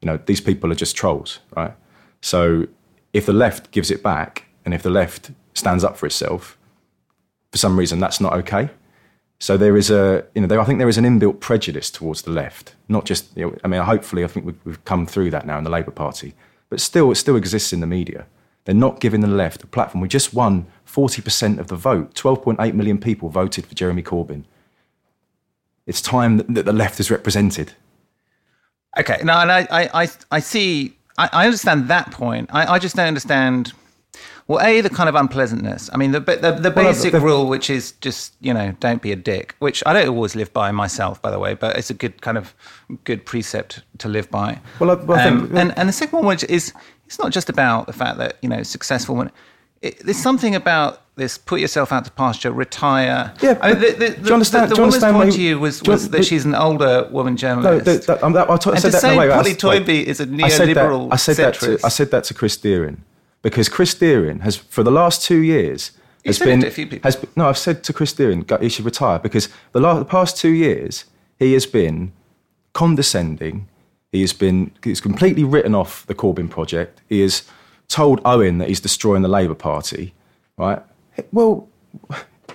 you 0.00 0.06
know, 0.06 0.18
these 0.26 0.40
people 0.40 0.70
are 0.70 0.76
just 0.76 0.96
trolls, 0.96 1.40
right? 1.56 1.74
So 2.20 2.66
if 3.12 3.26
the 3.26 3.32
left 3.32 3.70
gives 3.70 3.90
it 3.90 4.02
back 4.02 4.46
and 4.64 4.74
if 4.74 4.82
the 4.82 4.90
left 4.90 5.30
stands 5.54 5.84
up 5.84 5.96
for 5.96 6.06
itself, 6.06 6.58
for 7.50 7.58
some 7.58 7.78
reason 7.78 7.98
that's 7.98 8.20
not 8.20 8.34
okay. 8.34 8.70
So 9.38 9.56
there 9.56 9.76
is 9.76 9.90
a, 9.90 10.24
you 10.34 10.40
know, 10.40 10.46
there, 10.46 10.60
I 10.60 10.64
think 10.64 10.78
there 10.78 10.88
is 10.88 10.98
an 10.98 11.04
inbuilt 11.04 11.40
prejudice 11.40 11.90
towards 11.90 12.22
the 12.22 12.30
left. 12.30 12.74
Not 12.88 13.04
just, 13.04 13.36
you 13.36 13.46
know, 13.46 13.56
I 13.64 13.68
mean, 13.68 13.82
hopefully, 13.82 14.24
I 14.24 14.28
think 14.28 14.46
we've, 14.46 14.58
we've 14.64 14.84
come 14.84 15.06
through 15.06 15.30
that 15.30 15.46
now 15.46 15.58
in 15.58 15.64
the 15.64 15.70
Labour 15.70 15.90
Party, 15.90 16.34
but 16.70 16.80
still, 16.80 17.10
it 17.10 17.16
still 17.16 17.36
exists 17.36 17.72
in 17.72 17.80
the 17.80 17.86
media. 17.86 18.26
They're 18.64 18.74
not 18.74 18.98
giving 18.98 19.20
the 19.20 19.28
left 19.28 19.62
a 19.62 19.66
platform. 19.66 20.00
We 20.00 20.08
just 20.08 20.34
won 20.34 20.66
40% 20.86 21.58
of 21.58 21.68
the 21.68 21.76
vote. 21.76 22.14
12.8 22.14 22.74
million 22.74 22.98
people 22.98 23.28
voted 23.28 23.66
for 23.66 23.74
Jeremy 23.74 24.02
Corbyn. 24.02 24.44
It's 25.86 26.00
time 26.02 26.36
that, 26.38 26.52
that 26.54 26.64
the 26.64 26.72
left 26.72 26.98
is 27.00 27.10
represented. 27.10 27.72
Okay, 28.98 29.20
no, 29.22 29.34
and 29.34 29.52
I, 29.52 29.66
I, 29.70 30.08
I, 30.30 30.40
see, 30.40 30.96
I, 31.18 31.28
I 31.32 31.44
understand 31.44 31.88
that 31.88 32.10
point. 32.10 32.48
I, 32.52 32.74
I 32.74 32.78
just 32.78 32.96
don't 32.96 33.06
understand. 33.06 33.72
Well, 34.48 34.64
a 34.64 34.80
the 34.80 34.88
kind 34.90 35.08
of 35.08 35.14
unpleasantness. 35.16 35.90
I 35.92 35.96
mean, 35.96 36.12
the 36.12 36.20
the, 36.20 36.36
the 36.52 36.72
Well, 36.74 36.86
basic 36.86 37.12
the- 37.12 37.20
rule, 37.20 37.46
which 37.46 37.68
is 37.68 37.92
just 38.00 38.34
you 38.40 38.54
know, 38.54 38.72
don't 38.80 39.02
be 39.02 39.12
a 39.12 39.16
dick, 39.16 39.54
which 39.58 39.82
I 39.84 39.92
don't 39.92 40.08
always 40.08 40.34
live 40.36 40.52
by 40.52 40.70
myself, 40.70 41.20
by 41.20 41.30
the 41.30 41.38
way, 41.38 41.54
but 41.54 41.76
it's 41.76 41.90
a 41.90 41.94
good 41.94 42.22
kind 42.22 42.38
of 42.38 42.54
good 43.04 43.26
precept 43.26 43.82
to 43.98 44.08
live 44.08 44.30
by. 44.30 44.60
Well, 44.78 44.92
I- 44.92 44.94
well, 44.94 45.18
I 45.18 45.24
think- 45.24 45.50
Um, 45.50 45.56
and 45.56 45.76
and 45.78 45.88
the 45.88 45.92
second 45.92 46.18
one, 46.18 46.26
which 46.26 46.44
is 46.44 46.72
it's 47.06 47.18
not 47.18 47.32
just 47.32 47.48
about 47.50 47.86
the 47.86 47.92
fact 47.92 48.18
that 48.18 48.36
you 48.40 48.48
know 48.48 48.62
successful. 48.62 49.16
When 49.16 49.30
it, 49.82 49.98
there's 50.00 50.16
something 50.22 50.54
about 50.54 51.02
this: 51.16 51.38
put 51.38 51.60
yourself 51.60 51.92
out 51.92 52.04
to 52.04 52.10
pasture, 52.10 52.50
retire. 52.52 53.32
Yeah, 53.42 53.58
I 53.62 53.72
mean, 53.72 53.80
the, 53.82 53.90
the, 53.92 54.10
do 54.10 54.28
you 54.28 54.32
understand- 54.34 54.70
The, 54.70 54.76
you 54.76 54.82
woman's 54.82 55.02
point 55.04 55.32
to 55.34 55.40
you 55.42 55.58
was, 55.58 55.80
do 55.80 55.90
you- 55.90 55.92
was 55.94 56.10
that 56.10 56.24
she's 56.24 56.44
an 56.44 56.54
older 56.54 57.08
woman 57.10 57.34
No, 57.34 57.38
journalist. 57.38 58.06
that, 58.06 58.22
um, 58.22 58.32
that, 58.34 58.50
I, 58.50 58.56
t- 58.56 58.70
I 58.70 58.72
And 58.74 58.82
said 58.82 58.88
to 58.88 58.92
that. 58.92 59.00
say 59.00 59.14
no, 59.14 59.20
wait, 59.20 59.30
Polly. 59.30 59.54
Toynbee 59.54 60.06
is 60.06 60.20
a 60.20 60.24
I 60.42 60.48
said 60.48 60.68
that- 60.68 60.76
neoliberal 60.76 61.08
I 61.12 61.16
said 61.16 61.36
that. 61.36 61.54
To. 61.60 61.78
I 61.84 61.88
said 61.88 62.10
that 62.10 62.24
to 62.24 62.34
Chris 62.34 62.56
Deerin 62.56 62.98
because 63.42 63.68
Chris 63.68 63.94
Deerin 63.94 64.40
has, 64.40 64.56
for 64.56 64.82
the 64.82 64.90
last 64.90 65.22
two 65.22 65.38
years, 65.38 65.92
You 66.24 66.30
has 66.30 66.38
said 66.38 66.48
it 66.48 66.50
been. 66.50 66.60
to 66.62 66.66
a 66.66 66.70
few 66.70 66.86
people. 66.86 67.06
Has 67.08 67.24
no, 67.36 67.48
I've 67.48 67.58
said 67.58 67.84
to 67.84 67.92
Chris 67.92 68.12
Deerin 68.12 68.44
he 68.60 68.68
should 68.68 68.84
retire 68.84 69.18
because 69.18 69.48
the, 69.72 69.80
last, 69.80 69.98
the 70.00 70.04
past 70.04 70.36
two 70.36 70.50
years 70.50 71.04
he 71.38 71.52
has 71.52 71.66
been 71.66 72.12
condescending. 72.72 73.68
He 74.12 74.20
has 74.22 74.32
been. 74.32 74.70
He's 74.82 75.00
completely 75.00 75.44
written 75.44 75.74
off 75.74 76.06
the 76.06 76.14
Corbyn 76.14 76.48
project. 76.48 77.00
He 77.08 77.20
has 77.20 77.42
told 77.88 78.20
Owen 78.24 78.58
that 78.58 78.68
he's 78.68 78.80
destroying 78.80 79.22
the 79.22 79.28
Labour 79.28 79.54
Party. 79.54 80.12
Right. 80.56 80.82
Well, 81.32 81.68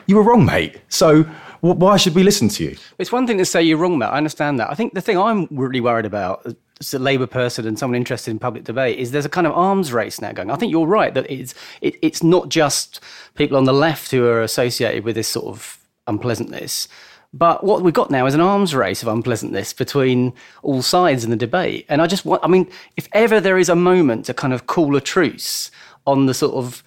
you 0.07 0.15
were 0.15 0.23
wrong, 0.23 0.45
mate. 0.45 0.81
So 0.89 1.23
wh- 1.61 1.77
why 1.77 1.97
should 1.97 2.15
we 2.15 2.23
listen 2.23 2.49
to 2.49 2.63
you? 2.63 2.77
It's 2.97 3.11
one 3.11 3.27
thing 3.27 3.37
to 3.37 3.45
say 3.45 3.61
you're 3.61 3.77
wrong, 3.77 3.97
Matt. 3.97 4.11
I 4.11 4.17
understand 4.17 4.59
that. 4.59 4.69
I 4.69 4.75
think 4.75 4.93
the 4.93 5.01
thing 5.01 5.17
I'm 5.17 5.47
really 5.51 5.81
worried 5.81 6.05
about 6.05 6.45
as 6.79 6.93
a 6.93 6.99
Labour 6.99 7.27
person 7.27 7.67
and 7.67 7.77
someone 7.77 7.95
interested 7.95 8.31
in 8.31 8.39
public 8.39 8.63
debate 8.63 8.97
is 8.97 9.11
there's 9.11 9.25
a 9.25 9.29
kind 9.29 9.47
of 9.47 9.53
arms 9.53 9.93
race 9.93 10.19
now 10.19 10.31
going. 10.31 10.49
I 10.49 10.55
think 10.55 10.71
you're 10.71 10.87
right 10.87 11.13
that 11.13 11.29
it's 11.29 11.53
it, 11.81 11.95
it's 12.01 12.23
not 12.23 12.49
just 12.49 12.99
people 13.35 13.55
on 13.55 13.65
the 13.65 13.73
left 13.73 14.11
who 14.11 14.25
are 14.25 14.41
associated 14.41 15.03
with 15.03 15.15
this 15.15 15.27
sort 15.27 15.45
of 15.45 15.77
unpleasantness. 16.07 16.87
But 17.33 17.63
what 17.63 17.81
we've 17.81 17.93
got 17.93 18.11
now 18.11 18.25
is 18.25 18.33
an 18.33 18.41
arms 18.41 18.75
race 18.75 19.01
of 19.01 19.07
unpleasantness 19.07 19.71
between 19.71 20.33
all 20.63 20.81
sides 20.81 21.23
in 21.23 21.29
the 21.29 21.37
debate. 21.37 21.85
And 21.87 22.01
I 22.01 22.07
just 22.07 22.25
want, 22.25 22.43
I 22.43 22.47
mean, 22.47 22.69
if 22.97 23.07
ever 23.13 23.39
there 23.39 23.57
is 23.57 23.69
a 23.69 23.75
moment 23.75 24.25
to 24.25 24.33
kind 24.33 24.53
of 24.53 24.67
call 24.67 24.95
a 24.97 25.01
truce 25.01 25.71
on 26.05 26.25
the 26.25 26.33
sort 26.33 26.55
of 26.55 26.83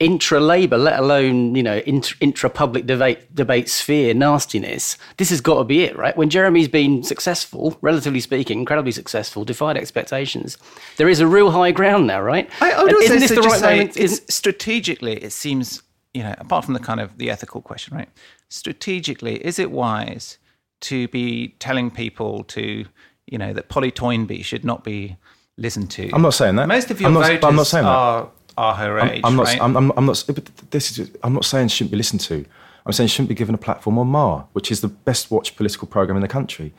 intra 0.00 0.38
Labour, 0.38 0.78
let 0.78 0.98
alone 0.98 1.54
you 1.54 1.62
know 1.62 1.78
intra 1.78 2.48
public 2.50 2.86
debate 2.86 3.34
debate 3.34 3.68
sphere 3.68 4.14
nastiness. 4.14 4.96
This 5.16 5.30
has 5.30 5.40
got 5.40 5.58
to 5.58 5.64
be 5.64 5.82
it, 5.82 5.96
right? 5.96 6.16
When 6.16 6.30
Jeremy's 6.30 6.68
been 6.68 7.02
successful, 7.02 7.76
relatively 7.80 8.20
speaking, 8.20 8.60
incredibly 8.60 8.92
successful, 8.92 9.44
defied 9.44 9.76
expectations. 9.76 10.56
There 10.96 11.08
is 11.08 11.20
a 11.20 11.26
real 11.26 11.50
high 11.50 11.72
ground 11.72 12.06
now, 12.06 12.20
right? 12.20 12.48
I, 12.60 12.72
I 12.72 12.82
would 12.84 12.92
And 12.92 13.02
isn't 13.02 13.20
this 13.20 13.30
the 13.30 13.42
right 13.42 13.60
moment? 13.60 14.32
strategically, 14.32 15.14
it 15.14 15.32
seems, 15.32 15.82
you 16.14 16.22
know, 16.22 16.34
apart 16.38 16.64
from 16.64 16.74
the 16.74 16.80
kind 16.80 17.00
of 17.00 17.18
the 17.18 17.30
ethical 17.30 17.60
question, 17.60 17.96
right? 17.96 18.08
Strategically, 18.48 19.36
is 19.44 19.58
it 19.58 19.70
wise 19.70 20.38
to 20.82 21.08
be 21.08 21.48
telling 21.58 21.90
people 21.90 22.44
to, 22.44 22.84
you 23.26 23.38
know, 23.38 23.52
that 23.52 23.68
Polly 23.68 23.90
Toynbee 23.90 24.42
should 24.42 24.64
not 24.64 24.84
be 24.84 25.16
listened 25.56 25.90
to? 25.92 26.10
I'm 26.12 26.22
not 26.22 26.34
saying 26.34 26.56
that. 26.56 26.68
Most 26.68 26.90
of 26.90 27.00
your 27.00 27.08
I'm 27.08 27.14
not- 27.14 27.26
voters 27.26 27.44
I'm 27.44 27.56
not 27.56 27.66
saying 27.66 27.84
that. 27.84 27.90
are, 27.90 28.30
are 28.56 28.74
her 28.74 29.00
I'm, 29.00 29.08
age, 29.10 29.20
I'm 29.24 29.36
not. 29.36 29.46
right? 29.46 29.60
I'm, 29.60 29.76
I'm, 29.76 29.92
I'm 29.96 30.06
not. 30.06 30.24
This 30.70 30.98
is. 30.98 31.10
I'm 31.22 31.34
not 31.34 31.44
saying 31.44 31.68
she 31.68 31.76
shouldn't 31.76 31.90
be 31.92 31.96
listened 31.98 32.20
to. 32.22 32.44
I'm 32.86 32.92
saying 32.92 33.08
she 33.08 33.16
shouldn't 33.16 33.28
be 33.28 33.34
given 33.34 33.54
a 33.54 33.58
platform 33.58 33.98
on 33.98 34.06
Marr, 34.08 34.46
which 34.54 34.70
is 34.72 34.80
the 34.80 34.88
best 34.88 35.30
watched 35.30 35.56
political 35.56 35.86
program 35.86 36.16
in 36.16 36.22
the 36.22 36.28
country. 36.28 36.72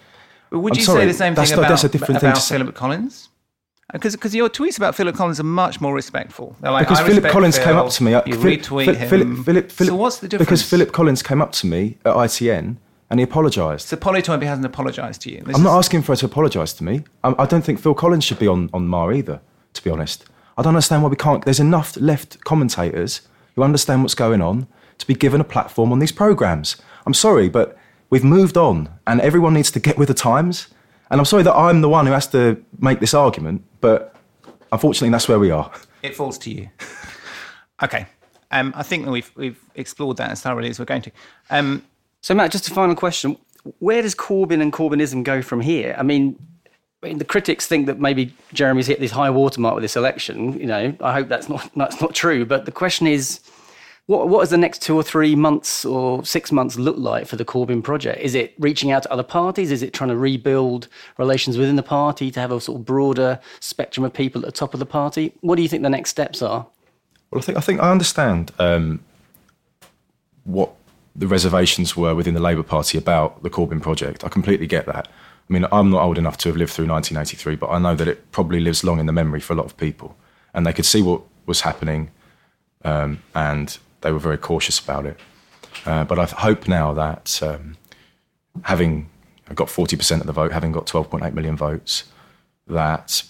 Would 0.51 0.73
I'm 0.73 0.79
you 0.79 0.84
sorry, 0.84 1.01
say 1.01 1.08
the 1.08 1.13
same 1.13 1.36
thing 1.36 1.53
about, 1.53 1.69
that's 1.69 1.84
a 1.84 1.89
different 1.89 2.19
thing 2.19 2.29
about 2.32 2.39
to 2.39 2.41
say. 2.41 2.71
Collins? 2.71 3.29
Because 3.91 4.36
your 4.36 4.49
tweets 4.49 4.78
about 4.78 4.93
Philip 4.95 5.15
Collins 5.15 5.39
are 5.39 5.43
much 5.43 5.82
more 5.82 5.93
respectful. 5.95 6.56
Like, 6.62 6.88
because 6.88 6.99
Philip 7.02 7.25
Collins 7.32 7.58
Phil, 7.58 7.65
came 7.65 7.75
up 7.78 7.89
to 7.89 8.04
me. 8.04 8.13
uh, 8.13 8.21
You 8.25 8.34
Philip- 8.36 8.62
retweet 8.62 8.86
Philip- 8.86 8.97
him. 8.97 9.10
Philip, 9.10 9.43
Philip, 9.45 9.71
Philip, 9.71 9.89
so 9.91 9.95
what's 9.95 10.17
the 10.19 10.28
difference? 10.28 10.47
Because 10.47 10.63
Philip 10.63 10.91
Collins 10.91 11.23
came 11.23 11.41
up 11.41 11.52
to 11.54 11.67
me 11.67 11.97
at 12.06 12.13
ITN 12.15 12.78
and 13.10 13.19
he 13.19 13.23
apologised. 13.23 13.88
So 13.88 13.97
Polly 13.97 14.21
Toynbee 14.21 14.45
hasn't 14.45 14.65
apologised 14.65 15.21
to 15.21 15.32
you. 15.32 15.41
This 15.43 15.56
I'm 15.56 15.63
not 15.63 15.75
asking 15.78 16.04
for 16.04 16.12
her 16.12 16.17
to 16.17 16.25
apologise 16.28 16.73
to 16.73 16.84
me. 16.84 17.04
I, 17.23 17.34
I 17.39 17.45
don't 17.47 17.63
think 17.63 17.80
Phil 17.80 17.95
Collins 17.95 18.23
should 18.23 18.38
be 18.38 18.47
on, 18.47 18.69
on 18.73 18.88
Marr 18.88 19.12
either, 19.13 19.41
to 19.73 19.84
be 19.84 19.89
honest. 19.89 20.25
I 20.58 20.62
don't 20.62 20.75
understand 20.75 21.02
why 21.02 21.10
we 21.10 21.15
can't. 21.15 21.43
There's 21.43 21.60
enough 21.60 21.97
left 21.97 22.43
commentators 22.43 23.21
who 23.56 23.63
understand 23.63 24.04
what's 24.04 24.13
going 24.13 24.41
on 24.41 24.67
to 24.99 25.08
be 25.08 25.15
given 25.15 25.41
a 25.41 25.43
platform 25.45 25.91
on 25.91 25.97
these 25.97 26.12
programmes. 26.12 26.75
I'm 27.08 27.13
sorry, 27.15 27.49
but 27.49 27.75
we've 28.12 28.23
moved 28.23 28.56
on 28.56 28.89
and 29.08 29.19
everyone 29.21 29.56
needs 29.56 29.71
to 29.71 29.80
get 29.80 29.97
with 29.97 30.10
the 30.10 30.13
times. 30.13 30.67
And 31.10 31.19
I'm 31.19 31.25
sorry 31.25 31.41
that 31.41 31.56
I'm 31.56 31.82
the 31.82 31.89
one 31.89 32.06
who 32.06 32.12
has 32.12 32.28
to 32.28 32.63
make 32.80 32.99
this 32.99 33.15
argument, 33.15 33.63
but 33.82 34.15
unfortunately, 34.72 35.10
that's 35.10 35.28
where 35.28 35.39
we 35.39 35.52
are. 35.52 35.72
It 36.04 36.15
falls 36.15 36.38
to 36.39 36.52
you. 36.52 36.70
okay. 37.84 38.08
Um, 38.52 38.74
I 38.76 38.84
think 38.84 39.06
that 39.06 39.12
we've 39.12 39.32
we've 39.36 39.60
explored 39.76 40.18
that 40.18 40.32
as 40.32 40.42
thoroughly 40.42 40.70
as 40.70 40.80
we're 40.80 40.86
going 40.86 41.04
to. 41.04 41.12
Um, 41.50 41.84
So, 42.22 42.34
Matt, 42.34 42.52
just 42.52 42.68
a 42.68 42.74
final 42.74 42.96
question: 42.96 43.38
Where 43.80 44.02
does 44.02 44.15
Corbyn 44.15 44.62
and 44.62 44.74
Corbynism 44.74 45.24
go 45.24 45.42
from 45.42 45.62
here? 45.62 45.96
I 45.98 46.04
mean, 46.04 46.36
I 47.04 47.08
mean, 47.08 47.18
the 47.18 47.26
critics 47.26 47.68
think 47.68 47.86
that 47.88 48.00
maybe 48.00 48.34
Jeremy's 48.54 48.88
hit 48.88 49.00
this 49.00 49.12
high 49.12 49.30
watermark 49.30 49.76
with 49.76 49.84
this 49.84 49.96
election. 49.96 50.60
You 50.60 50.65
know, 50.65 50.96
I 51.02 51.13
hope 51.13 51.28
that's 51.30 51.48
not 51.48 51.70
that's 51.76 52.02
not 52.02 52.13
true. 52.15 52.46
But 52.46 52.65
the 52.65 52.72
question 52.72 53.08
is, 53.08 53.39
what 54.10 54.28
what 54.28 54.39
does 54.39 54.50
the 54.50 54.58
next 54.58 54.82
two 54.82 54.95
or 54.95 55.04
three 55.04 55.36
months 55.36 55.86
or 55.86 56.26
six 56.26 56.52
months 56.52 56.80
look 56.80 56.98
like 56.98 57.28
for 57.28 57.36
the 57.36 57.45
Corbyn 57.45 57.84
project? 57.84 58.19
Is 58.19 58.34
it 58.34 58.56
reaching 58.58 58.89
out 58.89 59.04
to 59.04 59.13
other 59.13 59.22
parties? 59.22 59.69
Is 59.69 59.84
it 59.84 59.93
trying 59.93 60.10
to 60.10 60.17
rebuild 60.17 60.88
relations 61.19 61.60
within 61.60 61.76
the 61.76 61.84
party 61.84 62.32
to 62.32 62.39
have 62.39 62.52
a 62.52 62.60
sort 62.60 62.80
of 62.80 62.86
broader 62.88 63.39
spectrum 63.60 64.04
of 64.04 64.12
people 64.12 64.41
at 64.41 64.48
the 64.48 64.52
top 64.52 64.74
of 64.74 64.80
the 64.80 64.86
party? 64.88 65.32
What 65.41 65.58
do 65.58 65.62
you 65.62 65.67
think 65.67 65.84
the 65.84 65.91
next 65.91 66.10
steps 66.10 66.41
are? 66.41 66.65
Well, 67.30 67.39
I 67.39 67.43
think 67.43 67.58
I 67.60 67.62
think 67.62 67.82
I 67.82 67.91
understand 67.91 68.52
um, 68.58 69.00
what 70.43 70.72
the 71.15 71.28
reservations 71.28 71.95
were 71.95 72.15
within 72.15 72.34
the 72.34 72.39
Labour 72.39 72.63
Party 72.63 72.98
about 72.98 73.43
the 73.43 73.50
Corbyn 73.52 73.80
project. 73.80 74.24
I 74.24 74.30
completely 74.30 74.65
get 74.65 74.88
that. 74.88 75.08
I 75.08 75.54
mean, 75.54 75.67
I'm 75.72 75.91
not 75.91 76.02
old 76.02 76.17
enough 76.17 76.38
to 76.38 76.50
have 76.50 76.58
lived 76.58 76.72
through 76.72 76.88
1983, 76.88 77.58
but 77.58 77.69
I 77.69 77.78
know 77.78 77.93
that 77.93 78.08
it 78.08 78.32
probably 78.32 78.60
lives 78.60 78.84
long 78.84 79.00
in 79.00 79.06
the 79.06 79.13
memory 79.13 79.39
for 79.39 79.54
a 79.54 79.56
lot 79.56 79.67
of 79.67 79.78
people, 79.78 80.17
and 80.56 80.65
they 80.65 80.74
could 80.74 80.88
see 80.88 81.04
what 81.04 81.22
was 81.45 81.62
happening, 81.62 82.10
um, 82.84 83.22
and 83.36 83.78
they 84.02 84.12
were 84.12 84.20
very 84.20 84.38
cautious 84.38 84.80
about 84.80 85.06
it. 85.06 85.20
Uh, 85.86 86.04
but 86.04 86.20
I 86.20 86.26
hope 86.26 86.68
now 86.68 86.94
that 86.94 87.42
um, 87.42 87.78
having 88.64 89.10
got 89.56 89.68
40% 89.68 90.22
of 90.22 90.28
the 90.28 90.34
vote, 90.34 90.52
having 90.52 90.72
got 90.72 90.86
12.8 90.86 91.34
million 91.34 91.56
votes, 91.56 92.04
that 92.68 93.24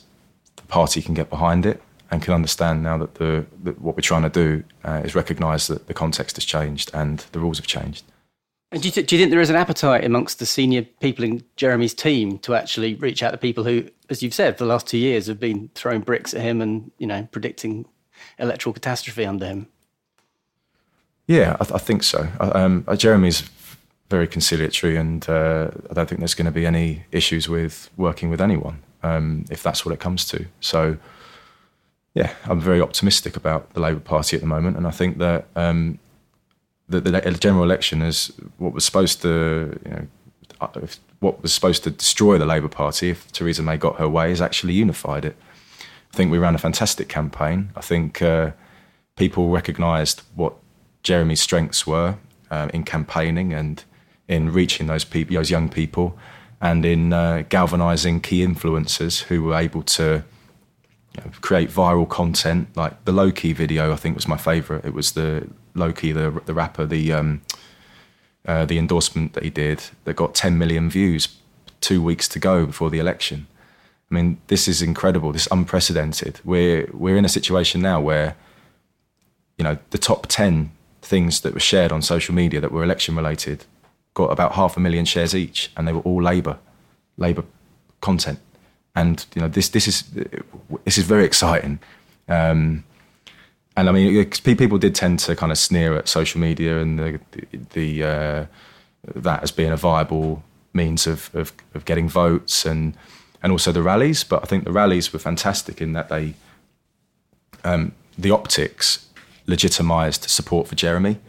the 0.56 0.64
party 0.64 1.02
can 1.02 1.14
get 1.14 1.30
behind 1.30 1.66
it 1.66 1.82
and 2.12 2.22
can 2.22 2.34
understand 2.34 2.84
now 2.84 2.98
that 2.98 3.16
the 3.16 3.46
that 3.64 3.80
what 3.80 3.96
we're 3.96 4.02
trying 4.02 4.24
to 4.24 4.30
do 4.30 4.64
uh, 4.84 5.02
is 5.04 5.16
recognise 5.16 5.68
that 5.68 5.88
the 5.88 5.94
context 5.94 6.36
has 6.38 6.46
changed 6.46 6.90
and 6.94 7.20
the 7.32 7.40
rules 7.40 7.58
have 7.58 7.68
changed. 7.68 8.04
And 8.72 8.82
do 8.82 8.88
you, 8.88 8.92
th- 8.92 9.08
do 9.08 9.16
you 9.16 9.22
think 9.22 9.32
there 9.32 9.42
is 9.42 9.50
an 9.50 9.56
appetite 9.56 10.06
amongst 10.06 10.38
the 10.38 10.46
senior 10.46 10.84
people 10.84 11.26
in 11.26 11.44
Jeremy's 11.56 11.96
team 11.96 12.38
to 12.40 12.54
actually 12.54 12.94
reach 12.96 13.24
out 13.24 13.32
to 13.32 13.38
people 13.38 13.64
who, 13.64 13.86
as 14.10 14.22
you've 14.22 14.34
said, 14.34 14.58
for 14.58 14.64
the 14.64 14.70
last 14.70 14.86
two 14.86 15.00
years 15.00 15.26
have 15.26 15.40
been 15.40 15.72
throwing 15.74 16.02
bricks 16.02 16.36
at 16.36 16.42
him 16.42 16.62
and 16.62 16.92
you 16.98 17.08
know 17.08 17.28
predicting 17.32 17.86
electoral 18.38 18.74
catastrophe 18.74 19.26
under 19.26 19.46
him? 19.46 19.68
Yeah, 21.30 21.56
I, 21.60 21.64
th- 21.64 21.76
I 21.76 21.78
think 21.78 22.02
so. 22.02 22.28
Um, 22.40 22.84
uh, 22.88 22.96
Jeremy's 22.96 23.48
very 24.10 24.28
conciliatory, 24.28 24.98
and 24.98 25.30
uh, 25.30 25.70
I 25.92 25.94
don't 25.94 26.10
think 26.10 26.18
there's 26.18 26.34
going 26.34 26.48
to 26.48 26.52
be 26.52 26.66
any 26.66 27.04
issues 27.12 27.48
with 27.48 27.92
working 27.98 28.32
with 28.32 28.42
anyone 28.42 28.82
um, 29.04 29.46
if 29.52 29.62
that's 29.62 29.86
what 29.86 29.94
it 29.94 30.00
comes 30.00 30.26
to. 30.30 30.48
So, 30.60 30.98
yeah, 32.16 32.34
I'm 32.46 32.60
very 32.60 32.82
optimistic 32.82 33.38
about 33.38 33.72
the 33.76 33.80
Labour 33.80 34.00
Party 34.00 34.38
at 34.38 34.42
the 34.42 34.48
moment, 34.48 34.76
and 34.76 34.88
I 34.88 34.90
think 34.90 35.20
that 35.20 35.46
um, 35.56 36.00
the, 36.88 37.00
the 37.00 37.22
general 37.40 37.64
election 37.64 38.02
is 38.02 38.32
what 38.58 38.74
was 38.74 38.84
supposed 38.84 39.22
to, 39.22 39.80
you 39.86 39.92
know, 39.92 40.08
uh, 40.62 40.68
if, 40.82 41.00
what 41.20 41.44
was 41.44 41.54
supposed 41.54 41.84
to 41.84 41.92
destroy 41.92 42.40
the 42.40 42.48
Labour 42.48 42.70
Party 42.70 43.12
if 43.12 43.32
Theresa 43.32 43.62
May 43.62 43.78
got 43.78 44.00
her 44.00 44.10
way 44.10 44.30
has 44.30 44.42
actually 44.42 44.74
unified 44.74 45.26
it. 45.26 45.36
I 46.12 46.18
think 46.18 46.32
we 46.32 46.40
ran 46.40 46.56
a 46.56 46.58
fantastic 46.58 47.08
campaign. 47.08 47.70
I 47.76 47.82
think 47.82 48.20
uh, 48.20 48.54
people 49.16 49.50
recognised 49.50 50.24
what 50.34 50.56
Jeremy's 51.04 51.42
strengths 51.42 51.88
were 51.88 52.18
um, 52.52 52.70
in 52.72 52.84
campaigning 52.84 53.54
and 53.54 53.84
in 54.28 54.52
reaching 54.52 54.88
those 54.88 55.04
people, 55.04 55.36
those 55.36 55.50
young 55.50 55.70
people, 55.70 56.18
and 56.62 56.86
in 56.86 57.14
uh, 57.14 57.44
galvanizing 57.50 58.22
key 58.22 58.46
influencers 58.46 59.24
who 59.24 59.44
were 59.44 59.56
able 59.56 59.82
to 59.82 60.24
you 61.16 61.24
know, 61.24 61.32
create 61.42 61.70
viral 61.70 62.08
content. 62.08 62.68
Like 62.76 63.06
the 63.06 63.12
Lowkey 63.12 63.56
video, 63.56 63.92
I 63.92 63.96
think 63.96 64.16
was 64.16 64.28
my 64.28 64.38
favorite. 64.38 64.86
It 64.86 64.94
was 64.94 65.14
the 65.14 65.48
Lowkey, 65.76 66.14
the 66.14 66.42
the 66.46 66.54
rapper, 66.54 66.86
the 66.86 67.14
um, 67.14 67.42
uh, 68.46 68.66
the 68.66 68.78
endorsement 68.78 69.34
that 69.34 69.44
he 69.44 69.50
did 69.50 69.84
that 70.06 70.16
got 70.16 70.34
10 70.34 70.58
million 70.58 70.90
views 70.90 71.28
two 71.82 72.02
weeks 72.02 72.28
to 72.28 72.40
go 72.40 72.66
before 72.66 72.90
the 72.90 73.00
election. 73.00 73.48
I 74.10 74.16
mean, 74.16 74.42
this 74.48 74.68
is 74.68 74.82
incredible. 74.82 75.32
This 75.32 75.44
is 75.44 75.52
unprecedented. 75.52 76.40
We're 76.44 76.90
we're 76.94 77.18
in 77.18 77.26
a 77.26 77.30
situation 77.30 77.82
now 77.82 78.02
where, 78.02 78.36
you 79.58 79.64
know, 79.64 79.78
the 79.92 79.98
top 79.98 80.28
10 80.28 80.72
things 81.10 81.42
that 81.42 81.54
were 81.54 81.60
shared 81.60 81.92
on 81.92 82.02
social 82.02 82.36
media 82.36 82.62
that 82.62 82.72
were 82.72 82.84
election 82.84 83.16
related 83.16 83.66
got 84.14 84.32
about 84.32 84.54
half 84.54 84.78
a 84.78 84.80
million 84.80 85.06
shares 85.06 85.34
each, 85.34 85.72
and 85.76 85.88
they 85.88 85.94
were 85.94 86.02
all 86.02 86.22
Labour, 86.22 86.58
Labour 87.18 87.44
content. 88.02 88.40
And 88.96 89.26
you 89.36 89.42
know, 89.42 89.48
this 89.48 89.70
this 89.70 89.88
is 89.88 90.04
this 90.86 90.98
is 90.98 91.06
very 91.06 91.26
exciting. 91.26 91.80
Um, 92.28 92.84
and 93.76 93.88
I 93.90 93.92
mean, 93.92 94.30
people 94.30 94.78
did 94.78 94.94
tend 94.94 95.20
to 95.20 95.36
kind 95.36 95.52
of 95.52 95.58
sneer 95.58 95.96
at 95.96 96.08
social 96.08 96.42
media 96.42 96.80
and 96.80 97.00
the 97.00 97.20
the, 97.74 98.04
uh, 98.04 98.46
that 99.16 99.44
as 99.44 99.52
being 99.52 99.72
a 99.72 99.78
viable 99.78 100.44
means 100.74 101.08
of, 101.08 101.30
of, 101.34 101.54
of 101.74 101.86
getting 101.86 102.10
votes 102.10 102.66
and 102.66 102.96
and 103.42 103.52
also 103.52 103.72
the 103.72 103.82
rallies. 103.82 104.24
But 104.24 104.44
I 104.44 104.46
think 104.46 104.66
the 104.66 104.72
rallies 104.72 105.14
were 105.14 105.20
fantastic 105.20 105.82
in 105.82 105.94
that 105.94 106.10
they 106.10 106.34
um, 107.64 107.94
the 108.18 108.32
optics 108.32 109.08
legitimised 109.50 110.30
support 110.30 110.68
for 110.68 110.76
Jeremy. 110.76 111.20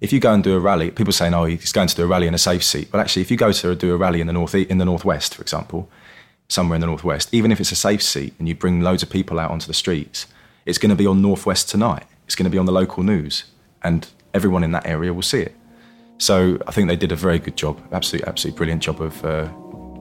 If 0.00 0.12
you 0.12 0.20
go 0.20 0.32
and 0.32 0.44
do 0.44 0.54
a 0.54 0.60
rally, 0.60 0.90
people 0.90 1.12
saying, 1.12 1.34
"Oh, 1.34 1.44
he's 1.44 1.72
going 1.72 1.88
to 1.88 1.96
do 1.96 2.04
a 2.04 2.06
rally 2.06 2.26
in 2.26 2.34
a 2.34 2.38
safe 2.38 2.64
seat." 2.64 2.88
But 2.90 3.00
actually, 3.00 3.22
if 3.22 3.30
you 3.30 3.36
go 3.36 3.52
to 3.52 3.74
do 3.74 3.92
a 3.94 3.96
rally 3.96 4.20
in 4.20 4.26
the 4.26 4.32
north 4.32 4.54
in 4.54 4.78
the 4.78 4.84
northwest, 4.84 5.34
for 5.34 5.42
example, 5.42 5.88
somewhere 6.48 6.76
in 6.76 6.80
the 6.80 6.86
northwest, 6.86 7.32
even 7.32 7.50
if 7.52 7.60
it's 7.60 7.72
a 7.72 7.76
safe 7.76 8.02
seat, 8.02 8.34
and 8.38 8.48
you 8.48 8.54
bring 8.54 8.80
loads 8.80 9.02
of 9.02 9.10
people 9.10 9.38
out 9.38 9.50
onto 9.50 9.66
the 9.66 9.74
streets, 9.74 10.26
it's 10.66 10.78
going 10.78 10.90
to 10.90 10.96
be 10.96 11.06
on 11.06 11.20
Northwest 11.20 11.68
tonight. 11.68 12.04
It's 12.26 12.34
going 12.34 12.44
to 12.44 12.50
be 12.50 12.58
on 12.58 12.66
the 12.66 12.72
local 12.72 13.02
news, 13.02 13.44
and 13.82 14.08
everyone 14.32 14.64
in 14.64 14.72
that 14.72 14.86
area 14.86 15.12
will 15.12 15.22
see 15.22 15.40
it. 15.40 15.54
So 16.18 16.58
I 16.66 16.70
think 16.72 16.88
they 16.88 16.96
did 16.96 17.12
a 17.12 17.16
very 17.16 17.38
good 17.38 17.56
job, 17.56 17.80
absolutely, 17.92 18.28
absolutely 18.28 18.58
brilliant 18.58 18.82
job 18.82 19.00
of 19.00 19.24
uh, 19.24 19.48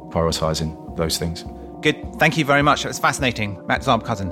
prioritising 0.10 0.96
those 0.96 1.18
things. 1.18 1.44
Good. 1.82 1.98
Thank 2.18 2.38
you 2.38 2.46
very 2.46 2.62
much. 2.62 2.86
It 2.86 2.88
was 2.88 3.00
fascinating, 3.00 3.66
Matt 3.68 3.82
Zarb 3.82 4.06
Cullen. 4.06 4.32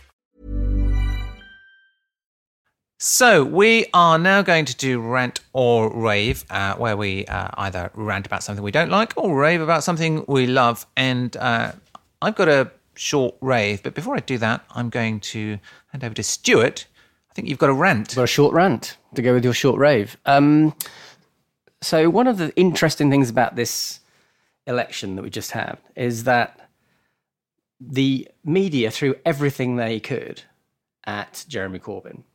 So 3.03 3.43
we 3.43 3.87
are 3.95 4.19
now 4.19 4.43
going 4.43 4.65
to 4.65 4.75
do 4.75 5.01
rant 5.01 5.39
or 5.53 5.91
rave, 5.91 6.45
uh, 6.51 6.75
where 6.75 6.95
we 6.95 7.25
uh, 7.25 7.47
either 7.55 7.89
rant 7.95 8.27
about 8.27 8.43
something 8.43 8.63
we 8.63 8.69
don't 8.69 8.91
like 8.91 9.13
or 9.17 9.35
rave 9.35 9.59
about 9.59 9.83
something 9.83 10.23
we 10.27 10.45
love. 10.45 10.85
And 10.95 11.35
uh, 11.37 11.71
I've 12.21 12.35
got 12.35 12.47
a 12.47 12.69
short 12.93 13.33
rave, 13.41 13.81
but 13.81 13.95
before 13.95 14.15
I 14.15 14.19
do 14.19 14.37
that, 14.37 14.63
I'm 14.75 14.91
going 14.91 15.19
to 15.21 15.57
hand 15.87 16.03
over 16.03 16.13
to 16.13 16.21
Stewart. 16.21 16.85
I 17.31 17.33
think 17.33 17.47
you've 17.47 17.57
got 17.57 17.71
a 17.71 17.73
rant. 17.73 18.15
Got 18.15 18.25
a 18.25 18.27
short 18.27 18.53
rant 18.53 18.97
to 19.15 19.23
go 19.23 19.33
with 19.33 19.43
your 19.43 19.53
short 19.55 19.79
rave. 19.79 20.15
Um, 20.27 20.75
so 21.81 22.07
one 22.07 22.27
of 22.27 22.37
the 22.37 22.55
interesting 22.55 23.09
things 23.09 23.31
about 23.31 23.55
this 23.55 23.99
election 24.67 25.15
that 25.15 25.23
we 25.23 25.31
just 25.31 25.49
had 25.49 25.79
is 25.95 26.25
that 26.25 26.69
the 27.79 28.27
media 28.45 28.91
threw 28.91 29.15
everything 29.25 29.77
they 29.77 29.99
could 29.99 30.43
at 31.07 31.45
Jeremy 31.47 31.79
Corbyn. 31.79 32.25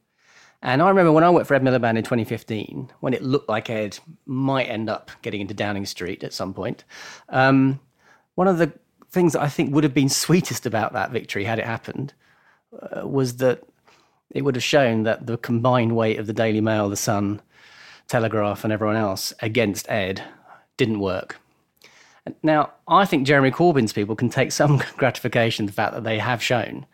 And 0.62 0.82
I 0.82 0.88
remember 0.88 1.12
when 1.12 1.24
I 1.24 1.30
worked 1.30 1.46
for 1.46 1.54
Ed 1.54 1.62
Miliband 1.62 1.96
in 1.96 2.02
2015, 2.02 2.90
when 3.00 3.14
it 3.14 3.22
looked 3.22 3.48
like 3.48 3.70
Ed 3.70 3.98
might 4.24 4.64
end 4.64 4.88
up 4.88 5.10
getting 5.22 5.40
into 5.40 5.54
Downing 5.54 5.86
Street 5.86 6.24
at 6.24 6.32
some 6.32 6.54
point. 6.54 6.84
Um, 7.28 7.80
one 8.34 8.48
of 8.48 8.58
the 8.58 8.72
things 9.10 9.34
that 9.34 9.42
I 9.42 9.48
think 9.48 9.74
would 9.74 9.84
have 9.84 9.94
been 9.94 10.08
sweetest 10.24 10.66
about 10.66 10.92
that 10.94 11.10
victory, 11.10 11.44
had 11.44 11.58
it 11.58 11.66
happened, 11.66 12.14
uh, 12.80 13.06
was 13.06 13.36
that 13.36 13.62
it 14.30 14.42
would 14.42 14.56
have 14.56 14.64
shown 14.64 15.04
that 15.04 15.26
the 15.26 15.38
combined 15.38 15.94
weight 15.94 16.18
of 16.18 16.26
the 16.26 16.32
Daily 16.32 16.60
Mail, 16.60 16.88
the 16.88 16.96
Sun, 16.96 17.40
Telegraph, 18.08 18.64
and 18.64 18.72
everyone 18.72 18.96
else 18.96 19.32
against 19.40 19.88
Ed 19.90 20.22
didn't 20.76 21.00
work. 21.00 21.38
Now, 22.42 22.72
I 22.88 23.04
think 23.04 23.26
Jeremy 23.26 23.50
Corbyn's 23.50 23.92
people 23.92 24.16
can 24.16 24.30
take 24.30 24.52
some 24.52 24.82
gratification 24.96 25.66
the 25.66 25.72
fact 25.72 25.94
that 25.94 26.04
they 26.04 26.18
have 26.18 26.42
shown 26.42 26.86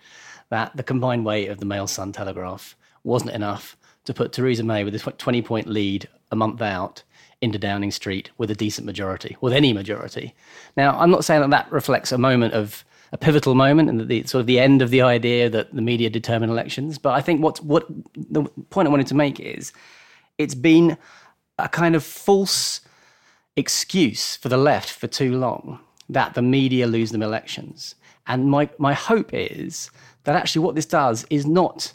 that 0.51 0.77
the 0.77 0.83
combined 0.83 1.25
weight 1.25 1.49
of 1.49 1.59
the 1.59 1.65
Mail, 1.65 1.87
Sun, 1.87 2.13
Telegraph 2.13 2.77
wasn't 3.05 3.33
enough 3.33 3.77
to 4.05 4.15
put 4.15 4.33
Theresa 4.33 4.63
May 4.63 4.85
with 4.85 4.95
a 4.95 5.13
20 5.13 5.43
point 5.43 5.67
lead 5.67 6.09
a 6.31 6.37
month 6.37 6.61
out 6.63 7.03
into 7.41 7.59
Downing 7.59 7.91
Street 7.91 8.31
with 8.39 8.51
a 8.51 8.55
decent 8.55 8.87
majority, 8.87 9.37
with 9.41 9.53
any 9.53 9.73
majority. 9.73 10.35
Now, 10.77 10.99
I'm 10.99 11.11
not 11.11 11.25
saying 11.25 11.41
that 11.41 11.51
that 11.51 11.73
reflects 11.73 12.13
a 12.13 12.19
moment 12.19 12.55
of 12.55 12.85
a 13.13 13.19
pivotal 13.19 13.55
moment 13.55 13.89
and 13.89 14.09
the 14.09 14.25
sort 14.25 14.41
of 14.41 14.47
the 14.47 14.59
end 14.59 14.81
of 14.81 14.91
the 14.91 15.03
idea 15.03 15.51
that 15.51 15.75
the 15.75 15.83
media 15.83 16.09
determine 16.09 16.49
elections, 16.49 16.99
but 16.99 17.13
I 17.13 17.21
think 17.21 17.43
what 17.43 17.63
what 17.63 17.87
the 18.17 18.45
point 18.71 18.89
I 18.89 18.91
wanted 18.91 19.09
to 19.09 19.15
make 19.15 19.39
is 19.39 19.73
it's 20.39 20.55
been 20.55 20.97
a 21.59 21.69
kind 21.69 21.95
of 21.95 22.03
false 22.03 22.81
excuse 23.55 24.37
for 24.37 24.49
the 24.49 24.57
left 24.57 24.91
for 24.91 25.07
too 25.07 25.37
long 25.37 25.79
that 26.09 26.35
the 26.35 26.43
media 26.43 26.87
lose 26.87 27.11
them 27.11 27.23
elections. 27.23 27.97
And 28.27 28.51
my 28.51 28.71
my 28.79 28.95
hope 28.95 29.31
is 29.35 29.91
that 30.25 30.37
actually 30.37 30.65
what 30.65 30.75
this 30.75 30.87
does 30.87 31.27
is 31.29 31.45
not 31.45 31.93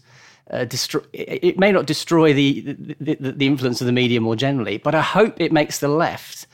uh, 0.52 0.66
destroy, 0.66 1.02
it 1.14 1.60
may 1.60 1.72
not 1.72 1.86
destroy 1.86 2.34
the, 2.34 2.62
the, 3.00 3.16
the, 3.16 3.32
the 3.32 3.48
influence 3.48 3.82
of 3.82 3.88
the 3.88 3.94
media 3.94 4.22
more 4.22 4.36
generally, 4.36 4.78
but 4.78 4.96
I 4.96 5.02
hope 5.02 5.40
it 5.40 5.52
makes 5.52 5.80
the 5.80 5.88
left 5.88 6.48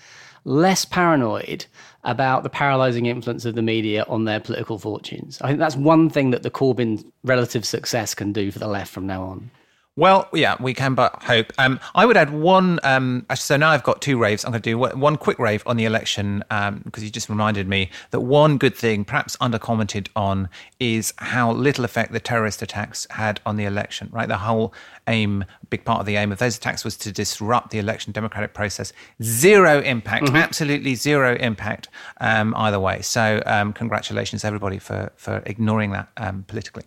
less 0.45 0.85
paranoid 0.85 1.65
about 2.03 2.43
the 2.43 2.49
paralyzing 2.49 3.05
influence 3.05 3.45
of 3.45 3.55
the 3.55 3.61
media 3.61 4.05
on 4.07 4.25
their 4.25 4.39
political 4.39 4.77
fortunes. 4.77 5.39
I 5.41 5.47
think 5.47 5.59
that's 5.59 5.75
one 5.75 6.09
thing 6.09 6.31
that 6.31 6.43
the 6.43 6.51
Corbyn 6.51 7.03
relative 7.23 7.65
success 7.65 8.13
can 8.13 8.33
do 8.33 8.51
for 8.51 8.59
the 8.59 8.67
left 8.67 8.91
from 8.91 9.07
now 9.07 9.23
on. 9.23 9.51
Well, 9.95 10.27
yeah, 10.33 10.55
we 10.59 10.73
can 10.73 10.95
but 10.95 11.21
hope. 11.21 11.53
Um, 11.59 11.79
I 11.93 12.07
would 12.07 12.17
add 12.17 12.31
one. 12.31 12.79
Um, 12.83 13.27
so 13.35 13.57
now 13.57 13.69
I've 13.69 13.83
got 13.83 14.01
two 14.01 14.17
raves. 14.17 14.43
I'm 14.43 14.51
going 14.51 14.61
to 14.63 14.69
do 14.71 14.77
one 14.77 15.17
quick 15.17 15.37
rave 15.37 15.61
on 15.67 15.77
the 15.77 15.85
election 15.85 16.39
because 16.39 16.69
um, 16.69 17.03
you 17.03 17.11
just 17.11 17.29
reminded 17.29 17.67
me 17.67 17.91
that 18.09 18.21
one 18.21 18.57
good 18.57 18.75
thing, 18.75 19.05
perhaps 19.05 19.37
undercommented 19.37 20.07
on, 20.15 20.49
is 20.79 21.13
how 21.17 21.51
little 21.51 21.85
effect 21.85 22.11
the 22.11 22.19
terrorist 22.19 22.63
attacks 22.63 23.05
had 23.11 23.39
on 23.45 23.55
the 23.55 23.65
election. 23.65 24.09
Right, 24.11 24.27
the 24.27 24.37
whole 24.37 24.73
aim, 25.07 25.45
big 25.69 25.85
part 25.85 25.99
of 25.99 26.07
the 26.07 26.15
aim 26.15 26.31
of 26.31 26.39
those 26.39 26.57
attacks 26.57 26.83
was 26.83 26.97
to 26.97 27.11
disrupt 27.11 27.69
the 27.69 27.77
election 27.77 28.13
democratic 28.13 28.55
process. 28.55 28.93
Zero 29.21 29.79
impact, 29.81 30.25
mm-hmm. 30.25 30.37
absolutely 30.37 30.95
zero 30.95 31.35
impact 31.35 31.89
um, 32.19 32.55
either 32.57 32.79
way. 32.79 33.03
So 33.03 33.43
um, 33.45 33.73
congratulations 33.73 34.43
everybody 34.43 34.79
for 34.79 35.11
for 35.17 35.43
ignoring 35.45 35.91
that 35.91 36.07
um, 36.17 36.45
politically. 36.47 36.83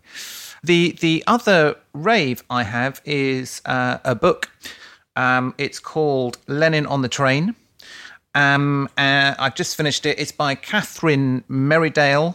The 0.67 0.97
the 1.01 1.23
other 1.29 1.77
rave 1.93 2.43
I 2.51 2.65
have 2.65 3.01
is 3.05 3.63
uh, 3.67 3.99
a 4.05 4.17
book. 4.17 4.51
Um, 5.15 5.55
it's 5.59 5.79
called 5.79 6.39
Lenin 6.49 6.87
on 6.87 7.03
the 7.03 7.09
Train. 7.09 7.55
Um, 8.35 8.89
uh, 8.99 9.35
I've 9.39 9.55
just 9.55 9.77
finished 9.77 10.05
it. 10.07 10.19
It's 10.19 10.33
by 10.33 10.57
Catherine 10.57 11.45
Merridale, 11.49 12.35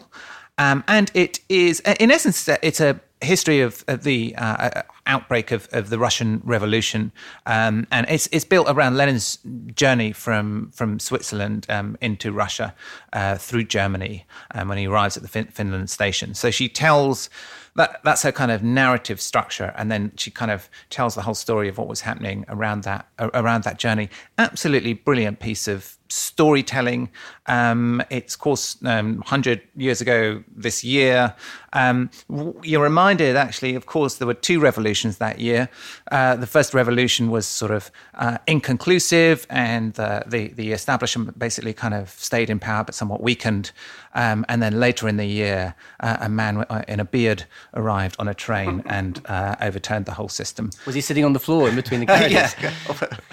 um, 0.57 0.81
and 0.87 1.11
it 1.13 1.41
is, 1.49 1.81
in 1.99 2.09
essence, 2.09 2.47
it's 2.47 2.79
a 2.79 3.01
history 3.19 3.59
of, 3.59 3.83
of 3.87 4.03
the 4.03 4.33
uh, 4.35 4.43
uh, 4.45 4.81
outbreak 5.05 5.51
of, 5.51 5.67
of 5.73 5.89
the 5.89 5.99
Russian 5.99 6.41
Revolution, 6.45 7.11
um, 7.45 7.85
and 7.91 8.07
it's 8.09 8.27
it's 8.31 8.45
built 8.45 8.67
around 8.69 8.95
Lenin's 8.95 9.39
journey 9.75 10.13
from 10.13 10.71
from 10.71 10.99
Switzerland 10.99 11.65
um, 11.67 11.97
into 11.99 12.31
Russia 12.31 12.73
uh, 13.11 13.35
through 13.35 13.65
Germany 13.65 14.25
um, 14.55 14.69
when 14.69 14.77
he 14.77 14.87
arrives 14.87 15.17
at 15.17 15.23
the 15.23 15.29
fin- 15.29 15.47
Finland 15.47 15.89
station. 15.89 16.33
So 16.33 16.49
she 16.49 16.69
tells 16.69 17.29
that 17.75 18.01
that's 18.03 18.23
her 18.23 18.31
kind 18.31 18.51
of 18.51 18.63
narrative 18.63 19.21
structure, 19.21 19.73
and 19.77 19.91
then 19.91 20.11
she 20.17 20.31
kind 20.31 20.51
of 20.51 20.69
tells 20.89 21.15
the 21.15 21.21
whole 21.21 21.33
story 21.35 21.69
of 21.69 21.77
what 21.77 21.87
was 21.87 22.01
happening 22.01 22.45
around 22.49 22.83
that 22.83 23.07
around 23.19 23.63
that 23.63 23.77
journey. 23.79 24.09
Absolutely 24.37 24.93
brilliant 24.93 25.39
piece 25.39 25.67
of 25.67 25.97
storytelling. 26.11 27.09
Um, 27.47 28.03
it's, 28.09 28.35
of 28.35 28.41
course, 28.41 28.77
um, 28.85 29.17
100 29.17 29.61
years 29.75 30.01
ago 30.01 30.43
this 30.55 30.83
year. 30.83 31.35
Um, 31.73 32.09
you're 32.63 32.83
reminded, 32.83 33.35
actually, 33.35 33.75
of 33.75 33.85
course, 33.85 34.15
there 34.15 34.27
were 34.27 34.33
two 34.33 34.59
revolutions 34.59 35.17
that 35.17 35.39
year. 35.39 35.69
Uh, 36.11 36.35
the 36.35 36.47
first 36.47 36.73
revolution 36.73 37.31
was 37.31 37.47
sort 37.47 37.71
of 37.71 37.91
uh, 38.15 38.37
inconclusive, 38.47 39.47
and 39.49 39.97
uh, 39.99 40.21
the, 40.27 40.49
the 40.49 40.71
establishment 40.71 41.37
basically 41.39 41.73
kind 41.73 41.93
of 41.93 42.09
stayed 42.09 42.49
in 42.49 42.59
power 42.59 42.83
but 42.83 42.93
somewhat 42.95 43.21
weakened. 43.21 43.71
Um, 44.13 44.45
and 44.49 44.61
then 44.61 44.79
later 44.79 45.07
in 45.07 45.17
the 45.17 45.25
year, 45.25 45.75
uh, 46.01 46.17
a 46.19 46.29
man 46.29 46.57
uh, 46.57 46.83
in 46.87 46.99
a 46.99 47.05
beard 47.05 47.45
arrived 47.73 48.15
on 48.19 48.27
a 48.27 48.33
train 48.33 48.83
and 48.85 49.21
uh, 49.25 49.55
overturned 49.61 50.05
the 50.05 50.13
whole 50.13 50.29
system. 50.29 50.71
Was 50.85 50.95
he 50.95 51.01
sitting 51.01 51.23
on 51.23 51.33
the 51.33 51.39
floor 51.39 51.69
in 51.69 51.75
between 51.75 52.01
the 52.01 52.05
carriages? 52.05 52.55
yeah, 52.61 52.73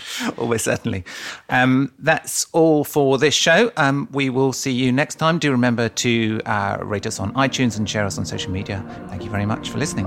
almost 0.36 0.64
certainly. 0.64 1.04
Um, 1.48 1.92
that's 1.98 2.46
all 2.52 2.67
for 2.84 3.18
this 3.18 3.34
show. 3.34 3.70
Um, 3.76 4.08
we 4.12 4.30
will 4.30 4.52
see 4.52 4.72
you 4.72 4.92
next 4.92 5.16
time. 5.16 5.38
Do 5.38 5.50
remember 5.50 5.88
to 5.88 6.40
uh, 6.46 6.78
rate 6.82 7.06
us 7.06 7.20
on 7.20 7.32
iTunes 7.34 7.78
and 7.78 7.88
share 7.88 8.04
us 8.04 8.18
on 8.18 8.24
social 8.24 8.52
media. 8.52 8.84
Thank 9.08 9.24
you 9.24 9.30
very 9.30 9.46
much 9.46 9.70
for 9.70 9.78
listening. 9.78 10.06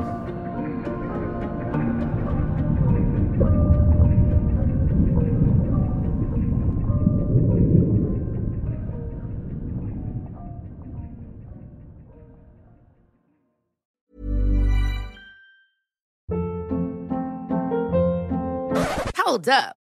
Hold 19.16 19.48
up. 19.48 19.81